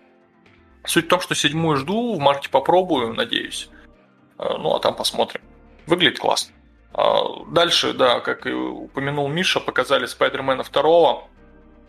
Суть 0.86 1.06
в 1.06 1.10
том, 1.10 1.20
что 1.20 1.36
седьмую 1.36 1.78
жду, 1.78 2.16
в 2.16 2.20
марте 2.20 2.50
попробую, 2.50 3.14
надеюсь. 3.14 3.70
Э, 4.38 4.58
ну, 4.58 4.76
а 4.76 4.80
там 4.80 4.96
посмотрим. 4.96 5.42
Выглядит 5.86 6.20
классно. 6.20 6.54
А 6.94 7.44
дальше, 7.48 7.94
да, 7.94 8.20
как 8.20 8.46
и 8.46 8.52
упомянул 8.52 9.28
Миша, 9.28 9.60
показали 9.60 10.06
Спайдермена 10.06 10.64
2. 10.64 11.24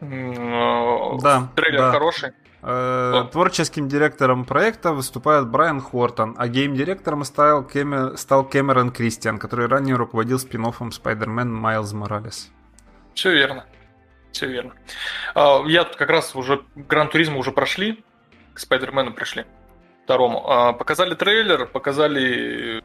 Э, 0.01 1.18
да, 1.20 1.49
трейлер 1.55 1.78
да. 1.78 1.92
хороший. 1.92 2.32
Э, 2.62 3.24
творческим 3.30 3.88
директором 3.88 4.44
проекта 4.44 4.92
выступает 4.92 5.49
Брайан 5.49 5.80
Хортон, 5.80 6.34
а 6.38 6.49
гейм-директором 6.49 7.24
стал, 7.24 7.64
Кэмер... 7.64 8.16
стал 8.16 8.44
Кэмерон 8.44 8.90
Кристиан, 8.90 9.38
который 9.38 9.66
ранее 9.68 9.96
руководил 9.96 10.38
спин 10.38 10.66
оффом 10.66 10.88
Spider-Man 10.88 11.46
Майлз 11.46 11.92
Моралес. 11.92 12.51
Все 13.14 13.32
верно. 13.32 13.64
Все 14.32 14.46
верно. 14.46 14.72
А, 15.34 15.62
я 15.66 15.84
как 15.84 16.11
раз 16.11 16.34
уже 16.34 16.62
Gran 16.74 17.09
Turismo 17.09 17.38
уже 17.38 17.53
прошли, 17.53 18.05
к 18.55 18.59
Spider-Man 18.59 19.08
у 19.08 19.12
пришли. 19.12 19.46
Второму. 20.05 20.49
А, 20.49 20.72
показали 20.72 21.14
трейлер, 21.14 21.66
показали 21.66 22.82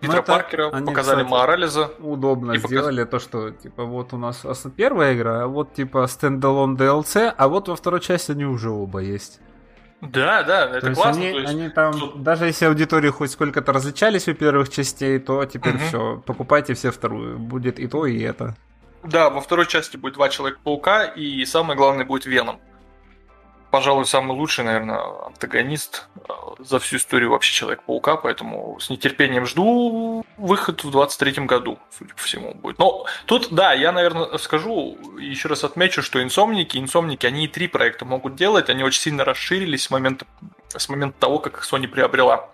Питера 0.00 0.18
ну, 0.18 0.22
Паркера, 0.22 0.70
они, 0.70 0.86
показали 0.86 1.24
кстати, 1.24 1.30
Моралеса. 1.30 1.90
Удобно 1.98 2.52
и 2.52 2.58
сделали 2.58 3.04
показ... 3.04 3.24
то, 3.24 3.28
что 3.28 3.50
типа 3.50 3.84
вот 3.84 4.12
у 4.12 4.16
нас 4.16 4.44
первая 4.76 5.14
игра, 5.14 5.42
а 5.42 5.46
вот 5.46 5.74
типа 5.74 6.06
standalone 6.06 6.76
DLC, 6.76 7.32
а 7.36 7.48
вот 7.48 7.68
во 7.68 7.76
второй 7.76 8.00
части 8.00 8.32
они 8.32 8.44
уже 8.44 8.70
оба 8.70 9.00
есть. 9.00 9.40
Да, 10.00 10.44
да, 10.44 10.66
это 10.66 10.88
то 10.88 10.94
классно. 10.94 11.22
Они, 11.22 11.32
то 11.32 11.38
есть... 11.40 11.50
они 11.50 11.68
там, 11.70 11.98
Тут... 11.98 12.22
даже 12.22 12.46
если 12.46 12.66
аудитории 12.66 13.10
хоть 13.10 13.32
сколько-то 13.32 13.72
различались 13.72 14.28
у 14.28 14.34
первых 14.34 14.68
частей, 14.68 15.18
то 15.18 15.44
теперь 15.44 15.74
угу. 15.74 15.84
все, 15.88 16.22
покупайте 16.24 16.74
все 16.74 16.92
вторую. 16.92 17.38
Будет 17.38 17.80
и 17.80 17.88
то, 17.88 18.06
и 18.06 18.20
это. 18.20 18.54
Да, 19.02 19.30
во 19.30 19.40
второй 19.40 19.66
части 19.66 19.96
будет 19.96 20.14
два 20.14 20.28
Человека-паука, 20.28 21.04
и 21.04 21.44
самое 21.44 21.76
главное 21.76 22.04
будет 22.04 22.26
Веном 22.26 22.60
пожалуй, 23.70 24.06
самый 24.06 24.36
лучший, 24.36 24.64
наверное, 24.64 25.26
антагонист 25.26 26.08
э, 26.16 26.32
за 26.58 26.78
всю 26.78 26.96
историю 26.96 27.30
вообще 27.30 27.52
Человека-паука, 27.52 28.16
поэтому 28.16 28.78
с 28.80 28.90
нетерпением 28.90 29.46
жду 29.46 30.24
выход 30.36 30.84
в 30.84 30.90
23 30.90 31.44
году, 31.44 31.78
судя 31.96 32.14
по 32.14 32.22
всему, 32.22 32.54
будет. 32.54 32.78
Но 32.78 33.06
тут, 33.26 33.48
да, 33.50 33.72
я, 33.72 33.92
наверное, 33.92 34.38
скажу, 34.38 34.98
еще 35.18 35.48
раз 35.48 35.64
отмечу, 35.64 36.02
что 36.02 36.22
инсомники, 36.22 36.78
инсомники, 36.78 37.26
они 37.26 37.44
и 37.44 37.48
три 37.48 37.68
проекта 37.68 38.04
могут 38.04 38.36
делать, 38.36 38.70
они 38.70 38.84
очень 38.84 39.00
сильно 39.00 39.24
расширились 39.24 39.84
с 39.84 39.90
момента, 39.90 40.26
с 40.68 40.88
момента 40.88 41.18
того, 41.20 41.38
как 41.38 41.58
их 41.58 41.72
Sony 41.72 41.88
приобрела. 41.88 42.50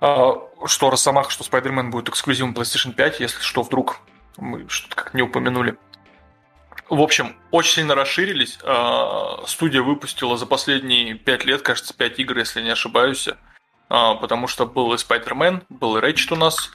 А, 0.00 0.34
что 0.66 0.90
Росомаха, 0.90 1.30
что 1.30 1.44
Spider-Man 1.44 1.90
будет 1.90 2.08
эксклюзивом 2.08 2.52
PlayStation 2.52 2.92
5, 2.92 3.20
если 3.20 3.40
что, 3.42 3.62
вдруг 3.62 4.00
мы 4.36 4.68
что-то 4.68 4.96
как 4.96 5.14
не 5.14 5.22
упомянули. 5.22 5.76
В 6.90 7.00
общем, 7.00 7.36
очень 7.50 7.74
сильно 7.74 7.94
расширились. 7.94 8.58
А, 8.62 9.42
студия 9.46 9.82
выпустила 9.82 10.36
за 10.38 10.46
последние 10.46 11.14
5 11.14 11.44
лет, 11.44 11.62
кажется, 11.62 11.94
5 11.94 12.18
игр, 12.20 12.38
если 12.38 12.62
не 12.62 12.70
ошибаюсь. 12.70 13.28
А, 13.90 14.14
потому 14.14 14.46
что 14.46 14.66
был 14.66 14.92
и 14.92 14.96
Spider-Man, 14.96 15.64
был 15.68 15.96
и 15.96 16.00
Ratchet 16.00 16.32
у 16.32 16.36
нас. 16.36 16.70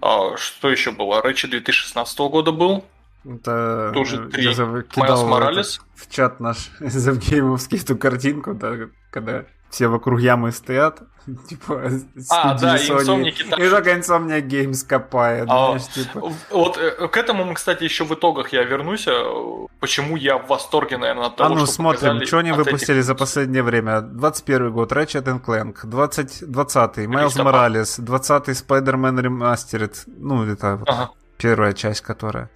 А, 0.00 0.36
что 0.36 0.70
еще 0.70 0.90
было? 0.92 1.22
Ratchet 1.22 1.48
2016 1.48 2.18
года 2.20 2.52
был. 2.52 2.84
Это 3.24 3.90
Тоже 3.94 4.28
три. 4.28 4.44
я 4.44 4.84
Майлз 4.96 5.22
Моралес. 5.22 5.80
в 5.94 6.10
чат 6.14 6.40
наш 6.40 6.70
завгеймовский 6.80 7.78
эту 7.78 7.96
картинку, 7.96 8.52
да, 8.54 8.74
когда 9.10 9.46
все 9.74 9.88
вокруг 9.88 10.20
ямы 10.20 10.52
стоят, 10.52 11.02
типа 11.48 11.90
А, 12.30 12.54
да, 12.58 12.76
инсомники 12.76 13.42
и 13.42 13.68
только 13.70 13.90
Insomnia 13.92 14.40
Games 14.40 14.86
копает, 14.86 15.46
А, 15.50 15.76
знаешь, 15.78 15.86
типа. 15.92 16.32
Вот 16.50 16.78
э, 16.78 17.08
к 17.08 17.16
этому 17.16 17.44
мы, 17.44 17.54
кстати, 17.54 17.82
еще 17.84 18.04
в 18.04 18.14
итогах 18.14 18.52
я 18.52 18.62
вернусь. 18.62 19.06
э, 19.08 19.66
Почему 19.80 20.16
я 20.16 20.38
в 20.38 20.46
восторге, 20.46 20.96
наверное, 20.96 21.26
от 21.26 21.34
А 21.34 21.36
того, 21.44 21.54
ну 21.56 21.66
что 21.66 21.74
смотрим, 21.74 22.24
что 22.24 22.38
они 22.38 22.52
выпустили 22.52 22.98
этих- 22.98 23.04
за 23.06 23.14
последнее 23.14 23.62
время. 23.62 24.00
21 24.00 24.70
год, 24.72 24.92
Ratchet 24.92 25.24
Clank, 25.44 25.76
20, 25.84 26.50
20 26.50 26.98
Miles. 27.06 27.36
Morales, 27.36 28.00
20 28.00 28.48
Spider-Man 28.48 29.20
Remastered, 29.20 29.94
ну 30.06 30.44
это 30.46 30.76
вот 30.76 30.88
Ага. 30.88 31.10
первая 31.36 31.72
часть, 31.72 32.00
которая. 32.02 32.48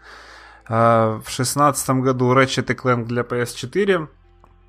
А, 0.69 1.21
в 1.25 1.31
16 1.31 2.01
году 2.03 2.33
Ratchet 2.33 2.67
Clank 2.77 3.05
для 3.07 3.23
PS4, 3.23 4.07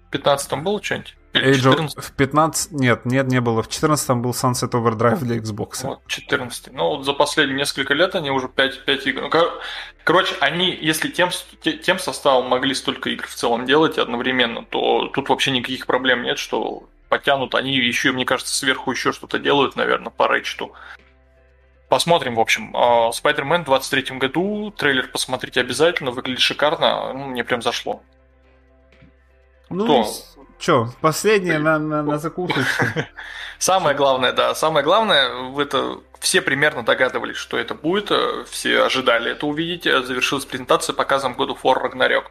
В 0.08 0.12
15 0.12 0.64
было 0.64 0.82
что-нибудь? 0.82 1.16
Age 1.34 1.52
of- 1.52 1.56
14? 1.76 2.04
в 2.04 2.12
15, 2.14 2.72
нет, 2.72 3.06
нет, 3.06 3.28
не 3.28 3.40
было. 3.40 3.62
В 3.62 3.70
14 3.70 4.18
был 4.18 4.32
Sunset 4.32 4.72
Overdrive 4.72 5.20
для 5.20 5.38
Xbox. 5.38 5.84
Вот, 5.84 6.00
14 6.08 6.74
Ну, 6.74 6.90
вот 6.96 7.06
за 7.06 7.14
последние 7.14 7.58
несколько 7.60 7.94
лет 7.94 8.16
они 8.16 8.32
уже 8.32 8.48
5, 8.50 8.84
5 8.86 9.06
игр. 9.08 9.22
Ну, 9.22 9.30
кор- 9.30 9.62
короче, 10.04 10.36
они, 10.40 10.72
если 10.72 11.10
тем, 11.10 11.30
тем 11.62 12.00
составом 12.00 12.48
могли 12.48 12.74
столько 12.74 13.10
игр 13.12 13.28
в 13.28 13.36
целом 13.36 13.66
делать 13.66 13.98
одновременно, 14.00 14.66
то 14.66 15.08
тут 15.14 15.30
вообще 15.30 15.52
никаких 15.52 15.86
проблем 15.86 16.24
нет, 16.24 16.40
что 16.40 16.90
потянут. 17.10 17.54
Они 17.56 17.76
еще, 17.76 18.12
мне 18.12 18.26
кажется, 18.26 18.56
сверху 18.56 18.92
еще 18.92 19.12
что-то 19.12 19.38
делают, 19.40 19.76
наверное, 19.76 20.10
по 20.12 20.28
Рэйчету. 20.28 20.74
Посмотрим, 21.90 22.36
в 22.36 22.40
общем. 22.40 22.76
А, 22.76 23.10
Spider-Man 23.10 23.62
в 23.62 23.66
23 23.66 24.18
году. 24.20 24.72
Трейлер 24.78 25.08
посмотрите 25.08 25.60
обязательно. 25.62 26.12
Выглядит 26.12 26.40
шикарно. 26.40 27.14
Ну, 27.14 27.26
мне 27.26 27.44
прям 27.44 27.62
зашло. 27.64 28.04
Ну, 29.70 29.84
Кто? 29.86 30.14
что, 30.58 30.90
последнее 31.02 31.60
на, 31.60 31.80
на, 31.80 32.04
на 32.04 32.18
закусочку. 32.18 32.86
Самое 33.60 33.96
главное, 33.96 34.32
да, 34.34 34.56
самое 34.56 34.84
главное, 34.86 35.30
это 35.62 35.98
все 36.20 36.42
примерно 36.42 36.84
догадывались, 36.84 37.36
что 37.38 37.58
это 37.58 37.76
будет, 37.76 38.10
э, 38.12 38.46
все 38.50 38.84
ожидали 38.84 39.32
это 39.32 39.46
увидеть. 39.48 39.86
Э, 39.86 40.02
Завершилась 40.02 40.46
презентация 40.46 40.94
показом 40.94 41.36
of 41.38 41.58
War 41.64 41.76
Ragnarok. 41.84 42.24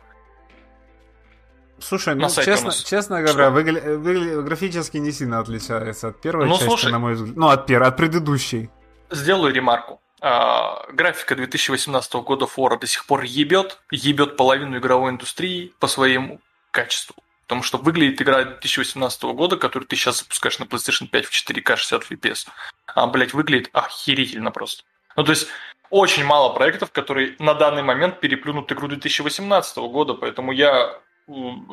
Слушай, 1.80 2.14
ну 2.16 2.28
честно, 2.28 2.72
честно 2.72 3.22
говоря, 3.22 3.50
выгля- 3.50 3.96
выгля- 3.96 4.42
графически 4.42 4.96
не 4.96 5.12
сильно 5.12 5.38
отличается 5.38 6.08
от 6.08 6.20
первой 6.20 6.46
Ну, 6.46 6.54
части, 6.54 6.64
слушай. 6.66 6.90
на 6.90 6.98
мой 6.98 7.14
взгляд. 7.14 7.36
Ну, 7.36 7.48
от 7.48 7.66
первой, 7.66 7.88
от 7.88 7.96
предыдущей. 7.96 8.68
Сделаю 9.10 9.54
ремарку. 9.54 10.00
А, 10.20 10.84
графика 10.92 11.36
2018 11.36 12.12
года 12.14 12.46
Фора 12.46 12.78
до 12.78 12.86
сих 12.88 13.06
пор 13.06 13.22
ебет, 13.22 13.78
ебет 13.92 14.36
половину 14.36 14.78
игровой 14.78 15.12
индустрии 15.12 15.72
по 15.78 15.86
своему 15.86 16.40
качеству. 16.72 17.14
Потому 17.48 17.62
что 17.62 17.78
выглядит 17.78 18.20
игра 18.20 18.44
2018 18.44 19.22
года, 19.24 19.56
которую 19.56 19.88
ты 19.88 19.96
сейчас 19.96 20.18
запускаешь 20.18 20.58
на 20.58 20.64
PlayStation 20.64 21.08
5 21.08 21.24
в 21.24 21.30
4К 21.32 21.76
60 21.76 22.10
FPS. 22.12 22.46
А, 22.86 23.06
блядь, 23.06 23.32
выглядит 23.32 23.70
охерительно 23.72 24.50
просто. 24.50 24.84
Ну, 25.16 25.24
то 25.24 25.30
есть, 25.30 25.48
очень 25.88 26.24
мало 26.24 26.52
проектов, 26.52 26.92
которые 26.92 27.36
на 27.38 27.54
данный 27.54 27.82
момент 27.82 28.20
переплюнут 28.20 28.70
игру 28.70 28.86
2018 28.88 29.78
года, 29.78 30.12
поэтому 30.12 30.52
я, 30.52 31.00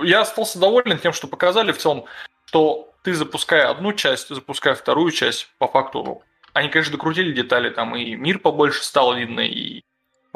я 0.01 0.21
остался 0.21 0.59
доволен 0.59 0.97
тем, 0.97 1.11
что 1.11 1.27
показали 1.27 1.73
в 1.73 1.77
целом, 1.77 2.05
что 2.45 2.93
ты 3.03 3.13
запуская 3.13 3.69
одну 3.69 3.91
часть, 3.91 4.29
запуская 4.29 4.75
вторую 4.75 5.11
часть, 5.11 5.49
по 5.57 5.67
факту 5.67 6.23
они, 6.53 6.69
конечно, 6.69 6.93
докрутили 6.93 7.33
детали, 7.33 7.69
там 7.69 7.97
и 7.97 8.15
мир 8.15 8.39
побольше 8.39 8.81
стал 8.81 9.13
видно, 9.13 9.41
и 9.41 9.83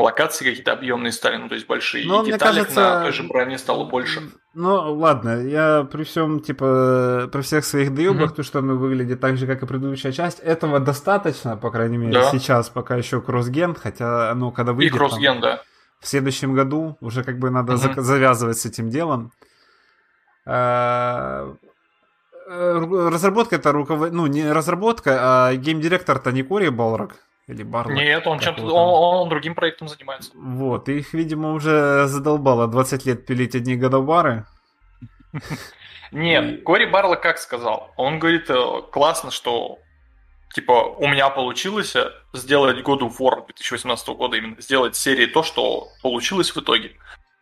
локации 0.01 0.45
какие-то 0.45 0.71
объемные 0.73 1.11
стали, 1.11 1.37
ну, 1.37 1.47
то 1.49 1.55
есть 1.55 1.67
большие, 1.67 2.07
Но 2.07 2.23
и 2.23 2.27
деталек 2.27 2.67
кажется, 2.67 2.79
на 2.81 3.01
той 3.03 3.11
же 3.11 3.23
броне 3.23 3.57
стало 3.57 3.85
больше. 3.85 4.21
Ну, 4.53 4.93
ладно, 4.95 5.41
я 5.47 5.83
при 5.91 6.03
всем, 6.03 6.39
типа, 6.39 7.29
при 7.31 7.41
всех 7.41 7.65
своих 7.65 7.93
доебах, 7.93 8.27
Мгм. 8.29 8.35
то, 8.35 8.43
что 8.43 8.59
оно 8.59 8.75
выглядит 8.75 9.19
так 9.19 9.37
же, 9.37 9.45
как 9.47 9.61
и 9.63 9.65
предыдущая 9.65 10.11
часть, 10.11 10.39
этого 10.39 10.79
достаточно, 10.79 11.57
по 11.57 11.69
крайней 11.71 11.97
мере, 11.97 12.13
Да. 12.13 12.31
сейчас, 12.31 12.69
пока 12.69 12.95
еще 12.95 13.21
кроссген, 13.21 13.75
хотя, 13.75 14.33
ну, 14.35 14.51
когда 14.51 14.71
И 14.71 14.75
выйдет 14.75 14.91
там, 14.97 14.99
кроссген, 15.09 15.41
да. 15.41 15.61
в 15.99 16.07
следующем 16.07 16.53
году, 16.55 16.97
уже 17.01 17.23
как 17.23 17.37
бы 17.39 17.49
надо 17.49 17.73
зак- 17.73 17.99
завязывать 18.01 18.57
с 18.57 18.65
этим 18.65 18.89
делом. 18.89 19.31
А, 20.45 21.53
э, 22.49 23.09
Разработка 23.11 23.57
это 23.57 23.71
руковод... 23.71 24.11
ну, 24.11 24.25
не 24.27 24.51
разработка, 24.51 25.17
а 25.21 25.55
геймдиректор-то 25.55 26.31
не 26.31 26.41
Кори 26.43 26.69
Балрак 26.69 27.17
или 27.49 27.63
Барлок. 27.63 27.95
Нет, 27.95 28.27
он 28.27 28.39
чем-то, 28.39 28.63
он, 28.63 29.21
он 29.23 29.29
другим 29.29 29.55
проектом 29.55 29.87
занимается. 29.87 30.31
Вот, 30.35 30.87
их, 30.87 31.13
видимо, 31.13 31.53
уже 31.53 32.05
задолбало 32.07 32.67
20 32.67 33.05
лет 33.05 33.25
пилить 33.25 33.55
одни 33.55 33.75
годовары. 33.75 34.45
Нет, 36.11 36.63
Кори 36.63 36.85
Барло 36.85 37.15
как 37.15 37.37
сказал? 37.37 37.91
Он 37.97 38.19
говорит, 38.19 38.49
э, 38.49 38.81
классно, 38.91 39.31
что 39.31 39.77
типа 40.53 40.71
у 40.97 41.07
меня 41.07 41.29
получилось 41.29 41.95
э, 41.95 42.11
сделать 42.33 42.77
God 42.77 42.99
of 43.01 43.17
War 43.19 43.45
2018 43.45 44.07
года 44.09 44.37
именно, 44.37 44.59
сделать 44.59 44.95
серии 44.95 45.27
то, 45.27 45.43
что 45.43 45.87
получилось 46.01 46.55
в 46.55 46.57
итоге. 46.57 46.93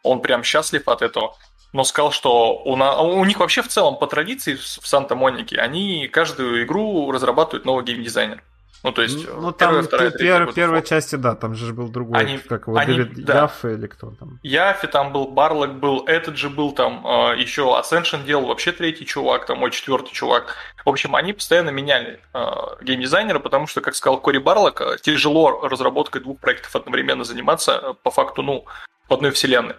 Он 0.03 0.21
прям 0.21 0.43
счастлив 0.43 0.87
от 0.87 1.01
этого. 1.01 1.35
Но 1.73 1.83
сказал, 1.83 2.11
что 2.11 2.61
у, 2.63 2.75
на- 2.75 3.01
у 3.01 3.23
них 3.25 3.39
вообще 3.39 3.61
в 3.61 3.67
целом 3.67 3.97
по 3.97 4.07
традиции 4.07 4.55
в 4.55 4.87
Санта-Монике 4.87 5.57
они 5.57 6.07
каждую 6.07 6.63
игру 6.63 7.11
разрабатывают 7.11 7.65
новый 7.65 7.83
геймдизайнер. 7.85 8.41
Ну, 8.83 8.91
то 8.91 9.01
есть, 9.01 9.27
ну, 9.27 9.49
э, 9.49 9.53
там 9.53 9.69
первая, 9.69 9.83
вторая, 9.83 10.09
пер- 10.09 10.17
третья 10.17 10.45
пер- 10.45 10.53
первой 10.53 10.83
части, 10.83 11.15
да, 11.15 11.35
там 11.35 11.55
же 11.55 11.73
был 11.73 11.89
другой, 11.89 12.19
Они- 12.19 12.37
как 12.37 12.67
его, 12.67 12.77
они- 12.77 12.93
Дэвид 12.93 13.25
да. 13.25 13.41
Яффе 13.43 13.73
или 13.73 13.87
кто 13.87 14.11
там. 14.11 14.39
Яфи 14.43 14.87
там 14.87 15.11
был, 15.11 15.27
Барлок 15.27 15.73
был, 15.79 16.05
этот 16.05 16.37
же 16.37 16.49
был 16.49 16.71
там, 16.73 17.05
э, 17.05 17.37
еще 17.37 17.63
Ascension 17.81 18.23
делал, 18.23 18.45
вообще 18.45 18.71
третий 18.71 19.05
чувак, 19.05 19.45
там 19.47 19.57
мой 19.57 19.71
четвертый 19.71 20.13
чувак. 20.13 20.55
В 20.85 20.89
общем, 20.89 21.15
они 21.15 21.33
постоянно 21.33 21.71
меняли 21.71 22.19
э, 22.33 22.39
геймдизайнера, 22.81 23.39
потому 23.39 23.65
что, 23.67 23.81
как 23.81 23.95
сказал 23.95 24.19
Кори 24.21 24.37
Барлок, 24.37 24.79
э, 24.81 24.97
тяжело 25.01 25.67
разработкой 25.67 26.21
двух 26.21 26.39
проектов 26.39 26.75
одновременно 26.75 27.23
заниматься, 27.23 27.79
э, 27.81 27.93
по 28.03 28.11
факту, 28.11 28.43
ну, 28.43 28.65
в 29.09 29.13
одной 29.13 29.31
вселенной. 29.31 29.75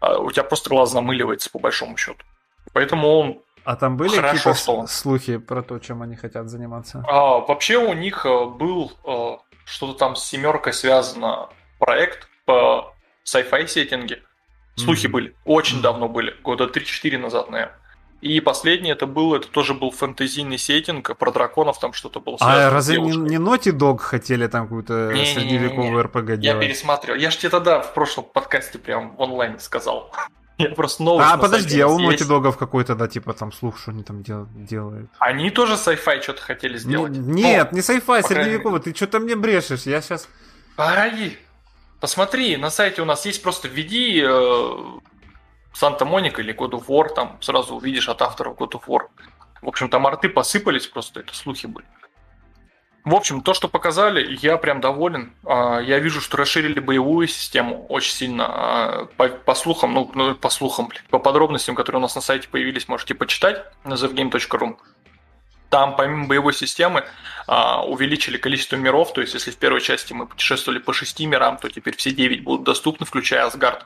А 0.00 0.18
у 0.18 0.30
тебя 0.32 0.42
просто 0.44 0.70
глаз 0.70 0.90
замыливается, 0.90 1.50
по 1.50 1.58
большому 1.60 1.96
счету. 1.96 2.18
Поэтому 2.72 3.08
он 3.20 3.42
А 3.64 3.76
там 3.76 3.96
были 3.96 4.20
какие-то 4.20 4.54
что- 4.54 4.86
слухи 4.86 5.38
про 5.38 5.62
то, 5.62 5.78
чем 5.78 6.02
они 6.02 6.16
хотят 6.16 6.48
заниматься? 6.48 7.04
А, 7.08 7.38
вообще 7.40 7.78
у 7.78 7.92
них 7.94 8.26
э, 8.26 8.44
был 8.46 8.92
э, 9.04 9.36
что-то 9.64 9.94
там 9.98 10.16
с 10.16 10.24
семеркой 10.24 10.72
связано 10.72 11.48
проект 11.78 12.28
по 12.44 12.92
sci-fi 13.26 13.66
сеттинге. 13.66 14.22
Слухи 14.76 15.06
Мгм. 15.06 15.12
были, 15.12 15.36
очень 15.44 15.76
Мгм. 15.76 15.82
давно 15.82 16.08
были, 16.08 16.34
года 16.42 16.66
3-4 16.66 17.16
назад, 17.16 17.48
наверное. 17.50 17.76
И 18.20 18.40
последний 18.40 18.90
это 18.90 19.06
был, 19.06 19.34
это 19.34 19.48
тоже 19.48 19.74
был 19.74 19.90
фэнтезийный 19.90 20.56
сеттинг, 20.58 21.16
про 21.18 21.30
драконов 21.30 21.78
там 21.78 21.92
что-то 21.92 22.20
было 22.20 22.38
А 22.40 22.70
разве 22.70 22.98
не, 23.00 23.14
не 23.16 23.36
Naughty 23.36 23.70
Dog 23.72 23.98
хотели 23.98 24.46
там 24.46 24.62
какую-то 24.64 25.10
Не-не-не-не-не. 25.12 25.34
средневековую 25.34 26.02
РПГ 26.02 26.30
Я 26.30 26.36
делать? 26.36 26.66
пересматривал. 26.66 27.18
Я 27.18 27.30
же 27.30 27.36
тебе 27.38 27.50
тогда 27.50 27.80
в 27.80 27.92
прошлом 27.94 28.24
подкасте 28.24 28.78
прям 28.78 29.14
в 29.16 29.22
онлайне 29.22 29.58
сказал. 29.58 30.10
Я 30.58 30.70
просто 30.70 31.02
новость 31.02 31.28
А, 31.30 31.36
подожди, 31.36 31.80
а 31.80 31.88
у 31.88 31.98
Naughty. 31.98 32.28
Dog'ов 32.28 32.56
какой-то, 32.56 32.94
да, 32.94 33.08
типа 33.08 33.32
там 33.32 33.50
слух, 33.52 33.78
что 33.78 33.90
они 33.90 34.04
там 34.04 34.22
дел- 34.22 34.46
делают. 34.54 35.10
Они 35.18 35.50
тоже 35.50 35.74
sci-fi 35.74 36.22
что-то 36.22 36.42
хотели 36.42 36.76
сделать. 36.78 37.12
Не- 37.12 37.42
нет, 37.42 37.72
Ну, 37.72 37.76
не 37.78 37.82
sci-fi, 37.82 38.22
средневековый, 38.22 38.80
ты 38.80 38.94
что-то 38.94 39.18
мне 39.18 39.34
брешешь, 39.34 39.82
я 39.82 40.00
сейчас... 40.00 40.28
Погоди. 40.76 41.36
Посмотри, 42.00 42.56
на 42.56 42.70
сайте 42.70 43.02
у 43.02 43.04
нас 43.04 43.26
есть 43.26 43.42
просто 43.42 43.66
введи 43.66 44.22
э, 44.24 44.76
Санта-Моника 45.72 46.42
или 46.42 46.54
God 46.54 46.72
of 46.72 46.86
War, 46.86 47.12
там 47.14 47.38
сразу 47.40 47.74
увидишь 47.74 48.08
от 48.08 48.22
авторов 48.22 48.56
God 48.56 48.72
of 48.72 48.82
War. 48.86 49.08
В 49.62 49.68
общем, 49.68 49.88
там 49.88 50.06
арты 50.06 50.28
посыпались 50.28 50.86
просто, 50.86 51.20
это 51.20 51.34
слухи 51.34 51.66
были. 51.66 51.86
В 53.04 53.14
общем, 53.14 53.42
то, 53.42 53.52
что 53.52 53.68
показали, 53.68 54.38
я 54.40 54.56
прям 54.56 54.80
доволен. 54.80 55.34
А, 55.44 55.78
Я 55.78 55.98
вижу, 55.98 56.22
что 56.22 56.38
расширили 56.38 56.80
боевую 56.80 57.28
систему 57.28 57.84
очень 57.88 58.12
сильно. 58.12 58.46
А, 58.48 59.04
По, 59.18 59.28
по 59.28 59.54
слухам, 59.54 59.92
ну, 59.92 60.10
ну, 60.14 60.34
по 60.34 60.48
слухам, 60.48 60.88
по 61.10 61.18
подробностям, 61.18 61.74
которые 61.74 61.98
у 61.98 62.02
нас 62.02 62.14
на 62.14 62.22
сайте 62.22 62.48
появились, 62.48 62.88
можете 62.88 63.14
почитать 63.14 63.62
на 63.84 63.94
zevgame.ru. 63.94 64.78
Там, 65.68 65.96
помимо 65.96 66.28
боевой 66.28 66.54
системы, 66.54 67.04
а, 67.46 67.84
увеличили 67.84 68.38
количество 68.38 68.76
миров. 68.76 69.12
То 69.12 69.20
есть, 69.20 69.34
если 69.34 69.50
в 69.50 69.58
первой 69.58 69.82
части 69.82 70.14
мы 70.14 70.26
путешествовали 70.26 70.78
по 70.78 70.94
шести 70.94 71.26
мирам, 71.26 71.58
то 71.58 71.68
теперь 71.68 71.96
все 71.96 72.10
девять 72.10 72.42
будут 72.42 72.64
доступны, 72.64 73.04
включая 73.04 73.44
Асгард. 73.44 73.84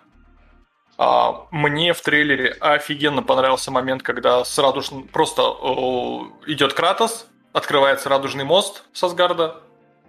Мне 1.53 1.93
в 1.93 2.01
трейлере 2.01 2.57
офигенно 2.61 3.23
понравился 3.23 3.71
момент, 3.71 4.03
когда 4.03 4.45
с 4.45 4.59
радужным 4.59 5.07
просто 5.07 5.43
идет 6.47 6.75
Кратос, 6.75 7.29
открывается 7.53 8.09
радужный 8.09 8.45
мост 8.45 8.85
с 8.93 9.03
Асгарда, 9.03 9.61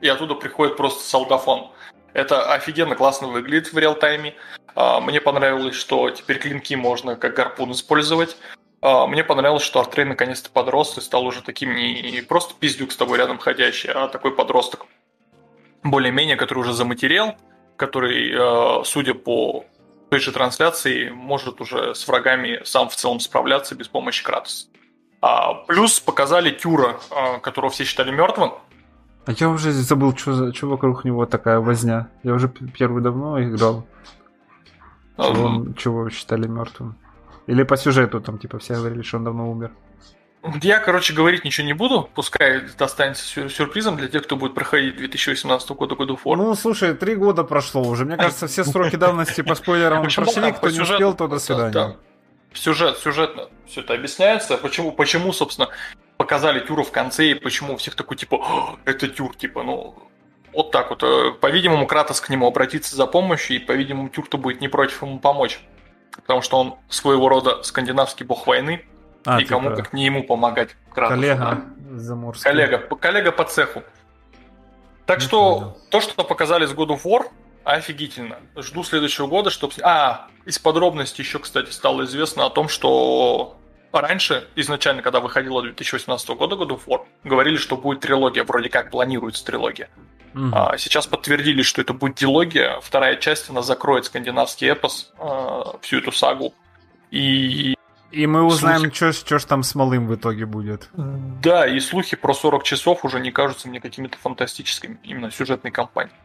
и 0.02 0.08
оттуда 0.08 0.36
приходит 0.36 0.78
просто 0.78 1.04
солдафон. 1.04 1.72
Это 2.14 2.54
офигенно 2.54 2.96
классно 2.96 3.28
выглядит 3.28 3.72
в 3.72 3.78
реал-тайме. 3.78 4.36
А, 4.76 5.00
мне 5.00 5.22
понравилось, 5.22 5.76
что 5.76 6.10
теперь 6.10 6.40
клинки 6.40 6.76
можно 6.76 7.16
как 7.16 7.36
гарпун 7.36 7.72
использовать. 7.72 8.36
А, 8.82 9.06
мне 9.08 9.24
понравилось, 9.24 9.64
что 9.64 9.80
Артрей 9.80 10.06
наконец-то 10.06 10.50
подрос 10.50 10.98
и 10.98 11.02
стал 11.02 11.26
уже 11.26 11.42
таким 11.44 11.76
не 11.76 12.22
просто 12.28 12.54
пиздюк 12.60 12.92
с 12.92 12.98
тобой 12.98 13.18
рядом 13.18 13.38
ходящий, 13.38 13.92
а 13.92 14.08
такой 14.08 14.36
подросток. 14.36 14.86
Более-менее, 15.84 16.36
который 16.36 16.60
уже 16.60 16.74
заматерел, 16.74 17.36
который, 17.78 18.34
а, 18.36 18.84
судя 18.84 19.14
по 19.14 19.66
той 20.10 20.20
же 20.20 20.32
трансляции, 20.32 21.10
может 21.10 21.62
уже 21.62 21.94
с 21.94 22.08
врагами 22.08 22.62
сам 22.64 22.90
в 22.90 22.96
целом 22.96 23.20
справляться 23.20 23.76
без 23.76 23.88
помощи 23.88 24.24
Кратоса. 24.24 24.68
А, 25.22 25.53
плюс 25.53 25.99
показали 25.99 26.51
Тюра, 26.51 26.99
которого 27.41 27.72
все 27.72 27.84
считали 27.84 28.11
мертвым, 28.11 28.53
а 29.30 29.32
я 29.34 29.49
уже 29.49 29.72
забыл, 29.72 30.17
что, 30.17 30.51
что 30.53 30.67
вокруг 30.67 31.05
него 31.05 31.28
такая 31.28 31.59
возня. 31.59 32.09
Я 32.24 32.34
уже 32.34 32.47
первый 32.49 33.03
давно 33.03 33.39
играл. 33.43 33.86
Чего, 35.17 35.49
um... 35.49 35.78
чего 35.78 36.09
считали 36.09 36.47
мертвым? 36.47 36.97
Или 37.45 37.61
по 37.61 37.78
сюжету 37.78 38.22
там, 38.22 38.39
типа, 38.39 38.57
все 38.57 38.74
говорили, 38.76 39.03
что 39.03 39.17
он 39.17 39.26
давно 39.26 39.51
умер. 39.51 39.72
Я, 40.63 40.80
короче, 40.80 41.13
говорить 41.13 41.43
ничего 41.43 41.67
не 41.67 41.74
буду, 41.74 42.09
пускай 42.15 42.59
это 42.59 42.86
останется 42.86 43.49
сюрпризом 43.49 43.97
для 43.97 44.07
тех, 44.07 44.24
кто 44.24 44.36
будет 44.36 44.55
проходить 44.55 44.95
2018 44.95 45.70
года 45.72 45.95
году 45.95 46.15
фор. 46.15 46.36
Ну, 46.36 46.55
слушай, 46.55 46.95
три 46.95 47.15
года 47.15 47.43
прошло 47.43 47.84
уже. 47.84 48.05
Мне 48.05 48.17
кажется, 48.17 48.47
все 48.47 48.63
сроки 48.63 48.95
давности 48.95 49.41
по 49.41 49.53
спойлерам 49.63 50.03
прошли, 50.03 50.51
кто 50.53 50.70
не 50.72 50.80
успел, 50.80 51.13
то 51.13 51.28
до 51.28 51.38
свидания. 51.38 51.97
Сюжет, 52.54 52.97
сюжетно 52.97 53.50
все 53.68 53.82
это 53.82 53.93
объясняется. 53.93 54.58
Почему, 54.58 54.91
почему, 54.91 55.32
собственно, 55.34 55.70
показали 56.18 56.60
Тюра 56.60 56.84
в 56.84 56.91
конце, 56.91 57.32
и 57.32 57.34
почему 57.34 57.74
у 57.74 57.78
всех 57.78 57.95
такой, 57.95 58.18
типа, 58.18 58.78
это 58.86 59.08
Тюр, 59.08 59.36
типа, 59.36 59.64
ну, 59.64 59.95
вот 60.54 60.72
так 60.72 60.89
вот. 60.89 61.04
Э, 61.04 61.32
по-видимому, 61.39 61.86
Кратос 61.88 62.22
к 62.22 62.30
нему 62.30 62.47
обратится 62.47 62.95
за 62.95 63.06
помощью, 63.06 63.58
и, 63.58 63.60
по-видимому, 63.60 64.10
Тюр-то 64.10 64.38
будет 64.38 64.62
не 64.62 64.68
против 64.68 65.02
ему 65.02 65.20
помочь. 65.20 65.60
Потому 66.12 66.41
что 66.41 66.60
он 66.60 66.76
своего 66.89 67.30
рода 67.30 67.64
скандинавский 67.64 68.26
бог 68.26 68.47
войны, 68.47 68.86
а, 69.26 69.39
и 69.39 69.43
типа... 69.43 69.56
кому 69.56 69.76
как 69.76 69.93
не 69.93 70.06
ему 70.06 70.24
помогать 70.24 70.76
Кратосу. 70.91 71.22
Коллега 71.22 71.64
заморский. 71.91 72.43
Коллега, 72.43 72.78
коллега 72.78 73.32
по 73.32 73.43
цеху. 73.45 73.84
Так 75.06 75.20
не 75.20 75.26
что, 75.26 75.56
понял. 75.56 75.78
то, 75.89 76.02
что 76.02 76.24
показали 76.24 76.66
с 76.66 76.74
God 76.74 76.89
of 76.89 77.04
War, 77.04 77.28
офигительно. 77.64 78.38
Жду 78.55 78.84
следующего 78.84 79.28
года, 79.28 79.49
чтобы... 79.49 79.74
А, 79.84 80.28
из 80.45 80.60
подробностей 80.60 81.24
еще, 81.24 81.39
кстати, 81.39 81.70
стало 81.72 82.05
известно 82.05 82.45
о 82.45 82.49
том, 82.49 82.70
что 82.70 83.60
Раньше, 83.91 84.47
изначально, 84.55 85.01
когда 85.01 85.20
выходила 85.20 85.64
2018 85.64 86.30
года 86.30 86.55
God 86.55 86.70
of 86.70 86.82
War, 86.86 87.05
говорили, 87.24 87.57
что 87.57 87.76
будет 87.76 88.01
трилогия, 88.01 88.43
вроде 88.43 88.70
как 88.70 88.91
планируется 88.91 89.43
трилогия. 89.43 89.89
Угу. 90.36 90.51
А, 90.53 90.78
сейчас 90.78 91.07
подтвердили, 91.07 91.64
что 91.64 91.82
это 91.82 91.93
будет 91.93 92.16
дилогия. 92.16 92.80
Вторая 92.82 93.16
часть, 93.16 93.49
она 93.49 93.64
закроет 93.64 94.05
скандинавский 94.05 94.70
эпос, 94.70 95.12
а, 95.18 95.80
всю 95.82 95.97
эту 95.97 96.12
сагу. 96.12 96.53
И 97.10 97.76
и 98.12 98.26
мы 98.26 98.43
узнаем, 98.43 98.91
слухи... 98.91 99.14
что 99.14 99.38
ж 99.38 99.43
там 99.43 99.62
с 99.62 99.76
малым 99.76 100.07
в 100.07 100.16
итоге 100.16 100.45
будет. 100.45 100.89
Да, 100.93 101.68
и 101.68 101.80
слухи 101.80 102.16
про 102.16 102.34
40 102.34 102.64
часов 102.64 103.05
уже 103.05 103.20
не 103.20 103.32
кажутся 103.32 103.68
мне 103.68 103.80
какими-то 103.80 104.18
фантастическими, 104.18 104.99
именно 105.03 105.32
сюжетной 105.32 105.72
кампанией. 105.72 106.16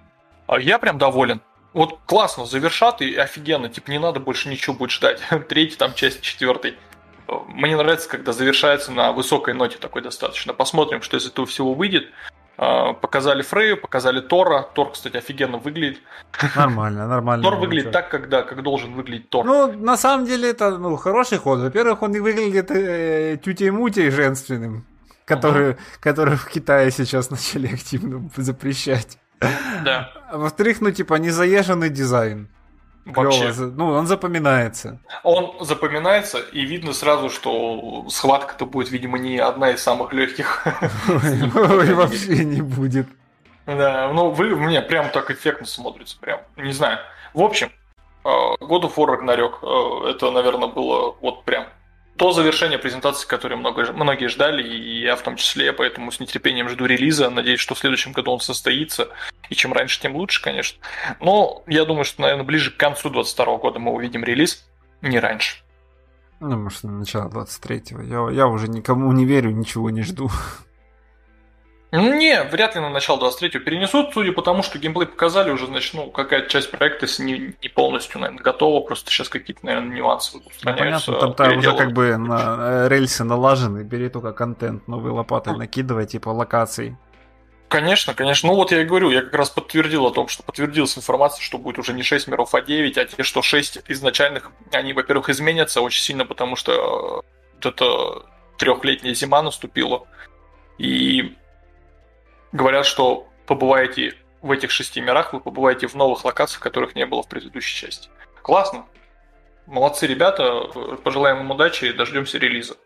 А 0.46 0.58
я 0.58 0.78
прям 0.78 0.98
доволен. 0.98 1.40
Вот 1.72 1.98
классно, 2.06 2.46
завершат 2.46 3.02
и 3.02 3.14
офигенно, 3.16 3.68
типа 3.68 3.90
не 3.90 3.98
надо 3.98 4.20
больше 4.20 4.48
ничего 4.48 4.74
будет 4.74 4.92
ждать. 4.92 5.20
Третий 5.48 5.76
там 5.76 5.94
часть, 5.94 6.20
четвертый. 6.22 6.76
Мне 7.48 7.76
нравится, 7.76 8.08
когда 8.08 8.32
завершается 8.32 8.92
на 8.92 9.12
высокой 9.12 9.54
ноте 9.54 9.78
такой 9.78 10.02
достаточно. 10.02 10.52
Посмотрим, 10.52 11.02
что 11.02 11.16
из 11.16 11.26
этого 11.26 11.46
всего 11.46 11.74
выйдет. 11.74 12.06
А, 12.56 12.92
показали 12.92 13.42
Фрею, 13.42 13.80
показали 13.80 14.20
Тора. 14.20 14.68
Тор, 14.74 14.92
кстати, 14.92 15.16
офигенно 15.16 15.58
выглядит. 15.58 16.00
Нормально, 16.54 17.08
нормально. 17.08 17.42
Тор 17.42 17.56
выглядит 17.56 17.90
так, 17.90 18.08
когда, 18.10 18.42
как 18.42 18.62
должен 18.62 18.94
выглядеть 18.94 19.30
Тор. 19.30 19.44
Ну, 19.44 19.72
на 19.72 19.96
самом 19.96 20.26
деле, 20.26 20.50
это 20.50 20.78
ну, 20.78 20.96
хороший 20.96 21.38
ход. 21.38 21.58
Во-первых, 21.60 22.02
он 22.02 22.12
выглядит 22.12 22.70
э, 22.70 23.38
тютей-мутей 23.42 24.10
женственным, 24.10 24.86
который, 25.24 25.72
uh 25.72 25.78
который 26.00 26.36
в 26.36 26.46
Китае 26.48 26.90
сейчас 26.90 27.30
начали 27.30 27.72
активно 27.74 28.30
запрещать. 28.36 29.18
Да. 29.84 30.10
А 30.30 30.38
во-вторых, 30.38 30.80
ну, 30.80 30.90
типа, 30.90 31.14
незаезженный 31.14 31.90
дизайн. 31.90 32.48
Вообще. 33.04 33.52
Клево. 33.52 33.70
Ну, 33.76 33.88
он 33.90 34.06
запоминается. 34.06 34.98
Он 35.22 35.54
запоминается, 35.60 36.38
и 36.38 36.64
видно 36.64 36.92
сразу, 36.92 37.28
что 37.28 38.06
схватка-то 38.08 38.64
будет, 38.64 38.90
видимо, 38.90 39.18
не 39.18 39.38
одна 39.38 39.70
из 39.70 39.82
самых 39.82 40.12
легких. 40.12 40.66
Вообще 41.06 42.44
не 42.44 42.62
будет. 42.62 43.06
Да, 43.66 44.10
ну 44.12 44.30
вы 44.30 44.56
мне 44.56 44.82
прям 44.82 45.10
так 45.10 45.30
эффектно 45.30 45.66
смотрится, 45.66 46.18
прям, 46.20 46.40
не 46.56 46.72
знаю. 46.72 46.98
В 47.32 47.40
общем, 47.42 47.70
э, 48.24 48.28
God 48.28 48.82
of 48.82 48.94
War 48.96 49.18
Ragnarok, 49.18 50.06
э, 50.06 50.10
это, 50.10 50.30
наверное, 50.30 50.68
было 50.68 51.14
вот 51.20 51.44
прям 51.44 51.66
то 52.16 52.32
завершение 52.32 52.78
презентации, 52.78 53.26
которое 53.26 53.56
много, 53.56 53.92
многие 53.92 54.28
ждали, 54.28 54.62
и 54.62 55.00
я 55.02 55.16
в 55.16 55.22
том 55.22 55.36
числе, 55.36 55.72
поэтому 55.72 56.12
с 56.12 56.20
нетерпением 56.20 56.68
жду 56.68 56.86
релиза. 56.86 57.28
Надеюсь, 57.28 57.60
что 57.60 57.74
в 57.74 57.78
следующем 57.78 58.12
году 58.12 58.32
он 58.32 58.40
состоится. 58.40 59.08
И 59.50 59.54
чем 59.54 59.72
раньше, 59.72 60.00
тем 60.00 60.14
лучше, 60.14 60.40
конечно. 60.40 60.78
Но 61.20 61.64
я 61.66 61.84
думаю, 61.84 62.04
что, 62.04 62.22
наверное, 62.22 62.44
ближе 62.44 62.70
к 62.70 62.76
концу 62.76 63.10
2022 63.10 63.56
года 63.58 63.78
мы 63.80 63.92
увидим 63.92 64.24
релиз, 64.24 64.64
не 65.02 65.18
раньше. 65.18 65.64
Ну, 66.40 66.56
может, 66.56 66.84
на 66.84 66.92
начало 66.92 67.28
23-го. 67.28 68.02
Я, 68.02 68.36
я 68.36 68.46
уже 68.46 68.68
никому 68.68 69.10
не 69.12 69.24
верю, 69.24 69.50
ничего 69.50 69.90
не 69.90 70.02
жду. 70.02 70.30
Не, 71.94 72.42
вряд 72.42 72.74
ли 72.74 72.80
на 72.80 72.90
начало 72.90 73.20
23-го 73.20 73.60
перенесут, 73.60 74.14
судя 74.14 74.32
по 74.32 74.42
тому, 74.42 74.64
что 74.64 74.80
геймплей 74.80 75.06
показали 75.06 75.50
уже, 75.50 75.66
значит, 75.66 75.94
ну, 75.94 76.10
какая-то 76.10 76.48
часть 76.48 76.72
проекта 76.72 77.06
не, 77.22 77.54
не 77.62 77.68
полностью, 77.68 78.20
наверное, 78.20 78.42
готова, 78.42 78.84
просто 78.84 79.12
сейчас 79.12 79.28
какие-то, 79.28 79.64
наверное, 79.64 79.96
нюансы 79.96 80.38
устраняются. 80.38 81.12
Ну, 81.12 81.20
понятно, 81.20 81.34
там 81.34 81.58
уже 81.58 81.76
как 81.76 81.92
бы 81.92 82.16
на, 82.16 82.86
э, 82.86 82.88
рельсы 82.88 83.22
налажены, 83.22 83.84
бери 83.84 84.08
только 84.08 84.32
контент, 84.32 84.88
новые 84.88 85.12
лопаты 85.12 85.52
накидывай, 85.52 86.06
типа 86.06 86.30
локаций. 86.30 86.96
Конечно, 87.68 88.12
конечно. 88.12 88.48
Ну 88.48 88.56
вот 88.56 88.72
я 88.72 88.82
и 88.82 88.84
говорю, 88.84 89.10
я 89.10 89.22
как 89.22 89.34
раз 89.34 89.50
подтвердил 89.50 90.06
о 90.06 90.10
том, 90.10 90.26
что 90.26 90.42
подтвердилась 90.42 90.98
информация, 90.98 91.42
что 91.42 91.58
будет 91.58 91.78
уже 91.78 91.92
не 91.92 92.02
6 92.02 92.26
миров, 92.26 92.54
а 92.56 92.60
9, 92.60 92.98
а 92.98 93.04
те, 93.04 93.22
что 93.22 93.40
6 93.40 93.82
изначальных, 93.86 94.50
они, 94.72 94.92
во-первых, 94.92 95.30
изменятся 95.30 95.80
очень 95.80 96.02
сильно, 96.02 96.26
потому 96.26 96.56
что 96.56 96.72
э, 96.72 97.22
вот 97.54 97.66
эта 97.66 98.26
трехлетняя 98.58 99.14
зима 99.14 99.42
наступила. 99.42 100.06
И 100.78 101.36
говорят, 102.54 102.86
что 102.86 103.28
побываете 103.46 104.14
в 104.40 104.50
этих 104.50 104.70
шести 104.70 105.00
мирах, 105.02 105.34
вы 105.34 105.40
побываете 105.40 105.86
в 105.86 105.94
новых 105.94 106.24
локациях, 106.24 106.62
которых 106.62 106.94
не 106.94 107.04
было 107.04 107.22
в 107.22 107.28
предыдущей 107.28 107.86
части. 107.86 108.08
Классно. 108.42 108.86
Молодцы 109.66 110.06
ребята, 110.06 110.62
пожелаем 111.02 111.40
им 111.40 111.50
удачи 111.50 111.86
и 111.86 111.92
дождемся 111.92 112.38
релиза. 112.38 112.76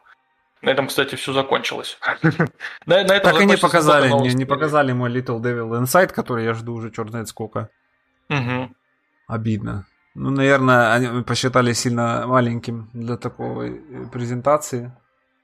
На 0.62 0.70
этом, 0.70 0.88
кстати, 0.88 1.14
все 1.14 1.32
закончилось. 1.32 1.98
на, 2.86 3.04
на 3.04 3.14
этом 3.14 3.32
так 3.32 3.40
и 3.40 3.46
не 3.46 3.56
показали, 3.56 4.10
не, 4.10 4.34
не 4.34 4.44
показали 4.44 4.92
мой 4.92 5.12
Little 5.12 5.40
Devil 5.40 5.80
Inside, 5.82 6.12
который 6.12 6.44
я 6.44 6.54
жду 6.54 6.74
уже 6.74 6.90
черт 6.90 7.10
знает 7.10 7.28
сколько. 7.28 7.70
Угу. 8.28 8.74
Обидно. 9.28 9.86
Ну, 10.14 10.30
наверное, 10.30 10.92
они 10.94 11.22
посчитали 11.22 11.72
сильно 11.72 12.26
маленьким 12.26 12.90
для 12.92 13.16
такой 13.16 13.80
презентации. 14.12 14.92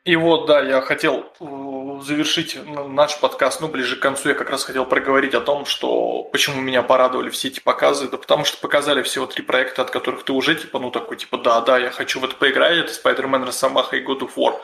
И 0.04 0.16
вот, 0.16 0.44
да, 0.46 0.60
я 0.60 0.82
хотел 0.82 1.32
э, 1.40 2.00
завершить 2.02 2.58
наш 2.66 3.18
подкаст, 3.20 3.62
ну, 3.62 3.68
ближе 3.68 3.96
к 3.96 4.00
концу. 4.00 4.28
Я 4.28 4.34
как 4.34 4.50
раз 4.50 4.64
хотел 4.64 4.84
проговорить 4.84 5.32
о 5.32 5.40
том, 5.40 5.64
что 5.64 6.24
почему 6.24 6.60
меня 6.60 6.82
порадовали 6.82 7.30
все 7.30 7.48
эти 7.48 7.60
показы, 7.60 8.08
да 8.08 8.18
потому 8.18 8.44
что 8.44 8.58
показали 8.58 9.02
всего 9.02 9.24
три 9.24 9.42
проекта, 9.42 9.80
от 9.80 9.90
которых 9.90 10.24
ты 10.24 10.34
уже, 10.34 10.56
типа, 10.56 10.78
ну, 10.78 10.90
такой, 10.90 11.16
типа, 11.16 11.38
да, 11.38 11.62
да, 11.62 11.78
я 11.78 11.90
хочу 11.90 12.20
в 12.20 12.24
это 12.24 12.36
поиграть, 12.36 12.76
это 12.76 12.92
Spider-Man, 12.92 13.46
Росомаха 13.46 13.96
и 13.96 14.04
God 14.04 14.20
of 14.20 14.34
War. 14.36 14.60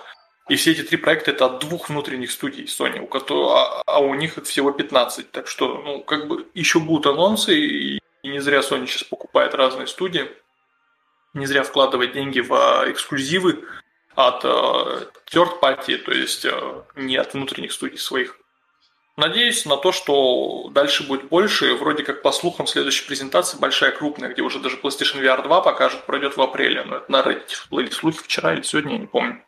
И 0.50 0.56
все 0.56 0.72
эти 0.72 0.82
три 0.82 0.98
проекта 0.98 1.30
это 1.30 1.46
от 1.46 1.60
двух 1.60 1.88
внутренних 1.88 2.32
студий 2.32 2.64
Sony, 2.64 3.00
у 3.00 3.06
которых, 3.06 3.56
а, 3.56 3.82
а 3.86 4.00
у 4.00 4.14
них 4.14 4.36
их 4.36 4.44
всего 4.44 4.72
15. 4.72 5.30
Так 5.30 5.46
что, 5.46 5.78
ну, 5.78 6.02
как 6.02 6.28
бы 6.28 6.48
еще 6.52 6.80
будут 6.80 7.06
анонсы, 7.06 7.54
и, 7.54 7.98
и 8.22 8.28
не 8.28 8.40
зря 8.40 8.58
Sony 8.58 8.86
сейчас 8.86 9.04
покупает 9.04 9.54
разные 9.54 9.86
студии, 9.86 10.28
не 11.32 11.46
зря 11.46 11.62
вкладывает 11.62 12.12
деньги 12.12 12.40
в 12.40 12.52
а, 12.52 12.90
эксклюзивы, 12.90 13.64
от 14.14 14.44
э, 14.44 14.48
third 15.32 15.60
party, 15.60 15.96
то 15.98 16.12
есть 16.12 16.44
э, 16.44 16.82
не 16.96 17.16
от 17.16 17.34
внутренних 17.34 17.72
студий 17.72 17.98
своих. 17.98 18.36
Надеюсь 19.16 19.66
на 19.66 19.76
то, 19.76 19.92
что 19.92 20.68
дальше 20.70 21.06
будет 21.06 21.28
больше. 21.28 21.74
Вроде 21.74 22.04
как 22.04 22.22
по 22.22 22.32
слухам 22.32 22.66
следующая 22.66 23.06
презентация 23.06 23.60
большая, 23.60 23.90
крупная, 23.90 24.30
где 24.30 24.42
уже 24.42 24.60
даже 24.60 24.76
PlayStation 24.76 25.20
VR 25.20 25.42
2 25.42 25.60
покажут, 25.60 26.06
пройдет 26.06 26.36
в 26.36 26.42
апреле. 26.42 26.84
Но 26.84 26.96
это 26.96 27.12
на 27.12 27.20
Reddit 27.20 27.48
всплыли 27.48 27.90
слухи 27.90 28.18
вчера 28.22 28.54
или 28.54 28.62
сегодня, 28.62 28.92
я 28.94 28.98
не 28.98 29.06
помню. 29.06 29.44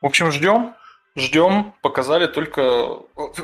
В 0.00 0.06
общем, 0.06 0.32
ждем. 0.32 0.74
Ждем, 1.14 1.74
показали 1.80 2.26
только... 2.26 2.98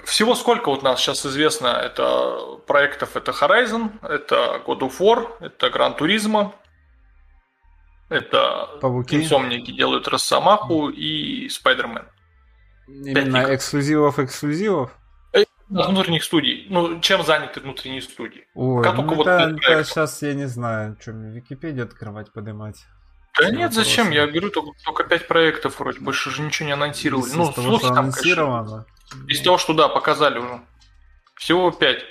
Всего 0.04 0.34
сколько 0.34 0.68
вот 0.70 0.82
нас 0.82 1.00
сейчас 1.00 1.24
известно, 1.24 1.68
это 1.68 2.58
проектов, 2.66 3.16
это 3.16 3.30
Horizon, 3.30 3.92
это 4.02 4.60
God 4.66 4.80
of 4.80 4.98
War, 4.98 5.36
это 5.40 5.68
Gran 5.68 5.96
Turismo, 5.96 6.52
это 8.12 8.78
Пауки. 8.80 9.16
инсомники 9.16 9.70
делают 9.72 10.06
Росомаху 10.08 10.88
и 10.90 11.48
Спайдермен. 11.48 12.04
Именно 12.88 13.54
эксклюзивов 13.54 14.18
эксклюзивов? 14.18 14.90
Э, 15.32 15.44
От 15.74 15.88
внутренних 15.88 16.24
студий. 16.24 16.66
Ну, 16.68 17.00
чем 17.00 17.24
заняты 17.24 17.60
внутренние 17.60 18.02
студии? 18.02 18.46
Ой, 18.54 18.82
Как 18.84 18.96
ну 18.96 19.08
только 19.08 19.30
это, 19.30 19.50
нет 19.52 19.64
это 19.64 19.84
сейчас 19.84 20.20
я 20.22 20.34
не 20.34 20.46
знаю, 20.46 20.96
что 21.00 21.12
мне 21.12 21.34
Википедию 21.34 21.84
открывать, 21.84 22.32
поднимать. 22.32 22.84
Да 23.38 23.46
Все 23.46 23.56
нет, 23.56 23.72
зачем? 23.72 24.06
вопросы. 24.06 24.20
Я 24.20 24.26
говорю, 24.26 24.50
только, 24.50 24.70
только 24.84 25.04
5 25.04 25.28
проектов 25.28 25.78
вроде, 25.80 26.00
больше 26.00 26.30
же 26.30 26.42
ничего 26.42 26.66
не 26.66 26.72
анонсировали. 26.72 27.24
Из- 27.26 27.34
Ну, 27.34 27.48
из 27.48 27.54
того, 27.54 27.66
слухи 27.68 27.84
что 27.86 27.94
там, 27.94 28.10
конечно, 28.12 28.20
анонсировано. 28.42 28.86
из 29.28 29.40
того, 29.40 29.56
что 29.58 29.72
да, 29.72 29.88
показали 29.88 30.38
уже. 30.38 30.60
Всего 31.36 31.70
5. 31.70 32.04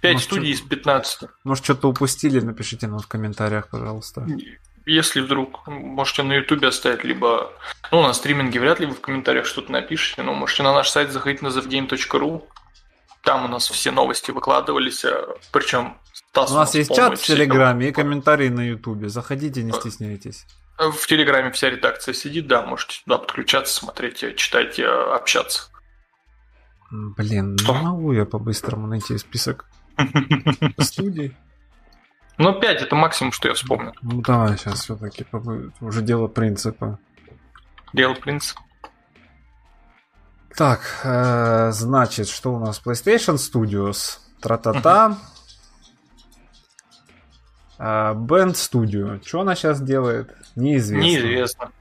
5 0.00 0.12
Может, 0.12 0.26
студий 0.30 0.52
из 0.52 0.58
что- 0.58 0.68
15. 0.68 1.28
Может, 1.42 1.64
что-то 1.64 1.88
упустили, 1.88 2.38
напишите 2.38 2.86
нам 2.86 3.00
в 3.00 3.08
комментариях, 3.08 3.68
пожалуйста. 3.68 4.24
Если 4.88 5.20
вдруг, 5.20 5.66
можете 5.66 6.22
на 6.22 6.34
ютубе 6.34 6.68
оставить, 6.68 7.04
либо... 7.04 7.52
Ну, 7.92 8.02
на 8.02 8.12
стриминге 8.14 8.58
вряд 8.58 8.80
ли 8.80 8.86
вы 8.86 8.94
в 8.94 9.00
комментариях 9.00 9.46
что-то 9.46 9.70
напишите, 9.70 10.22
но 10.22 10.34
можете 10.34 10.62
на 10.62 10.72
наш 10.72 10.88
сайт 10.88 11.12
заходить 11.12 11.42
на 11.42 11.48
zavgame.ru. 11.48 12.42
Там 13.22 13.44
у 13.44 13.48
нас 13.48 13.68
все 13.68 13.90
новости 13.90 14.30
выкладывались, 14.30 15.04
причем 15.52 15.98
Стас 16.30 16.50
У 16.50 16.54
нас 16.54 16.74
есть 16.74 16.94
чат 16.94 17.18
в 17.18 17.22
Телеграме 17.22 17.88
и 17.88 17.92
комментарии 17.92 18.48
на 18.48 18.60
Ютубе. 18.60 19.08
Заходите, 19.08 19.62
не 19.62 19.72
стесняйтесь. 19.72 20.46
В 20.78 21.06
Телеграме 21.06 21.50
вся 21.50 21.70
редакция 21.70 22.14
сидит, 22.14 22.46
да, 22.46 22.62
можете 22.62 23.00
туда 23.04 23.18
подключаться, 23.18 23.74
смотреть, 23.74 24.22
э, 24.22 24.34
читать, 24.34 24.78
э, 24.78 24.86
общаться. 24.86 25.70
Блин, 26.90 27.58
Что? 27.58 27.74
не 27.74 27.82
могу 27.82 28.12
я 28.12 28.24
по-быстрому 28.24 28.86
найти 28.86 29.18
список 29.18 29.66
студий. 30.78 31.36
Ну, 32.38 32.52
5 32.52 32.82
это 32.82 32.94
максимум, 32.94 33.32
что 33.32 33.48
я 33.48 33.54
вспомнил. 33.54 33.92
Ну 34.00 34.22
давай 34.22 34.56
сейчас 34.56 34.84
все-таки 34.84 35.26
уже 35.80 36.02
дело 36.02 36.28
принципа. 36.28 36.98
Дело 37.92 38.14
принцип. 38.14 38.56
Так, 40.56 40.80
э, 41.04 41.70
значит, 41.72 42.28
что 42.28 42.54
у 42.54 42.58
нас? 42.58 42.80
PlayStation 42.84 43.36
Studios, 43.36 44.18
Тра-та-та. 44.40 45.16
Э, 47.78 48.14
Band 48.14 48.54
Studio. 48.54 49.20
Что 49.24 49.40
она 49.40 49.54
сейчас 49.54 49.80
делает? 49.80 50.34
Неизвестно. 50.56 51.04
Неизвестно. 51.04 51.72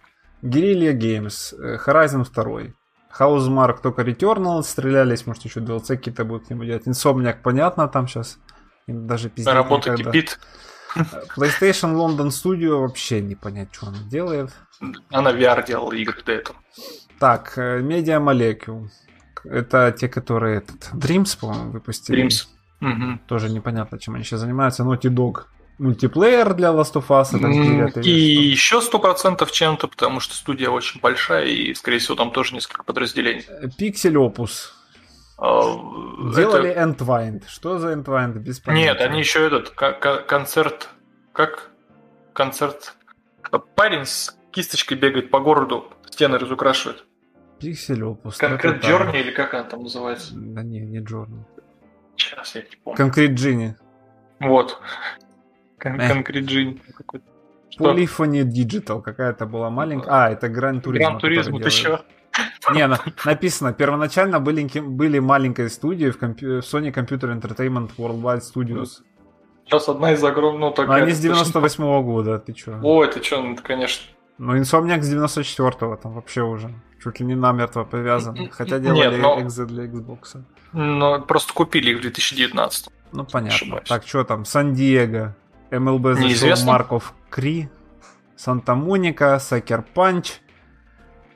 Guerrilla 0.42 0.94
Games, 0.94 1.56
э, 1.56 1.78
Horizon 1.86 2.26
2. 2.26 2.74
Housemark 3.18 3.82
только 3.82 4.04
Returnal 4.04 4.62
стрелялись, 4.62 5.26
может 5.26 5.44
еще 5.44 5.60
DLC 5.60 5.98
какие-то 5.98 6.26
будут 6.26 6.50
нему 6.50 6.64
делать. 6.66 6.88
Insomniac, 6.88 7.38
понятно, 7.42 7.88
там 7.88 8.08
сейчас 8.08 8.38
даже 8.88 9.30
пиздец 9.30 9.54
Работа 9.54 9.92
некогда. 9.92 10.12
кипит. 10.12 10.40
PlayStation 11.36 11.94
London 11.96 12.30
Studio 12.30 12.80
вообще 12.82 13.22
не 13.22 13.36
понять, 13.36 13.70
что 13.72 13.88
она 13.88 14.00
делает. 14.10 14.52
Она 15.12 15.32
VR 15.32 15.66
делала 15.66 15.94
игры 15.94 16.22
до 16.24 16.32
этого. 16.32 16.58
Так, 17.20 17.58
э, 17.58 17.82
Media 17.82 18.20
Molecule. 18.24 18.88
Это 19.44 19.92
те, 19.98 20.08
которые 20.08 20.58
этот, 20.60 20.92
Dreams, 20.94 21.38
по-моему, 21.40 21.72
выпустили. 21.72 22.26
Dreams. 22.26 22.48
Мгм. 22.80 23.20
Тоже 23.28 23.50
непонятно, 23.50 24.00
чем 24.00 24.16
они 24.16 24.24
сейчас 24.24 24.40
занимаются. 24.42 24.84
Naughty 24.84 25.10
Dog. 25.10 25.46
Мультиплеер 25.80 26.54
для 26.56 26.70
Last 26.70 26.94
of 26.94 27.08
Us. 27.10 27.36
это 27.38 28.00
И 28.02 28.10
еще 28.10 28.82
сто 28.82 28.98
процентов 29.00 29.52
чем-то, 29.52 29.88
потому 29.88 30.20
что 30.20 30.34
студия 30.36 30.70
очень 30.70 31.00
большая, 31.00 31.46
и, 31.46 31.74
скорее 31.76 32.00
всего, 32.00 32.16
там 32.16 32.32
тоже 32.32 32.56
несколько 32.56 32.84
подразделений. 32.84 33.46
Pixel 33.80 34.14
Opus. 34.14 34.72
А, 35.38 35.62
Делали 36.36 36.70
это- 36.72 36.82
Entwined. 36.90 37.44
Что 37.48 37.78
за 37.78 37.94
Entwined? 37.94 38.40
Без 38.40 38.60
понятия. 38.60 38.86
Нет, 38.94 39.02
они 39.02 39.20
еще 39.20 39.46
этот 39.46 39.70
ко- 39.70 39.94
ко- 39.94 40.22
концерт. 40.24 40.90
Как? 41.34 41.70
Концерт. 42.34 42.96
Парень 43.76 44.06
с 44.06 44.38
кисточкой 44.52 44.98
бегает 44.98 45.30
по 45.30 45.40
городу, 45.40 45.86
стены 46.10 46.38
разукрашивает. 46.38 47.06
Пиксель 47.60 48.04
Опус. 48.04 48.38
Конкрет 48.38 48.84
Джорни 48.84 49.20
или 49.20 49.32
как 49.32 49.54
она 49.54 49.64
там 49.64 49.84
называется? 49.84 50.34
Да 50.36 50.64
не, 50.64 50.80
не 50.80 51.00
Джорни. 51.00 51.44
Сейчас 52.16 52.56
я 52.56 52.62
не 52.62 52.76
помню. 52.84 52.98
Конкрет 52.98 53.32
Джинни. 53.32 53.76
Вот. 54.40 54.80
Кон-. 55.80 55.98
Конкрет 56.00 56.46
Джин 56.46 56.80
какой-то. 56.96 57.26
Что? 57.70 57.94
Polyphony 57.94 58.44
Digital 58.44 59.02
какая-то 59.02 59.46
была 59.46 59.70
маленькая. 59.70 60.10
А, 60.26 60.30
это 60.32 60.50
Гран 60.50 60.82
Туризмо. 60.82 61.10
Гран 61.10 61.20
Туризм 61.20 61.56
еще. 61.58 62.00
Не, 62.74 62.88
на- 62.88 63.00
написано, 63.26 63.74
первоначально 63.74 64.40
были, 64.40 64.68
были 64.80 65.20
маленькие 65.20 65.70
студии 65.70 66.10
в, 66.10 66.18
в 66.20 66.24
Sony 66.62 66.94
Computer 66.94 67.40
Entertainment 67.40 67.92
Worldwide 67.98 68.42
Studios. 68.42 69.02
Сейчас 69.66 69.90
одна 69.90 70.14
из 70.14 70.24
огромных. 70.24 70.60
Ну, 70.62 70.72
такая 70.72 71.04
они 71.04 71.12
с 71.12 71.20
достаточно- 71.20 71.62
98 71.62 72.04
года, 72.04 72.40
ты 72.40 72.54
чё? 72.54 72.80
О, 72.82 73.04
это 73.04 73.24
что, 73.24 73.42
ну, 73.42 73.54
это, 73.54 73.62
конечно. 73.64 74.04
Ну, 74.38 74.56
Insomniac 74.56 75.02
с 75.02 75.12
94-го 75.14 75.96
там 75.98 76.14
вообще 76.14 76.42
уже 76.44 76.74
чуть 77.04 77.20
ли 77.20 77.26
не 77.26 77.36
намертво 77.36 77.84
привязан. 77.84 78.50
Хотя 78.52 78.80
Нет, 78.80 78.84
делали 78.96 79.18
но- 79.18 79.42
экзы 79.42 79.66
для 79.66 79.86
Xbox. 79.86 80.44
Но 80.74 81.22
просто 81.22 81.54
купили 81.54 81.92
их 81.92 81.98
в 82.00 82.02
2019. 82.02 82.90
Ну, 83.14 83.24
понятно. 83.26 83.56
Ошибаюсь. 83.56 83.88
Так, 83.88 84.06
что 84.08 84.24
там? 84.24 84.46
Сан-Диего, 84.46 85.36
MLB 85.72 86.20
Неизвестно. 86.20 86.68
Марков 86.74 87.14
Кри, 87.30 87.70
Санта-Моника, 88.36 89.40
Сакер 89.40 89.82
Панч. 89.94 90.34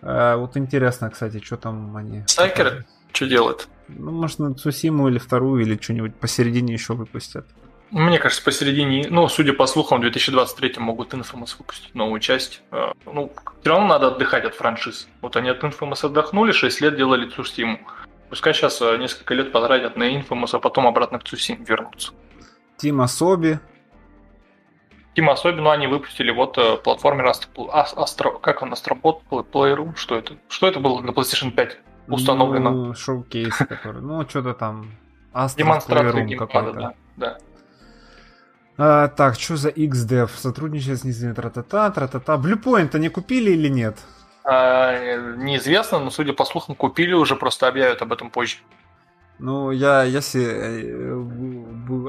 Э, 0.01 0.35
вот 0.35 0.57
интересно, 0.57 1.09
кстати, 1.09 1.39
что 1.43 1.57
там 1.57 1.95
они... 1.95 2.23
Сайкеры? 2.27 2.85
Что 3.13 3.27
делают? 3.27 3.67
Ну, 3.87 4.11
может, 4.11 4.39
на 4.39 4.53
Цусиму 4.53 5.09
или 5.09 5.17
вторую, 5.17 5.63
или 5.63 5.77
что-нибудь 5.79 6.15
посередине 6.15 6.73
еще 6.73 6.93
выпустят. 6.93 7.45
Мне 7.91 8.19
кажется, 8.19 8.43
посередине, 8.43 9.07
ну, 9.09 9.27
судя 9.27 9.51
по 9.53 9.67
слухам, 9.67 9.97
в 9.97 10.01
2023 10.01 10.75
могут 10.77 11.13
Infamous 11.13 11.55
выпустить 11.59 11.93
новую 11.93 12.19
часть. 12.21 12.61
Э, 12.71 12.93
Ну, 13.05 13.31
все 13.61 13.69
равно 13.69 13.87
надо 13.87 14.07
отдыхать 14.07 14.45
от 14.45 14.55
франшиз. 14.55 15.07
Вот 15.21 15.35
они 15.35 15.49
от 15.49 15.61
Infamous 15.63 16.05
отдохнули, 16.05 16.51
6 16.53 16.81
лет 16.81 16.95
делали 16.95 17.29
Цусиму. 17.29 17.79
Пускай 18.29 18.53
сейчас 18.53 18.79
несколько 18.79 19.33
лет 19.33 19.51
потратят 19.51 19.97
на 19.97 20.03
Infamous, 20.17 20.51
а 20.53 20.59
потом 20.59 20.87
обратно 20.87 21.19
к 21.19 21.25
Цусим 21.25 21.63
вернутся. 21.65 22.13
Тима 22.77 23.07
Соби. 23.07 23.59
Тим 25.13 25.29
особенно 25.29 25.73
они 25.73 25.87
выпустили 25.87 26.31
вот 26.31 26.57
э, 26.57 26.77
платформер. 26.77 27.27
Ас- 27.27 27.93
Астро... 27.97 28.31
Как 28.39 28.61
он, 28.61 28.73
Astrobot 28.73 29.21
Playroom? 29.29 29.95
Что 29.95 30.15
это? 30.15 30.35
Что 30.47 30.67
это 30.67 30.79
было 30.79 31.01
на 31.01 31.11
PlayStation 31.11 31.51
5? 31.51 31.77
Установлено. 32.07 32.71
Ну, 32.71 32.93
шоу-кейс, 32.93 33.55
который... 33.69 34.01
Ну, 34.01 34.27
что-то 34.27 34.53
там... 34.53 34.91
Astro's 35.33 35.57
Демонстрация 35.57 36.23
геймпада, 36.25 36.73
да. 36.73 36.93
да. 37.17 37.37
А, 38.77 39.07
так, 39.09 39.35
что 39.35 39.57
за 39.57 39.69
XDev? 39.69 40.29
Сотрудничает 40.35 40.99
с 40.99 41.03
низами 41.03 41.33
тра-та-та, 41.33 41.91
тра-та-та. 41.91 42.35
Bluepoint 42.35 42.95
они 42.95 43.09
купили 43.09 43.51
или 43.51 43.67
нет? 43.67 43.97
А, 44.43 45.35
неизвестно, 45.35 45.99
но, 45.99 46.09
судя 46.09 46.33
по 46.33 46.45
слухам, 46.45 46.75
купили 46.75 47.13
уже, 47.13 47.35
просто 47.35 47.67
объявят 47.67 48.01
об 48.01 48.11
этом 48.11 48.29
позже. 48.29 48.57
Ну, 49.39 49.71
я, 49.71 50.03
если 50.03 50.39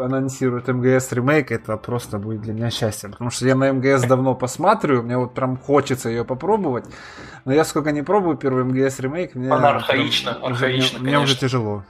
анонсируют 0.01 0.69
МГС 0.69 1.13
ремейк, 1.13 1.51
это 1.53 1.77
просто 1.77 2.19
будет 2.19 2.41
для 2.43 2.53
меня 2.53 2.71
счастье. 2.71 3.09
Потому 3.11 3.31
что 3.31 3.47
я 3.47 3.55
на 3.55 3.73
МГС 3.73 4.03
давно 4.05 4.35
посматриваю, 4.35 5.03
мне 5.03 5.17
вот 5.19 5.35
прям 5.35 5.57
хочется 5.57 6.09
ее 6.09 6.25
попробовать. 6.25 6.87
Но 7.45 7.53
я 7.53 7.65
сколько 7.65 7.93
не 7.93 8.03
пробую 8.03 8.37
первый 8.37 8.65
МГС 8.65 8.99
ремейк, 9.01 9.35
мне... 9.35 9.51
Она 9.51 9.71
архаична, 9.71 10.33
прям 10.35 10.45
уже- 10.53 10.55
архаична, 10.67 10.99
Мне, 11.01 11.09
мне 11.11 11.19
уже 11.21 11.37
тяжело. 11.39 11.85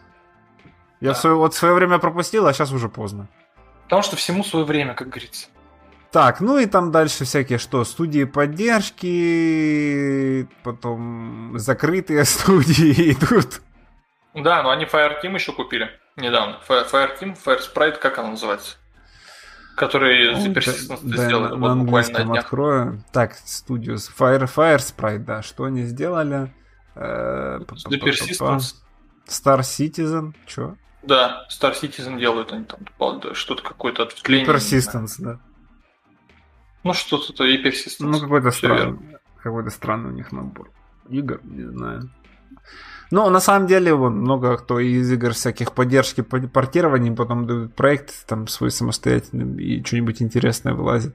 Я 1.01 1.11
Да. 1.11 1.15
свое, 1.15 1.37
вот 1.37 1.55
свое 1.55 1.75
время 1.75 1.99
пропустил, 1.99 2.47
а 2.47 2.53
сейчас 2.53 2.73
уже 2.73 2.89
поздно. 2.89 3.29
Потому 3.85 4.03
что 4.03 4.17
всему 4.17 4.45
свое 4.45 4.65
время, 4.65 4.95
как 4.95 5.09
говорится. 5.09 5.49
Так, 6.13 6.41
ну 6.41 6.59
и 6.59 6.67
там 6.67 6.93
дальше 6.93 7.25
всякие 7.25 7.59
что, 7.59 7.85
студии 7.85 8.25
поддержки, 9.17 10.47
потом 10.63 11.53
закрытые 11.59 12.25
студии 12.27 13.13
идут. 13.13 13.63
Да, 14.35 14.63
но 14.63 14.71
они 14.71 14.85
Fireteam 14.85 15.35
еще 15.35 15.53
купили 15.53 15.91
недавно. 16.17 16.59
Fire- 16.69 16.91
Fireteam, 16.91 17.37
Firesprite, 17.45 17.99
как 17.99 18.19
она 18.19 18.31
называется? 18.31 18.77
Который 19.77 20.33
Ну, 20.35 20.53
Persistence 20.53 21.01
да, 21.03 21.27
сделали 21.27 21.51
на, 21.53 21.57
вот 21.57 21.75
на 21.75 21.85
буквально 21.85 22.25
на 22.25 22.41
открою. 22.41 23.05
Так, 23.13 23.33
Studios. 23.33 24.11
Fire, 24.17 24.43
Fire 24.45 24.77
Sprite, 24.79 25.25
да. 25.25 25.43
Что 25.43 25.65
они 25.65 25.85
сделали? 25.85 26.53
Э, 26.95 27.59
The 27.61 27.65
па-па-па-па-па. 27.65 28.07
Persistence. 28.09 28.75
Star 29.27 29.61
Citizen. 29.61 30.35
Чё? 30.47 30.77
Да, 31.03 31.47
Star 31.51 31.73
Citizen 31.81 32.19
делают 32.19 32.53
они 32.53 32.65
там 32.65 32.81
да, 33.21 33.35
что-то 33.35 33.63
какое-то 33.63 34.03
ответвление. 34.03 34.47
Persistence, 34.47 35.15
да. 35.19 35.41
Ну 36.85 36.93
что-то 36.93 37.45
и 37.45 37.63
Persistence. 37.63 37.97
Ну, 38.01 38.21
какой-то 38.21 38.51
странный. 38.51 39.19
Какой-то 39.43 39.71
странный 39.71 40.11
у 40.11 40.13
них 40.15 40.31
набор 40.33 40.71
игр, 41.09 41.41
не 41.45 41.65
знаю. 41.65 42.11
Ну, 43.13 43.29
на 43.29 43.41
самом 43.41 43.67
деле, 43.67 43.93
вон, 43.95 44.15
много 44.21 44.57
кто 44.57 44.79
из 44.81 45.13
игр 45.13 45.33
всяких 45.35 45.73
поддержки 45.75 46.23
по- 46.23 46.41
портирований 46.49 47.13
потом 47.15 47.47
дают 47.47 47.75
проект 47.77 48.27
там 48.27 48.49
свой 48.49 48.71
самостоятельный 48.71 49.63
и 49.63 49.85
что-нибудь 49.85 50.23
интересное 50.23 50.73
вылазит. 50.73 51.15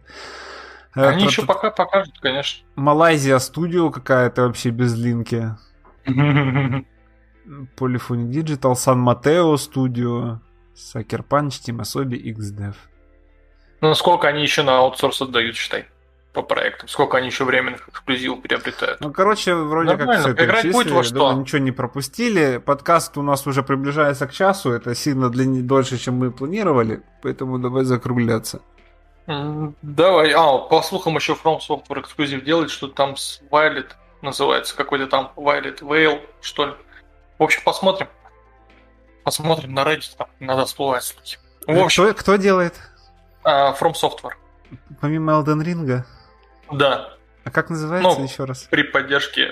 Э, 0.95 1.07
Они 1.07 1.23
про- 1.23 1.29
еще 1.31 1.45
пока 1.45 1.71
покажут, 1.71 2.13
конечно. 2.21 2.63
Малайзия 2.75 3.39
студио 3.39 3.89
какая-то 3.89 4.43
вообще 4.43 4.69
без 4.69 4.95
линки. 4.95 5.55
Polyphony 7.77 8.29
Digital, 8.29 8.73
San 8.73 8.97
Mateo 9.03 9.55
Studio, 9.55 10.39
Sucker 10.75 11.23
Punch, 11.27 11.61
Team 11.65 11.79
Asobi, 11.79 12.21
XDev. 12.35 12.75
Ну, 13.81 13.93
сколько 13.95 14.27
они 14.27 14.41
еще 14.43 14.63
на 14.63 14.77
аутсорс 14.79 15.21
отдают, 15.21 15.55
считай. 15.55 15.85
По 16.38 16.43
проектам. 16.43 16.88
Сколько 16.88 17.17
они 17.17 17.27
еще 17.27 17.45
временных 17.45 17.89
эксклюзивов 17.89 18.41
приобретают. 18.43 18.99
Ну, 19.01 19.11
короче, 19.11 19.55
вроде 19.55 19.95
Нормально. 19.95 20.23
как 20.23 20.35
все 20.35 20.45
Играть 20.45 20.71
будет 20.71 20.91
во 20.91 21.03
что. 21.03 21.15
думаю, 21.15 21.38
ничего 21.39 21.57
не 21.57 21.71
пропустили. 21.71 22.57
Подкаст 22.63 23.17
у 23.17 23.23
нас 23.23 23.47
уже 23.47 23.63
приближается 23.63 24.27
к 24.27 24.31
часу, 24.33 24.71
это 24.71 24.93
сильно 24.93 25.29
длиннее, 25.31 25.63
дольше, 25.63 25.97
чем 25.97 26.15
мы 26.19 26.31
планировали, 26.31 27.01
поэтому 27.23 27.57
давай 27.57 27.85
закругляться. 27.85 28.61
Давай, 29.25 30.31
а, 30.31 30.59
по 30.59 30.81
слухам 30.83 31.15
еще 31.15 31.33
From 31.33 31.57
Software 31.59 32.01
эксклюзив 32.01 32.43
делает, 32.43 32.69
что 32.69 32.88
там 32.88 33.17
с 33.17 33.41
Violet 33.49 33.88
называется, 34.21 34.75
какой-то 34.77 35.07
там 35.07 35.31
Violet 35.35 35.79
Veil, 35.81 36.21
что 36.41 36.67
ли. 36.67 36.73
В 37.39 37.43
общем, 37.43 37.61
посмотрим. 37.65 38.07
Посмотрим 39.23 39.73
на 39.73 39.81
Reddit, 39.81 40.15
там 40.17 40.27
иногда 40.39 40.65
всплывают 40.65 41.03
слухи. 41.03 41.38
В 41.65 41.79
общем, 41.83 42.03
кто, 42.05 42.13
кто 42.13 42.35
делает? 42.35 42.75
а, 43.43 43.73
From 43.73 43.93
Software. 43.93 44.33
Помимо 45.01 45.31
Elden 45.33 45.63
Ring? 45.63 46.03
Да, 46.72 47.13
А 47.43 47.49
как 47.51 47.70
называется 47.70 48.18
Ну, 48.20 48.26
еще 48.26 48.43
раз? 48.43 48.63
при 48.70 48.84
поддержке 48.84 49.43
э, 49.43 49.51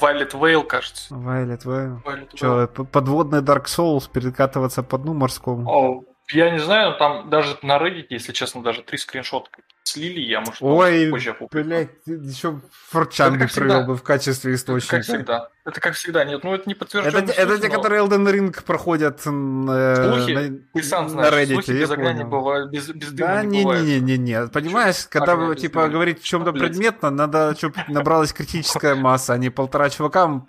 Violet 0.00 0.30
Veil, 0.32 0.62
кажется. 0.64 1.12
Violet 1.14 1.64
Veil. 1.64 2.02
Violet. 2.04 2.28
Че, 2.34 2.68
п- 2.68 2.84
подводный 2.84 3.40
Dark 3.40 3.64
Souls 3.64 4.08
перекатываться 4.10 4.82
по 4.82 4.98
дну 4.98 5.14
морскому? 5.14 5.68
О, 5.68 6.04
я 6.32 6.50
не 6.50 6.58
знаю, 6.58 6.92
но 6.92 6.96
там 6.96 7.30
даже 7.30 7.56
на 7.62 7.76
Reddit, 7.78 8.06
если 8.10 8.32
честно, 8.32 8.62
даже 8.62 8.82
три 8.82 8.98
скриншота 8.98 9.50
слили, 9.84 10.20
я, 10.20 10.40
может, 10.40 10.56
Ой, 10.60 11.08
позже 11.10 11.30
опубликую. 11.30 11.64
Блять, 11.64 11.90
еще 12.06 12.60
форчан 12.88 13.40
Это 13.40 13.82
бы 13.86 13.96
в 13.96 14.02
качестве 14.02 14.52
Это 14.54 14.60
источника. 14.62 14.96
как 14.96 15.04
всегда. 15.04 15.48
Это 15.66 15.80
как 15.80 15.94
всегда. 15.94 16.24
Нет, 16.24 16.42
ну 16.42 16.54
это 16.54 16.64
не 16.66 16.72
Это, 16.72 16.80
подтверждено. 16.84 17.26
те- 17.26 17.32
это 17.32 17.58
те, 17.58 17.68
которые 17.68 18.02
Elden 18.02 18.26
Ring 18.32 18.64
проходят 18.64 19.26
м, 19.26 19.68
э, 19.70 19.96
Слухи? 20.16 20.30
на, 20.32 20.58
Ты 20.74 20.82
сам 20.82 21.04
на 21.04 21.08
знаешь, 21.10 21.34
Reddit, 21.34 21.52
слухи 21.52 21.70
без 21.72 21.90
огня 21.90 22.12
не 22.12 22.18
понял. 22.20 22.30
бывают, 22.30 22.70
без, 22.70 22.88
без 22.88 23.12
дыма 23.12 23.28
Да, 23.28 23.42
не 23.44 23.62
бывает. 23.62 23.84
не-не-не-не, 23.84 24.46
понимаешь, 24.48 25.06
когда 25.08 25.32
Огня 25.34 25.54
типа, 25.54 25.80
дыма. 25.82 25.92
говорить 25.92 26.20
в 26.20 26.24
чем-то 26.24 26.52
Блядь. 26.52 26.68
предметно, 26.70 27.10
надо, 27.10 27.54
чтобы 27.56 27.76
набралась 27.88 28.32
критическая 28.32 28.94
масса, 28.94 29.34
а 29.34 29.38
не 29.38 29.50
полтора 29.50 29.90
чувака 29.90 30.44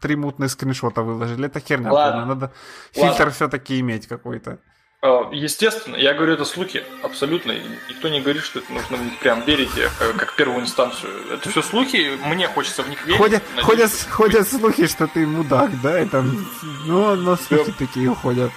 три 0.00 0.16
мутных 0.16 0.50
скриншота 0.50 1.02
выложили. 1.02 1.46
Это 1.46 1.60
херня 1.60 1.92
Ладно. 1.92 2.26
надо 2.26 2.52
фильтр 2.92 3.30
все-таки 3.30 3.78
иметь 3.80 4.06
какой-то. 4.06 4.58
Э, 5.00 5.22
Естественно, 5.30 5.94
я 5.96 6.12
говорю, 6.14 6.32
это 6.34 6.44
слухи, 6.44 6.84
абсолютно. 7.02 7.52
Никто 7.88 8.08
не 8.08 8.20
говорит, 8.20 8.42
что 8.42 8.58
это 8.58 8.72
нужно 8.72 8.98
прям 9.20 9.42
верить 9.42 9.70
э, 9.76 9.88
как, 10.16 10.34
первую 10.34 10.62
инстанцию. 10.62 11.34
Это 11.34 11.48
все 11.50 11.62
слухи, 11.62 12.18
мне 12.24 12.48
хочется 12.48 12.82
в 12.82 12.88
них 12.88 13.04
верить. 13.06 13.18
Ходят, 13.18 13.42
ходят, 13.62 13.90
ходят 14.10 14.48
слухи, 14.48 14.86
что 14.88 15.06
ты 15.06 15.24
мудак, 15.26 15.80
да, 15.80 16.00
и 16.02 16.06
там, 16.06 16.46
ну, 16.84 17.14
но 17.14 17.36
слухи 17.36 17.72
такие 17.78 18.12
ходят, 18.14 18.50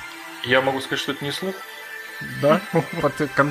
Я 0.44 0.62
могу 0.62 0.82
сказать, 0.82 1.00
что 1.00 1.12
это 1.12 1.24
не 1.24 1.32
слух. 1.32 1.54
да? 2.42 2.60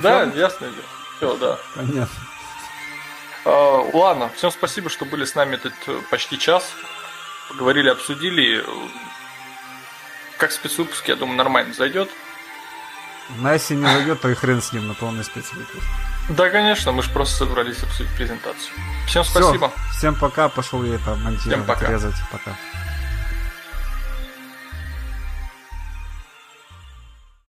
Да, 0.03 0.23
ясно. 0.35 0.69
Все, 1.17 1.37
да. 1.37 1.59
Понятно. 1.77 2.09
Э, 3.45 3.91
Ладно, 3.93 4.31
всем 4.35 4.51
спасибо, 4.51 4.91
что 4.91 5.05
были 5.05 5.25
с 5.25 5.37
нами 5.37 5.55
этот 5.55 5.75
э, 5.87 6.01
почти 6.11 6.39
час. 6.39 6.73
Поговорили, 7.51 7.89
обсудили. 7.89 8.65
Как 10.39 10.51
спецвыпуск, 10.53 11.07
я 11.09 11.17
думаю, 11.17 11.37
нормально 11.37 11.73
зайдет. 11.75 12.11
На 13.39 13.53
если 13.55 13.75
не 13.75 13.85
зайдет, 13.87 14.21
то 14.21 14.29
и 14.29 14.35
хрен 14.35 14.61
с 14.61 14.73
ним 14.73 14.89
на 14.89 14.95
полный 14.95 15.25
спецвыпуск. 15.25 15.85
Да, 16.29 16.49
конечно, 16.51 16.93
мы 16.93 17.03
же 17.03 17.11
просто 17.11 17.39
собрались 17.39 17.83
обсудить 17.83 18.15
презентацию. 18.17 18.73
Всем 19.07 19.25
спасибо. 19.25 19.73
всем 19.93 20.15
пока, 20.15 20.49
пошел 20.49 20.85
я 20.85 20.95
это 20.97 21.17
монтировать, 21.17 21.41
Всем 21.41 21.65
пока. 21.65 21.89
резать, 21.91 22.15
пока. 22.31 22.57